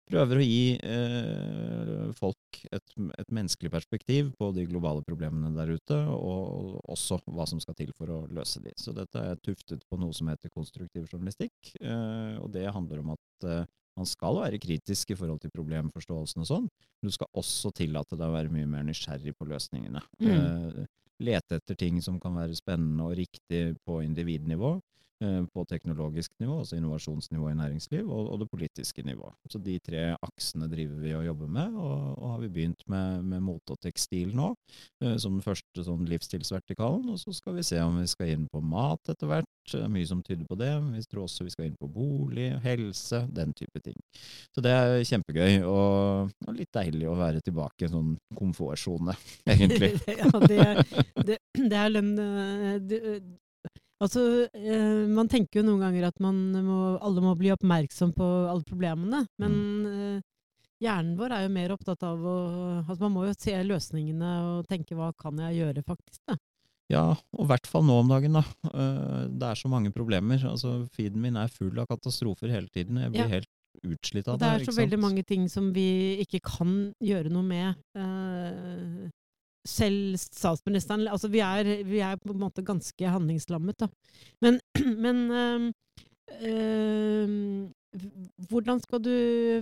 prøver 0.06 0.40
å 0.40 0.44
gi 0.44 0.76
eh, 0.86 2.10
folk 2.16 2.60
et, 2.70 2.94
et, 3.18 3.32
menneskelig 3.34 3.72
perspektiv 3.74 4.30
på 4.38 4.50
de 4.56 4.66
globale 4.68 5.02
problemene 5.06 5.52
der 5.56 5.72
ute, 5.74 5.98
og 6.12 6.76
også 6.92 7.18
hva 7.26 7.46
som 7.48 7.60
skal 7.62 7.76
til 7.78 7.92
for 7.96 8.12
å 8.12 8.20
løse 8.30 8.62
de. 8.64 8.74
Så 8.78 8.94
dette 8.96 9.22
er 9.32 9.40
tuftet 9.42 9.82
på 9.88 9.98
noe 10.00 10.14
som 10.16 10.30
heter 10.30 10.52
konstruktiv 10.54 11.08
journalistikk, 11.10 11.74
eh, 11.80 12.36
og 12.40 12.52
det 12.54 12.68
handler 12.70 13.02
om 13.02 13.16
at 13.16 13.50
eh, 13.50 13.66
Man 13.96 14.04
skal 14.04 14.36
være 14.36 14.58
kritisk 14.60 15.08
i 15.08 15.14
forhold 15.16 15.38
til 15.40 15.48
problemforståelsen 15.54 16.42
og 16.42 16.48
sånn, 16.50 16.64
men 16.68 17.08
du 17.08 17.14
skal 17.14 17.30
også 17.40 17.70
tillate 17.78 18.18
deg 18.20 18.28
å 18.28 18.34
være 18.34 18.52
mye 18.52 18.66
mer 18.68 18.82
nysgjerrig 18.84 19.32
på 19.32 19.46
løsningene. 19.48 20.02
Mm. 20.20 20.34
Eh, 20.34 20.82
lete 21.24 21.56
etter 21.56 21.78
ting 21.80 22.02
som 22.04 22.18
kan 22.20 22.36
være 22.36 22.58
spennende 22.58 23.06
og 23.06 23.16
riktig 23.16 23.62
på 23.88 24.02
individnivå, 24.04 24.74
på 25.16 25.64
teknologisk 25.64 26.32
nivå, 26.42 26.58
altså 26.60 26.76
innovasjonsnivå 26.76 27.48
i 27.48 27.56
næringsliv, 27.56 28.04
og, 28.04 28.32
og 28.34 28.40
det 28.42 28.48
politiske 28.52 29.02
nivå. 29.06 29.30
Så 29.48 29.58
de 29.64 29.78
tre 29.80 30.02
aksene 30.12 30.68
driver 30.68 31.00
vi 31.00 31.14
og 31.16 31.24
jobber 31.24 31.48
med, 31.56 31.78
og, 31.80 32.18
og 32.18 32.34
har 32.34 32.42
vi 32.42 32.50
begynt 32.52 32.84
med, 32.92 33.22
med 33.24 33.44
mote 33.46 33.72
og 33.72 33.80
tekstil 33.80 34.34
nå, 34.36 34.50
eh, 35.02 35.16
som 35.22 35.38
den 35.38 35.44
første 35.44 35.86
sånn 35.86 36.04
livsstilsvertikalen, 36.10 37.08
og 37.14 37.20
så 37.22 37.32
skal 37.36 37.56
vi 37.56 37.64
se 37.66 37.80
om 37.80 37.96
vi 38.00 38.08
skal 38.10 38.34
inn 38.34 38.44
på 38.52 38.60
mat 38.60 39.12
etter 39.12 39.30
hvert, 39.30 39.48
det 39.72 39.80
er 39.82 39.90
mye 39.90 40.06
som 40.06 40.20
tyder 40.22 40.46
på 40.46 40.58
det, 40.60 40.70
vi 40.92 41.00
tror 41.10 41.24
også 41.24 41.46
vi 41.46 41.54
skal 41.54 41.70
inn 41.70 41.78
på 41.80 41.88
bolig, 41.90 42.50
helse, 42.62 43.24
den 43.34 43.54
type 43.56 43.80
ting. 43.82 43.96
Så 44.54 44.62
det 44.64 44.74
er 44.74 45.00
kjempegøy, 45.08 45.64
og, 45.66 46.36
og 46.46 46.54
litt 46.54 46.70
deilig 46.76 47.08
å 47.10 47.16
være 47.18 47.42
tilbake 47.46 47.84
i 47.84 47.88
en 47.88 47.96
sånn 47.96 48.12
komfortsone, 48.36 49.16
egentlig. 49.56 49.94
ja, 50.20 50.30
det, 50.44 50.68
det, 51.24 51.40
det 51.56 51.80
er 51.80 51.92
lønn 51.96 52.14
eh, 52.20 53.18
Altså, 54.04 54.22
eh, 54.52 55.06
man 55.08 55.28
tenker 55.32 55.62
jo 55.62 55.66
noen 55.70 55.80
ganger 55.86 56.08
at 56.10 56.18
man 56.20 56.36
må, 56.66 56.78
alle 57.00 57.22
må 57.24 57.32
bli 57.38 57.48
oppmerksom 57.54 58.12
på 58.16 58.26
alle 58.50 58.64
problemene, 58.68 59.22
men 59.40 59.54
eh, 59.88 60.18
hjernen 60.84 61.14
vår 61.16 61.32
er 61.32 61.46
jo 61.46 61.52
mer 61.54 61.72
opptatt 61.72 62.04
av 62.04 62.20
å 62.20 62.34
Altså, 62.82 63.00
man 63.06 63.14
må 63.14 63.24
jo 63.26 63.32
se 63.40 63.54
løsningene 63.64 64.34
og 64.50 64.68
tenke 64.68 64.94
hva 64.98 65.12
kan 65.16 65.40
jeg 65.46 65.62
gjøre, 65.62 65.82
faktisk. 65.88 66.20
Da. 66.28 66.36
Ja, 66.92 67.06
og 67.34 67.46
i 67.46 67.48
hvert 67.50 67.66
fall 67.66 67.82
nå 67.88 67.96
om 68.02 68.12
dagen, 68.12 68.36
da. 68.36 68.44
Eh, 68.68 69.22
Det 69.32 69.48
er 69.48 69.58
så 69.58 69.68
mange 69.72 69.90
problemer. 69.96 70.44
Altså, 70.44 70.76
feeden 70.92 71.24
min 71.24 71.36
er 71.40 71.48
full 71.48 71.72
av 71.80 71.88
katastrofer 71.90 72.52
hele 72.52 72.68
tiden. 72.68 73.00
Jeg 73.00 73.10
blir 73.16 73.24
Ja. 73.24 73.32
helt 73.40 73.48
utslitt 73.82 74.28
av 74.28 74.38
det. 74.38 74.46
det 74.46 74.68
er 74.68 74.72
så 74.72 74.76
veldig 74.76 74.98
mange 75.00 75.24
ting 75.26 75.48
som 75.48 75.72
vi 75.72 76.20
ikke 76.24 76.40
kan 76.44 76.92
gjøre 77.02 77.32
noe 77.32 77.42
med. 77.42 77.76
eh, 77.96 79.08
selv 79.66 80.16
statsministeren 80.20 81.06
Altså, 81.08 81.28
vi 81.32 81.40
er, 81.44 81.70
vi 81.84 81.98
er 82.04 82.16
på 82.22 82.32
en 82.34 82.40
måte 82.40 82.64
ganske 82.66 83.08
handlingslammet, 83.12 83.78
da. 83.80 83.88
Men, 84.42 84.60
men 85.04 85.16
øh, 85.30 85.72
øh, 86.50 87.68
hvordan 88.50 88.80
skal 88.82 89.00
du 89.00 89.14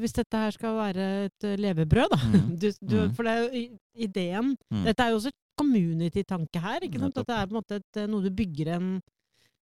Hvis 0.02 0.12
dette 0.16 0.36
her 0.36 0.50
skal 0.50 0.74
være 0.78 1.08
et 1.28 1.44
eh, 1.46 1.58
levebrød, 1.58 2.08
da. 2.12 2.18
Mhm. 2.32 2.56
Du, 2.62 2.68
du, 2.80 2.96
Mhm. 3.04 3.14
For 3.14 3.22
det 3.22 3.32
er 3.32 3.42
jo 3.42 3.48
ideen 4.08 4.56
Mm. 4.70 4.84
Dette 4.88 5.02
er 5.02 5.08
jo 5.12 5.16
også 5.20 5.28
et 5.30 5.40
community-tanke 5.60 6.58
her. 6.60 6.78
ikke 6.82 6.98
sant? 6.98 7.18
At 7.18 7.26
det 7.28 7.36
er 7.36 7.46
på 7.46 7.54
en 7.54 7.60
måte 7.62 7.76
et, 7.78 7.96
eh, 8.00 8.06
noe 8.10 8.22
du 8.24 8.30
bygger 8.34 8.74
en, 8.76 8.88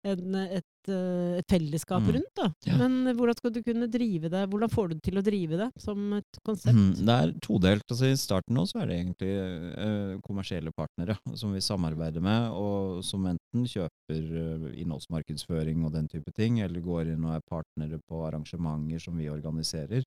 en, 0.06 0.36
et, 0.36 0.88
eh, 0.88 1.38
et 1.40 1.48
fellesskap 1.52 2.02
Mm. 2.02 2.12
rundt. 2.16 2.32
da. 2.36 2.54
Ja. 2.66 2.78
Men 2.78 3.16
hvordan 3.18 3.36
skal 3.36 3.52
du 3.52 3.62
kunne 3.64 3.88
drive 3.92 4.30
det? 4.30 4.50
Hvordan 4.50 4.70
får 4.72 4.90
du 4.90 5.00
til 5.04 5.18
å 5.20 5.24
drive 5.24 5.58
det 5.58 5.72
som 5.78 6.14
et 6.14 6.40
konsept? 6.46 6.76
Mm, 6.76 6.96
Det 7.06 7.16
er 7.18 7.34
todelt. 7.42 7.84
altså 7.92 8.06
I 8.12 8.16
starten 8.16 8.56
nå 8.56 8.64
så 8.66 8.82
er 8.82 8.88
det 8.88 9.00
egentlig 9.04 9.34
eh, 9.78 10.18
kommersielle 10.26 10.72
partnere 10.72 11.18
som 11.36 11.52
vi 11.54 11.60
samarbeider 11.60 12.22
med, 12.22 12.52
og 12.52 13.04
som 13.04 13.26
enten 13.26 13.66
kjøper 13.68 14.72
eh, 14.72 14.82
innholdsmarkedsføring 14.84 15.84
og 15.86 15.92
den 15.94 16.08
type 16.08 16.32
ting, 16.34 16.60
eller 16.62 16.80
går 16.82 17.14
inn 17.14 17.26
og 17.26 17.36
er 17.36 17.42
partnere 17.50 18.00
på 18.10 18.24
arrangementer 18.28 19.00
som 19.02 19.18
vi 19.18 19.28
organiserer. 19.30 20.04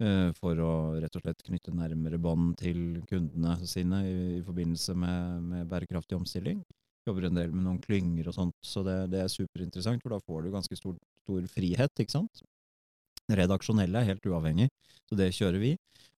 eh, 0.00 0.32
For 0.40 0.56
å 0.56 1.00
rett 1.00 1.14
og 1.16 1.22
slett 1.22 1.42
knytte 1.44 1.70
nærmere 1.74 2.18
bånd 2.18 2.56
til 2.56 3.02
kundene 3.06 3.58
sine 3.66 4.00
i, 4.04 4.38
i 4.38 4.42
forbindelse 4.42 4.96
med, 4.96 5.42
med 5.42 5.68
bærekraftig 5.68 6.16
omstilling. 6.18 6.64
Jobber 7.04 7.28
en 7.28 7.38
del 7.38 7.52
med 7.52 7.66
noen 7.66 7.80
klynger 7.82 8.30
og 8.30 8.36
sånt, 8.36 8.56
så 8.64 8.82
det, 8.86 8.96
det 9.12 9.24
er 9.24 9.32
superinteressant, 9.32 10.02
for 10.02 10.14
da 10.14 10.20
får 10.24 10.44
du 10.44 10.52
ganske 10.54 10.78
stor, 10.78 10.94
stor 11.24 11.48
frihet, 11.52 11.92
ikke 12.00 12.16
sant. 12.16 12.44
Redaksjonelle 13.32 14.00
er 14.00 14.12
helt 14.12 14.28
uavhengig, 14.28 14.70
så 15.08 15.18
det 15.18 15.32
kjører 15.36 15.60
vi. 15.62 15.74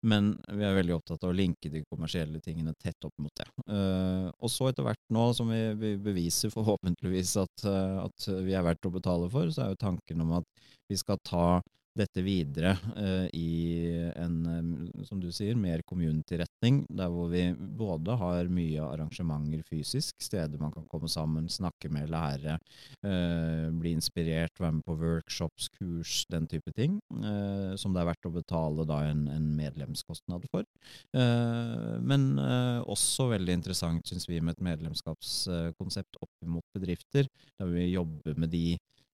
Men 0.05 0.35
vi 0.53 0.61
er 0.65 0.75
veldig 0.77 0.93
opptatt 0.99 1.23
av 1.25 1.31
å 1.31 1.35
linke 1.35 1.69
de 1.73 1.81
kommersielle 1.89 2.37
tingene 2.43 2.75
tett 2.77 3.07
opp 3.07 3.13
mot 3.21 3.33
det. 3.39 3.47
Uh, 3.65 4.29
og 4.37 4.51
så 4.53 4.69
etter 4.69 4.85
hvert 4.85 5.01
nå 5.13 5.23
som 5.33 5.49
vi, 5.49 5.61
vi 5.81 5.95
beviser 6.01 6.53
forhåpentligvis 6.53 7.31
at, 7.41 7.65
uh, 7.65 8.03
at 8.03 8.27
vi 8.45 8.53
er 8.53 8.65
verdt 8.67 8.85
å 8.85 8.93
betale 8.93 9.29
for, 9.33 9.49
så 9.49 9.63
er 9.63 9.73
jo 9.73 9.81
tanken 9.81 10.21
om 10.21 10.35
at 10.41 10.67
vi 10.91 10.99
skal 11.01 11.17
ta 11.25 11.47
dette 11.95 12.21
videre 12.25 12.73
eh, 12.99 13.27
i 13.34 13.51
en, 14.15 14.36
eh, 14.51 15.03
som 15.08 15.19
du 15.21 15.29
sier, 15.34 15.55
mer 15.60 15.84
community-retning, 15.88 16.84
der 16.91 17.12
hvor 17.12 17.29
vi 17.31 17.45
både 17.55 18.17
har 18.19 18.51
mye 18.51 18.84
arrangementer 18.84 19.63
fysisk, 19.69 20.17
steder 20.23 20.62
man 20.62 20.73
kan 20.75 20.88
komme 20.91 21.10
sammen, 21.12 21.47
snakke 21.51 21.91
med, 21.93 22.12
lære, 22.12 22.58
eh, 23.05 23.67
bli 23.75 23.95
inspirert, 23.95 24.60
være 24.60 24.77
med 24.79 24.86
på 24.88 24.97
workshops, 24.99 25.69
kurs, 25.77 26.23
den 26.31 26.49
type 26.51 26.73
ting, 26.75 26.99
eh, 27.15 27.75
som 27.79 27.95
det 27.95 28.03
er 28.03 28.12
verdt 28.12 28.29
å 28.29 28.34
betale 28.36 28.88
da 28.89 29.01
en, 29.10 29.25
en 29.31 29.47
medlemskostnad 29.55 30.49
for. 30.51 30.67
Eh, 31.15 31.95
men 32.03 32.27
eh, 32.41 32.81
også 32.84 33.29
veldig 33.31 33.60
interessant, 33.62 34.03
syns 34.08 34.27
vi, 34.29 34.41
med 34.43 34.58
et 34.58 34.67
medlemskapskonsept 34.71 36.19
opp 36.21 36.49
mot 36.49 36.65
bedrifter, 36.75 37.31
der 37.55 37.71
vi 37.71 37.88
jobber 37.93 38.36
med 38.36 38.51
de 38.51 38.65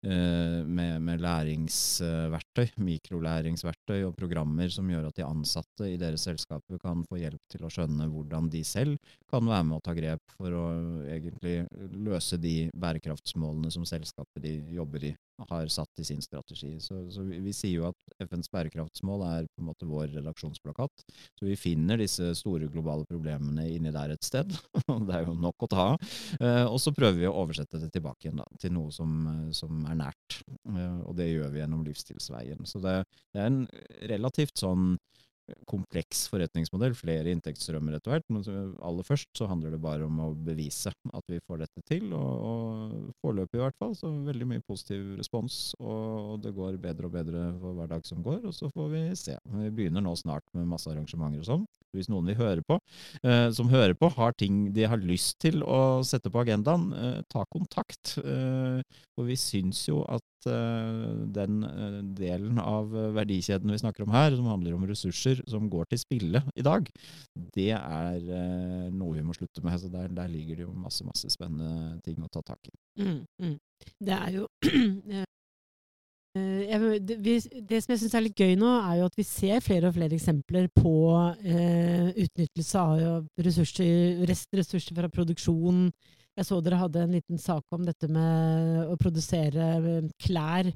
med, 0.02 1.02
med 1.04 1.20
læringsverktøy, 1.20 2.70
mikrolæringsverktøy 2.80 4.06
og 4.06 4.14
programmer 4.16 4.72
som 4.72 4.88
gjør 4.88 5.10
at 5.10 5.18
de 5.18 5.26
ansatte 5.26 5.90
i 5.92 5.98
deres 6.00 6.24
selskaper 6.24 6.80
kan 6.80 7.04
få 7.04 7.20
hjelp 7.20 7.42
til 7.52 7.66
å 7.66 7.72
skjønne 7.72 8.08
hvordan 8.08 8.48
de 8.52 8.62
selv 8.64 8.96
kan 9.30 9.44
være 9.44 9.66
med 9.68 9.76
å 9.76 9.84
ta 9.84 9.94
grep 9.96 10.36
for 10.38 10.56
å 10.56 10.64
egentlig 11.04 11.66
løse 12.00 12.40
de 12.40 12.70
bærekraftsmålene 12.72 13.72
som 13.74 13.84
selskapet 13.88 14.44
de 14.46 14.54
jobber 14.72 15.10
i 15.10 15.14
har 15.48 15.70
satt 15.72 16.02
i 16.02 16.04
sin 16.04 16.22
strategi. 16.22 16.74
Så, 16.80 17.02
så 17.12 17.24
vi, 17.26 17.40
vi 17.44 17.54
sier 17.56 17.80
jo 17.80 17.88
at 17.88 18.26
FNs 18.26 18.50
bærekraftsmål 18.52 19.24
er 19.26 19.48
på 19.48 19.62
en 19.62 19.68
måte 19.70 19.88
vår 19.88 20.10
redaksjonsplakat. 20.16 21.04
Så 21.38 21.48
vi 21.48 21.58
finner 21.58 22.00
disse 22.00 22.32
store 22.38 22.68
globale 22.72 23.06
problemene 23.08 23.68
inni 23.70 23.92
der 23.94 24.14
et 24.14 24.26
sted. 24.26 24.52
det 25.08 25.16
er 25.16 25.26
jo 25.26 25.36
nok 25.38 25.66
å 25.66 25.70
ta 25.70 25.86
av. 25.94 26.10
Eh, 26.40 26.64
og 26.66 26.78
så 26.82 26.94
prøver 26.96 27.22
vi 27.22 27.28
å 27.30 27.36
oversette 27.42 27.80
det 27.82 27.92
tilbake 27.94 28.28
igjen 28.28 28.42
da, 28.42 28.48
til 28.60 28.74
noe 28.76 28.92
som, 28.94 29.16
eh, 29.32 29.46
som 29.56 29.84
er 29.90 30.00
nært. 30.02 30.40
Eh, 30.68 30.98
og 31.06 31.16
det 31.18 31.30
gjør 31.30 31.54
vi 31.54 31.62
gjennom 31.62 31.86
livsstilsveien. 31.86 32.66
Så 32.68 32.82
det, 32.84 33.00
det 33.34 33.42
er 33.42 33.50
en 33.50 33.64
relativt 34.10 34.60
sånn 34.60 34.94
kompleks 35.70 36.24
forretningsmodell, 36.32 36.94
flere 36.98 37.32
inntektsstrømmer 37.34 37.96
etter 37.96 38.14
hvert. 38.14 38.26
Men 38.32 38.44
aller 38.86 39.06
først 39.06 39.30
så 39.36 39.48
handler 39.50 39.74
det 39.74 39.82
bare 39.82 40.06
om 40.06 40.20
å 40.24 40.30
bevise 40.34 40.92
at 40.92 41.30
vi 41.30 41.40
får 41.46 41.64
dette 41.64 41.84
til, 41.88 42.10
og, 42.16 42.46
og 42.50 43.12
foreløpig 43.24 43.60
i 43.60 43.64
hvert 43.64 43.78
fall 43.80 43.96
så 43.98 44.10
veldig 44.30 44.50
mye 44.52 44.64
positiv 44.66 45.14
respons, 45.20 45.60
og 45.80 46.40
det 46.44 46.54
går 46.56 46.80
bedre 46.82 47.10
og 47.10 47.16
bedre 47.18 47.46
for 47.60 47.78
hver 47.78 47.92
dag 47.94 48.06
som 48.08 48.24
går, 48.24 48.42
og 48.48 48.56
så 48.56 48.70
får 48.72 48.90
vi 48.94 49.04
se. 49.18 49.36
Vi 49.56 49.74
begynner 49.74 50.04
nå 50.04 50.14
snart 50.18 50.46
med 50.56 50.68
masse 50.70 50.90
arrangementer 50.90 51.44
og 51.44 51.50
sånn. 51.50 51.68
Hvis 51.96 52.10
noen 52.10 52.28
vi 52.30 52.36
hører 52.38 52.62
på, 52.66 52.78
eh, 53.24 53.48
som 53.54 53.70
hører 53.72 53.96
på, 53.98 54.10
har 54.14 54.34
ting 54.38 54.68
de 54.74 54.86
har 54.86 55.00
lyst 55.02 55.38
til 55.42 55.64
å 55.64 56.02
sette 56.06 56.30
på 56.30 56.42
agendaen, 56.44 56.90
eh, 56.94 57.22
ta 57.30 57.44
kontakt. 57.50 58.16
Eh, 58.22 58.82
for 59.16 59.26
vi 59.28 59.36
syns 59.40 59.82
jo 59.88 60.04
at 60.08 60.48
eh, 60.48 61.24
den 61.34 61.64
eh, 61.66 61.98
delen 62.16 62.60
av 62.62 62.94
eh, 62.94 63.10
verdikjeden 63.16 63.74
vi 63.74 63.80
snakker 63.82 64.06
om 64.06 64.14
her, 64.14 64.36
som 64.38 64.48
handler 64.50 64.76
om 64.76 64.86
ressurser 64.88 65.42
som 65.50 65.66
går 65.72 65.90
til 65.90 66.02
spille 66.02 66.44
i 66.54 66.66
dag, 66.66 66.86
det 67.56 67.72
er 67.76 68.20
eh, 68.20 68.86
noe 68.94 69.16
vi 69.18 69.26
må 69.26 69.34
slutte 69.36 69.64
med. 69.66 69.80
Så 69.82 69.90
der, 69.92 70.08
der 70.14 70.30
ligger 70.30 70.60
det 70.60 70.68
jo 70.68 70.76
masse, 70.76 71.04
masse 71.08 71.30
spennende 71.32 71.98
ting 72.06 72.22
å 72.22 72.30
ta 72.30 72.44
tak 72.46 72.70
i. 72.70 72.76
Mm, 73.02 73.20
mm. 73.42 73.58
Det 73.98 74.16
er 74.16 74.38
jo 74.40 74.46
Eh, 75.10 75.24
jeg, 76.38 77.00
det, 77.02 77.16
vi, 77.24 77.34
det 77.66 77.80
som 77.82 77.94
jeg 77.94 78.02
syns 78.04 78.14
er 78.14 78.22
litt 78.22 78.38
gøy 78.38 78.54
nå, 78.58 78.70
er 78.86 79.00
jo 79.00 79.08
at 79.10 79.16
vi 79.18 79.26
ser 79.26 79.64
flere 79.64 79.90
og 79.90 79.96
flere 79.96 80.14
eksempler 80.14 80.68
på 80.76 80.94
eh, 81.42 82.12
utnyttelse 82.12 82.84
av 82.84 83.44
ressurser, 83.46 84.22
restressurser 84.30 84.94
fra 84.94 85.10
produksjon. 85.10 85.88
Jeg 86.38 86.46
så 86.46 86.60
dere 86.62 86.78
hadde 86.84 87.02
en 87.02 87.16
liten 87.18 87.40
sak 87.40 87.66
om 87.74 87.82
dette 87.84 88.06
med 88.12 88.86
å 88.92 88.94
produsere 89.00 89.72
eh, 89.80 90.06
klær 90.22 90.70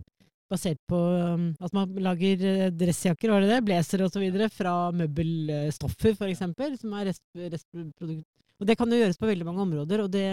basert 0.51 0.81
på 0.91 0.99
um, 0.99 1.47
at 1.63 1.73
man 1.75 1.95
lager 2.05 2.43
eh, 2.45 2.71
dressjakker, 2.75 3.33
var 3.33 3.45
det 3.45 3.53
det? 3.55 3.63
Blazer 3.65 4.05
osv. 4.05 4.25
fra 4.53 4.75
møbelstoffer, 4.95 6.19
f.eks., 6.19 6.45
som 6.83 6.97
er 6.99 7.11
rest, 7.11 7.25
restprodukt. 7.39 8.27
Og 8.61 8.69
det 8.69 8.77
kan 8.79 8.91
jo 8.91 9.01
gjøres 9.01 9.19
på 9.19 9.29
veldig 9.29 9.47
mange 9.49 9.65
områder. 9.65 10.05
Og 10.05 10.11
det, 10.15 10.27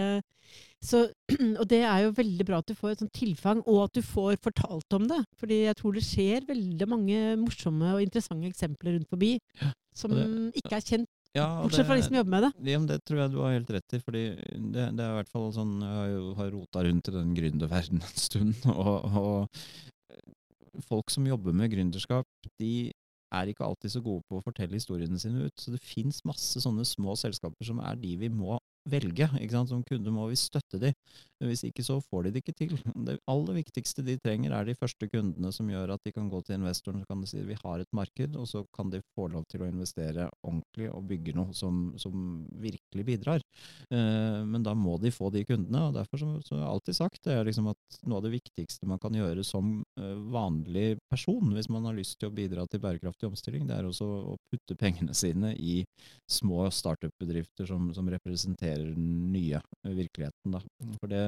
så, 0.82 1.04
og 1.60 1.64
det 1.70 1.80
er 1.82 2.04
jo 2.06 2.14
veldig 2.16 2.46
bra 2.48 2.60
at 2.62 2.68
du 2.70 2.76
får 2.78 2.94
et 2.94 3.04
sånt 3.04 3.14
tilfang, 3.16 3.62
og 3.66 3.86
at 3.86 3.96
du 3.98 4.02
får 4.06 4.38
fortalt 4.44 4.98
om 4.98 5.08
det. 5.10 5.22
Fordi 5.40 5.64
jeg 5.64 5.78
tror 5.80 5.96
det 5.96 6.04
skjer 6.06 6.46
veldig 6.50 6.88
mange 6.90 7.24
morsomme 7.40 7.96
og 7.96 8.04
interessante 8.04 8.50
eksempler 8.50 8.96
rundt 8.98 9.10
forbi 9.10 9.34
som 9.96 10.14
det, 10.14 10.24
ikke 10.62 10.78
er 10.78 10.86
kjent, 10.86 11.10
Ja, 11.36 11.46
bortsett 11.62 11.88
fra 11.88 11.96
de 11.96 12.04
som 12.04 12.16
jobber 12.16 12.32
med 12.34 12.44
det. 12.46 12.50
Ja, 12.72 12.80
men 12.80 12.88
det 12.90 12.98
tror 13.08 13.22
jeg 13.22 13.32
du 13.32 13.38
har 13.40 13.54
helt 13.54 13.70
rett 13.72 13.94
i, 13.96 14.00
fordi 14.04 14.24
det, 14.36 14.86
det 14.96 15.04
er 15.04 15.14
i 15.14 15.18
hvert 15.18 15.32
fall 15.32 15.46
sånn 15.56 15.78
Jeg 15.80 16.34
har 16.38 16.50
rota 16.52 16.84
rundt 16.84 17.08
i 17.08 17.14
den 17.14 17.30
gründerverdenen 17.36 18.04
en 18.04 18.20
stund, 18.20 18.66
og, 18.72 19.06
og 19.16 20.84
folk 20.88 21.12
som 21.12 21.28
jobber 21.28 21.56
med 21.56 21.72
gründerskap, 21.72 22.28
de 22.60 22.92
er 23.32 23.50
ikke 23.50 23.64
alltid 23.66 23.94
så 23.94 24.02
gode 24.04 24.24
på 24.28 24.38
å 24.38 24.44
fortelle 24.44 24.76
historiene 24.76 25.18
sine 25.20 25.48
ut. 25.48 25.56
Så 25.60 25.72
det 25.74 25.82
fins 25.84 26.22
masse 26.28 26.60
sånne 26.62 26.84
små 26.88 27.16
selskaper 27.18 27.66
som 27.66 27.80
er 27.82 27.98
de 28.00 28.14
vi 28.20 28.30
må 28.32 28.58
velge. 28.88 29.28
ikke 29.40 29.54
sant? 29.54 29.70
Som 29.70 29.84
kunde 29.86 30.12
må 30.14 30.26
vi 30.30 30.38
støtte 30.38 30.80
de. 30.82 30.92
Hvis 31.42 31.64
ikke 31.66 31.84
så 31.84 31.98
får 32.02 32.26
de 32.26 32.34
det 32.34 32.42
ikke 32.42 32.54
til. 32.56 32.74
Det 33.06 33.18
aller 33.30 33.58
viktigste 33.58 34.04
de 34.06 34.16
trenger, 34.22 34.52
er 34.54 34.66
de 34.68 34.76
første 34.78 35.08
kundene 35.10 35.50
som 35.54 35.70
gjør 35.70 35.94
at 35.94 36.04
de 36.06 36.12
kan 36.14 36.28
gå 36.30 36.40
til 36.46 36.60
investoren 36.60 37.02
og 37.02 37.28
si 37.28 37.42
vi 37.42 37.56
har 37.58 37.82
et 37.82 37.90
marked, 37.94 38.36
og 38.38 38.46
så 38.48 38.62
kan 38.74 38.90
de 38.92 39.02
få 39.16 39.26
lov 39.32 39.44
til 39.50 39.64
å 39.64 39.68
investere 39.68 40.28
ordentlig 40.46 40.88
og 40.92 41.06
bygge 41.10 41.34
noe 41.36 41.54
som, 41.56 41.92
som 42.00 42.44
virkelig 42.62 43.04
bidrar. 43.08 43.42
Eh, 43.90 44.38
men 44.46 44.62
da 44.62 44.74
må 44.78 44.96
de 45.02 45.12
få 45.14 45.32
de 45.34 45.44
kundene, 45.48 45.88
og 45.88 45.96
derfor 45.98 46.22
som, 46.22 46.36
som 46.46 46.60
jeg 46.60 46.68
alltid 46.68 46.98
sagt 46.98 47.22
det 47.26 47.36
er 47.36 47.48
liksom 47.48 47.70
at 47.72 47.98
noe 48.06 48.20
av 48.20 48.26
det 48.26 48.34
viktigste 48.36 48.88
man 48.88 49.00
kan 49.02 49.16
gjøre 49.16 49.44
som 49.46 49.80
eh, 49.98 50.14
vanlig 50.32 50.96
person, 51.10 51.52
hvis 51.56 51.70
man 51.72 51.90
har 51.90 51.98
lyst 51.98 52.20
til 52.20 52.30
å 52.30 52.36
bidra 52.36 52.66
til 52.70 52.82
bærekraftig 52.82 53.28
omstilling, 53.28 53.66
det 53.68 53.80
er 53.80 53.88
også 53.88 54.08
å 54.32 54.38
putte 54.52 54.78
pengene 54.78 55.14
sine 55.16 55.52
i 55.58 55.82
små 56.30 56.68
startup-bedrifter 56.72 57.68
som, 57.68 57.90
som 57.96 58.08
representerer 58.12 58.71
den 58.78 59.32
nye 59.32 59.60
virkeligheten. 59.84 60.52
Da. 60.56 60.60
For 61.00 61.10
det 61.12 61.22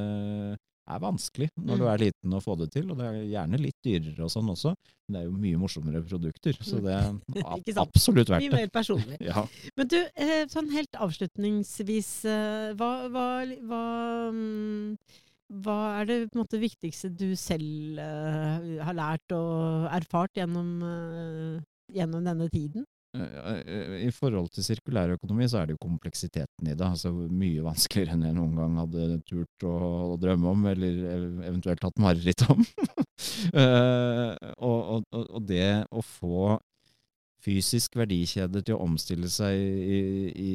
er 0.84 1.00
vanskelig 1.00 1.48
når 1.56 1.78
du 1.78 1.84
Mm. 1.84 1.92
er 1.94 1.98
liten 2.02 2.34
å 2.36 2.40
få 2.44 2.58
det 2.60 2.70
til, 2.72 2.90
og 2.90 2.98
det 2.98 3.06
er 3.06 3.14
gjerne 3.24 3.58
litt 3.60 3.76
dyrere 3.84 4.24
og 4.26 4.30
sånn 4.30 4.50
også, 4.52 4.74
men 5.08 5.12
det 5.14 5.20
er 5.22 5.24
jo 5.30 5.36
mye 5.40 5.60
morsommere 5.62 6.02
produkter, 6.04 6.52
så 6.60 6.80
det 6.84 6.92
er 6.92 7.08
absolutt 7.86 8.28
verdt 8.28 8.44
Mye 8.44 8.50
det. 8.50 8.60
mer 8.60 8.68
personlig. 8.68 9.16
Ja. 9.30 9.46
Men 9.76 9.88
du, 9.88 9.96
eh, 10.14 10.44
sånn 10.52 10.68
helt 10.70 10.92
avslutningsvis, 10.92 12.10
eh, 12.28 12.72
hva, 12.76 12.90
hva, 13.08 13.26
hva, 13.64 13.82
mm, 14.32 14.96
hva 15.64 15.78
er 16.00 16.04
det 16.06 16.18
måte 16.34 16.58
viktigste 16.60 17.10
du 17.16 17.34
selv 17.36 17.98
uh, 18.00 18.80
har 18.84 18.94
lært 18.96 19.32
og 19.36 19.88
erfart 19.92 20.32
gjennom, 20.40 20.70
uh, 20.82 21.60
gjennom 21.92 22.24
denne 22.24 22.48
tiden? 22.50 22.84
Eh, 23.14 23.94
I 24.08 24.10
forhold 24.14 24.48
til 24.54 24.64
sirkulærøkonomi 24.66 25.46
så 25.50 25.60
er 25.60 25.68
det 25.70 25.76
jo 25.76 25.82
kompleksiteten 25.86 26.66
i 26.70 26.74
det. 26.74 26.82
altså 26.86 27.12
Mye 27.14 27.62
vanskeligere 27.62 28.16
enn 28.16 28.26
jeg 28.26 28.34
noen 28.38 28.56
gang 28.58 28.78
hadde 28.82 29.20
turt 29.28 29.66
å, 29.68 29.74
å 30.14 30.16
drømme 30.20 30.50
om, 30.50 30.66
eller 30.72 30.98
eventuelt 31.46 31.84
hatt 31.86 32.02
mareritt 32.02 32.46
om. 32.50 32.64
Eh, 33.54 34.30
og, 34.58 34.78
og, 34.90 35.04
og- 35.14 35.28
og 35.38 35.42
det 35.46 35.84
å 35.94 36.00
få 36.02 36.56
fysisk 37.44 37.96
verdikjede 37.98 38.62
til 38.64 38.76
å 38.76 38.84
omstille 38.86 39.28
seg 39.30 39.54
i, 39.58 40.00
i, 40.40 40.52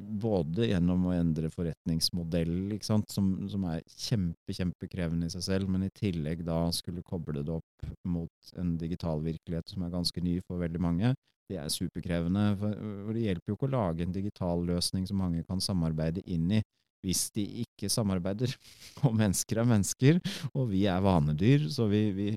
både 0.00 0.70
gjennom 0.70 1.08
å 1.08 1.14
endre 1.16 1.50
forretningsmodell, 1.52 2.76
som, 2.84 3.04
som 3.04 3.66
er 3.70 3.82
kjempe, 3.92 4.56
kjempekrevende 4.56 5.28
i 5.28 5.34
seg 5.34 5.46
selv, 5.46 5.70
men 5.72 5.86
i 5.86 5.92
tillegg 5.96 6.44
da 6.46 6.62
skulle 6.74 7.04
koble 7.06 7.44
det 7.44 7.58
opp 7.58 7.90
mot 8.08 8.54
en 8.60 8.76
digital 8.80 9.22
virkelighet 9.24 9.74
som 9.74 9.84
er 9.84 9.94
ganske 9.94 10.24
ny 10.24 10.38
for 10.46 10.62
veldig 10.62 10.82
mange. 10.82 11.14
Det 11.50 11.58
er 11.58 11.72
superkrevende, 11.72 12.44
for 12.60 13.14
det 13.16 13.24
hjelper 13.26 13.50
jo 13.50 13.58
ikke 13.58 13.68
å 13.68 13.74
lage 13.74 14.06
en 14.06 14.14
digital 14.14 14.62
løsning 14.68 15.08
som 15.08 15.18
mange 15.20 15.42
kan 15.48 15.62
samarbeide 15.62 16.22
inn 16.30 16.60
i, 16.60 16.60
hvis 17.04 17.28
de 17.36 17.44
ikke 17.64 17.90
samarbeider. 17.92 18.52
Og 19.06 19.14
mennesker 19.16 19.60
er 19.60 19.68
mennesker, 19.68 20.20
og 20.52 20.68
vi 20.72 20.84
er 20.90 21.00
vanedyr, 21.04 21.66
så 21.72 21.86
vi, 21.88 22.02
vi, 22.12 22.28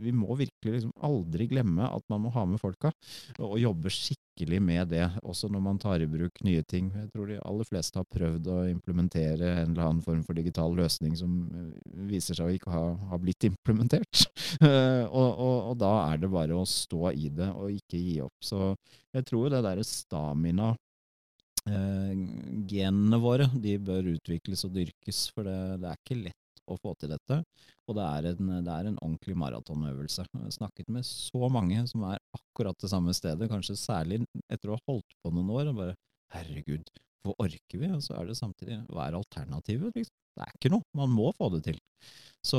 vi 0.00 0.12
må 0.16 0.32
virkelig 0.38 0.78
liksom 0.78 0.94
aldri 1.04 1.46
glemme 1.50 1.84
at 1.84 2.04
man 2.12 2.24
må 2.24 2.32
ha 2.34 2.46
med 2.48 2.60
folka, 2.62 2.92
og 3.38 3.58
jobbe 3.60 3.92
skikkelig 3.92 4.60
med 4.64 4.92
det, 4.94 5.04
også 5.20 5.50
når 5.52 5.64
man 5.64 5.80
tar 5.82 6.00
i 6.00 6.08
bruk 6.08 6.40
nye 6.46 6.62
ting. 6.64 6.88
Jeg 6.96 7.10
tror 7.12 7.28
de 7.28 7.40
aller 7.44 7.68
fleste 7.68 8.00
har 8.00 8.08
prøvd 8.08 8.48
å 8.48 8.58
implementere 8.70 9.52
en 9.58 9.74
eller 9.74 9.84
annen 9.84 10.04
form 10.04 10.22
for 10.24 10.38
digital 10.38 10.72
løsning 10.78 11.16
som 11.18 11.36
eh, 11.50 11.92
viser 12.08 12.38
seg 12.38 12.48
å 12.48 12.56
ikke 12.56 12.72
ha, 12.72 12.84
ha 13.12 13.20
blitt 13.20 13.48
implementert. 13.50 14.26
Eh, 14.60 15.04
og, 15.06 15.28
og, 15.40 15.56
og 15.70 15.76
da 15.78 15.90
er 16.10 16.18
det 16.20 16.28
bare 16.32 16.56
å 16.58 16.66
stå 16.68 17.12
i 17.14 17.28
det 17.32 17.46
og 17.54 17.70
ikke 17.70 18.00
gi 18.00 18.16
opp. 18.24 18.34
Så 18.44 18.72
jeg 19.14 19.24
tror 19.28 19.52
det 19.52 19.62
derre 19.64 19.84
stamina 19.86 20.72
genene 21.68 23.18
våre 23.20 23.48
de 23.60 23.76
bør 23.82 24.14
utvikles 24.14 24.64
og 24.66 24.74
dyrkes, 24.76 25.26
for 25.34 25.48
det, 25.48 25.58
det 25.82 25.90
er 25.90 25.98
ikke 26.00 26.22
lett 26.22 26.62
å 26.70 26.78
få 26.78 26.94
til 26.98 27.12
dette. 27.12 27.40
Og 27.90 27.96
det 27.98 28.06
er 28.06 28.28
en, 28.30 28.50
det 28.64 28.72
er 28.74 28.88
en 28.88 28.98
ordentlig 29.00 29.36
maratonøvelse. 29.42 30.26
Jeg 30.28 30.44
har 30.44 30.54
snakket 30.54 30.90
med 30.94 31.06
så 31.06 31.50
mange 31.52 31.82
som 31.90 32.04
er 32.08 32.22
akkurat 32.36 32.78
det 32.80 32.90
samme 32.92 33.14
stedet, 33.16 33.50
kanskje 33.50 33.78
særlig 33.78 34.22
etter 34.46 34.70
å 34.70 34.78
ha 34.78 34.84
holdt 34.92 35.18
på 35.20 35.34
noen 35.34 35.50
år. 35.56 35.72
og 35.72 35.80
bare 35.82 35.96
Herregud, 36.30 36.86
hvor 37.24 37.36
orker 37.44 37.82
vi? 37.82 37.90
Og 37.92 38.02
så 38.04 38.16
er 38.16 38.30
det 38.30 38.38
samtidig 38.38 38.80
Hva 38.88 39.06
er 39.08 39.18
alternativet? 39.18 39.94
Liksom? 39.96 40.16
Det 40.36 40.46
er 40.46 40.56
ikke 40.56 40.72
noe. 40.72 40.86
Man 40.96 41.12
må 41.12 41.30
få 41.36 41.50
det 41.54 41.62
til. 41.66 41.80
Så, 42.40 42.58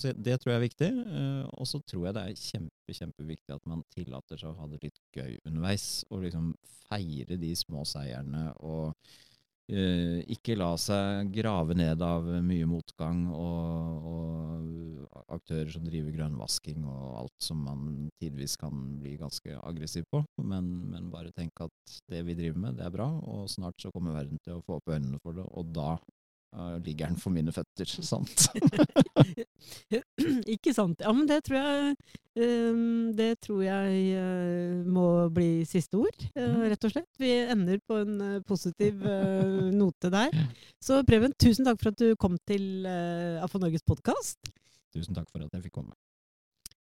så 0.00 0.14
det 0.16 0.38
tror 0.40 0.54
jeg 0.54 0.58
er 0.58 0.64
viktig. 0.64 0.90
eh, 1.20 1.44
og 1.52 1.68
så 1.68 1.80
tror 1.84 2.06
jeg 2.06 2.16
det 2.16 2.24
er 2.24 2.40
kjempe, 2.40 2.96
kjempeviktig 2.96 3.56
at 3.56 3.66
man 3.68 3.84
tillater 3.92 4.40
seg 4.40 4.52
å 4.52 4.58
ha 4.62 4.68
det 4.72 4.80
litt 4.86 5.00
gøy 5.12 5.36
underveis. 5.44 5.88
Og 6.08 6.24
liksom 6.24 6.52
feire 6.88 7.36
de 7.40 7.52
små 7.58 7.84
seierne. 7.88 8.46
Og 8.64 8.94
ikke 9.68 10.56
la 10.56 10.70
seg 10.80 11.28
grave 11.34 11.74
ned 11.76 12.00
av 12.00 12.24
mye 12.40 12.68
motgang 12.68 13.26
og, 13.36 14.06
og 14.08 15.26
aktører 15.34 15.68
som 15.72 15.84
driver 15.84 16.14
grønnvasking 16.14 16.84
og 16.88 17.18
alt 17.22 17.44
som 17.44 17.60
man 17.66 18.08
tidvis 18.20 18.56
kan 18.60 18.72
bli 19.02 19.16
ganske 19.20 19.58
aggressiv 19.60 20.06
på. 20.12 20.22
Men, 20.40 20.70
men 20.92 21.10
bare 21.12 21.34
tenk 21.36 21.60
at 21.64 21.98
det 22.08 22.22
vi 22.28 22.36
driver 22.38 22.62
med, 22.64 22.78
det 22.78 22.86
er 22.86 22.94
bra, 22.94 23.10
og 23.20 23.48
snart 23.52 23.80
så 23.82 23.92
kommer 23.94 24.16
verden 24.16 24.40
til 24.44 24.56
å 24.56 24.64
få 24.64 24.78
opp 24.78 24.88
øynene 24.92 25.20
for 25.22 25.36
det, 25.36 25.44
og 25.44 25.74
da 25.76 25.90
eh, 26.54 26.78
ligger 26.86 27.10
den 27.10 27.18
for 27.20 27.34
mine 27.34 27.50
føtter, 27.52 27.90
sant? 28.12 28.46
ikke 30.54 30.72
sant. 30.74 31.02
Ja, 31.04 31.12
men 31.14 31.28
det 31.28 31.40
tror 31.46 31.58
jeg 31.58 31.94
ehm, 32.38 33.12
Det 33.18 33.30
tror 33.44 33.62
jeg 33.66 34.02
eh, 34.18 34.82
må 34.86 35.06
bli 35.34 35.64
siste 35.68 35.98
ord, 36.00 36.18
eh, 36.34 36.48
Mhm. 36.48 36.64
rett 36.72 36.84
og 36.88 36.92
slett. 36.94 37.10
Vi 37.18 37.32
ender 37.50 37.80
på 37.86 38.00
en 38.02 38.20
eh, 38.20 38.40
positiv 38.46 39.02
note 39.82 40.10
der. 40.14 40.34
Så 40.82 41.02
Preben, 41.06 41.34
tusen 41.38 41.66
takk 41.68 41.80
for 41.82 41.92
at 41.92 41.98
du 42.00 42.14
kom 42.16 42.38
til 42.46 42.86
uh, 42.86 43.42
AFO 43.44 43.58
Norges 43.58 43.82
podkast. 43.86 44.38
Tusen 44.94 45.14
takk 45.16 45.28
for 45.30 45.42
at 45.44 45.52
jeg 45.52 45.66
fikk 45.68 45.74
komme. 45.80 45.94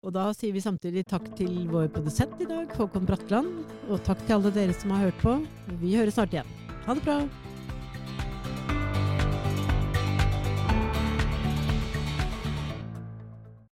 Og 0.03 0.11
da 0.17 0.33
sier 0.35 0.51
vi 0.51 0.59
samtidig 0.65 1.05
takk 1.07 1.29
til 1.39 1.69
vår 1.71 1.87
produsent 1.95 2.41
i 2.43 2.49
dag, 2.51 2.67
Håkon 2.75 3.07
Bratland. 3.07 3.53
Og 3.87 4.03
takk 4.03 4.19
til 4.27 4.35
alle 4.41 4.51
dere 4.51 4.75
som 4.75 4.91
har 4.91 5.07
hørt 5.07 5.23
på. 5.23 5.37
Vi 5.79 5.95
høres 5.95 6.19
snart 6.19 6.35
igjen. 6.35 6.51
Ha 6.89 6.99
det 6.99 7.07
bra! 7.07 7.21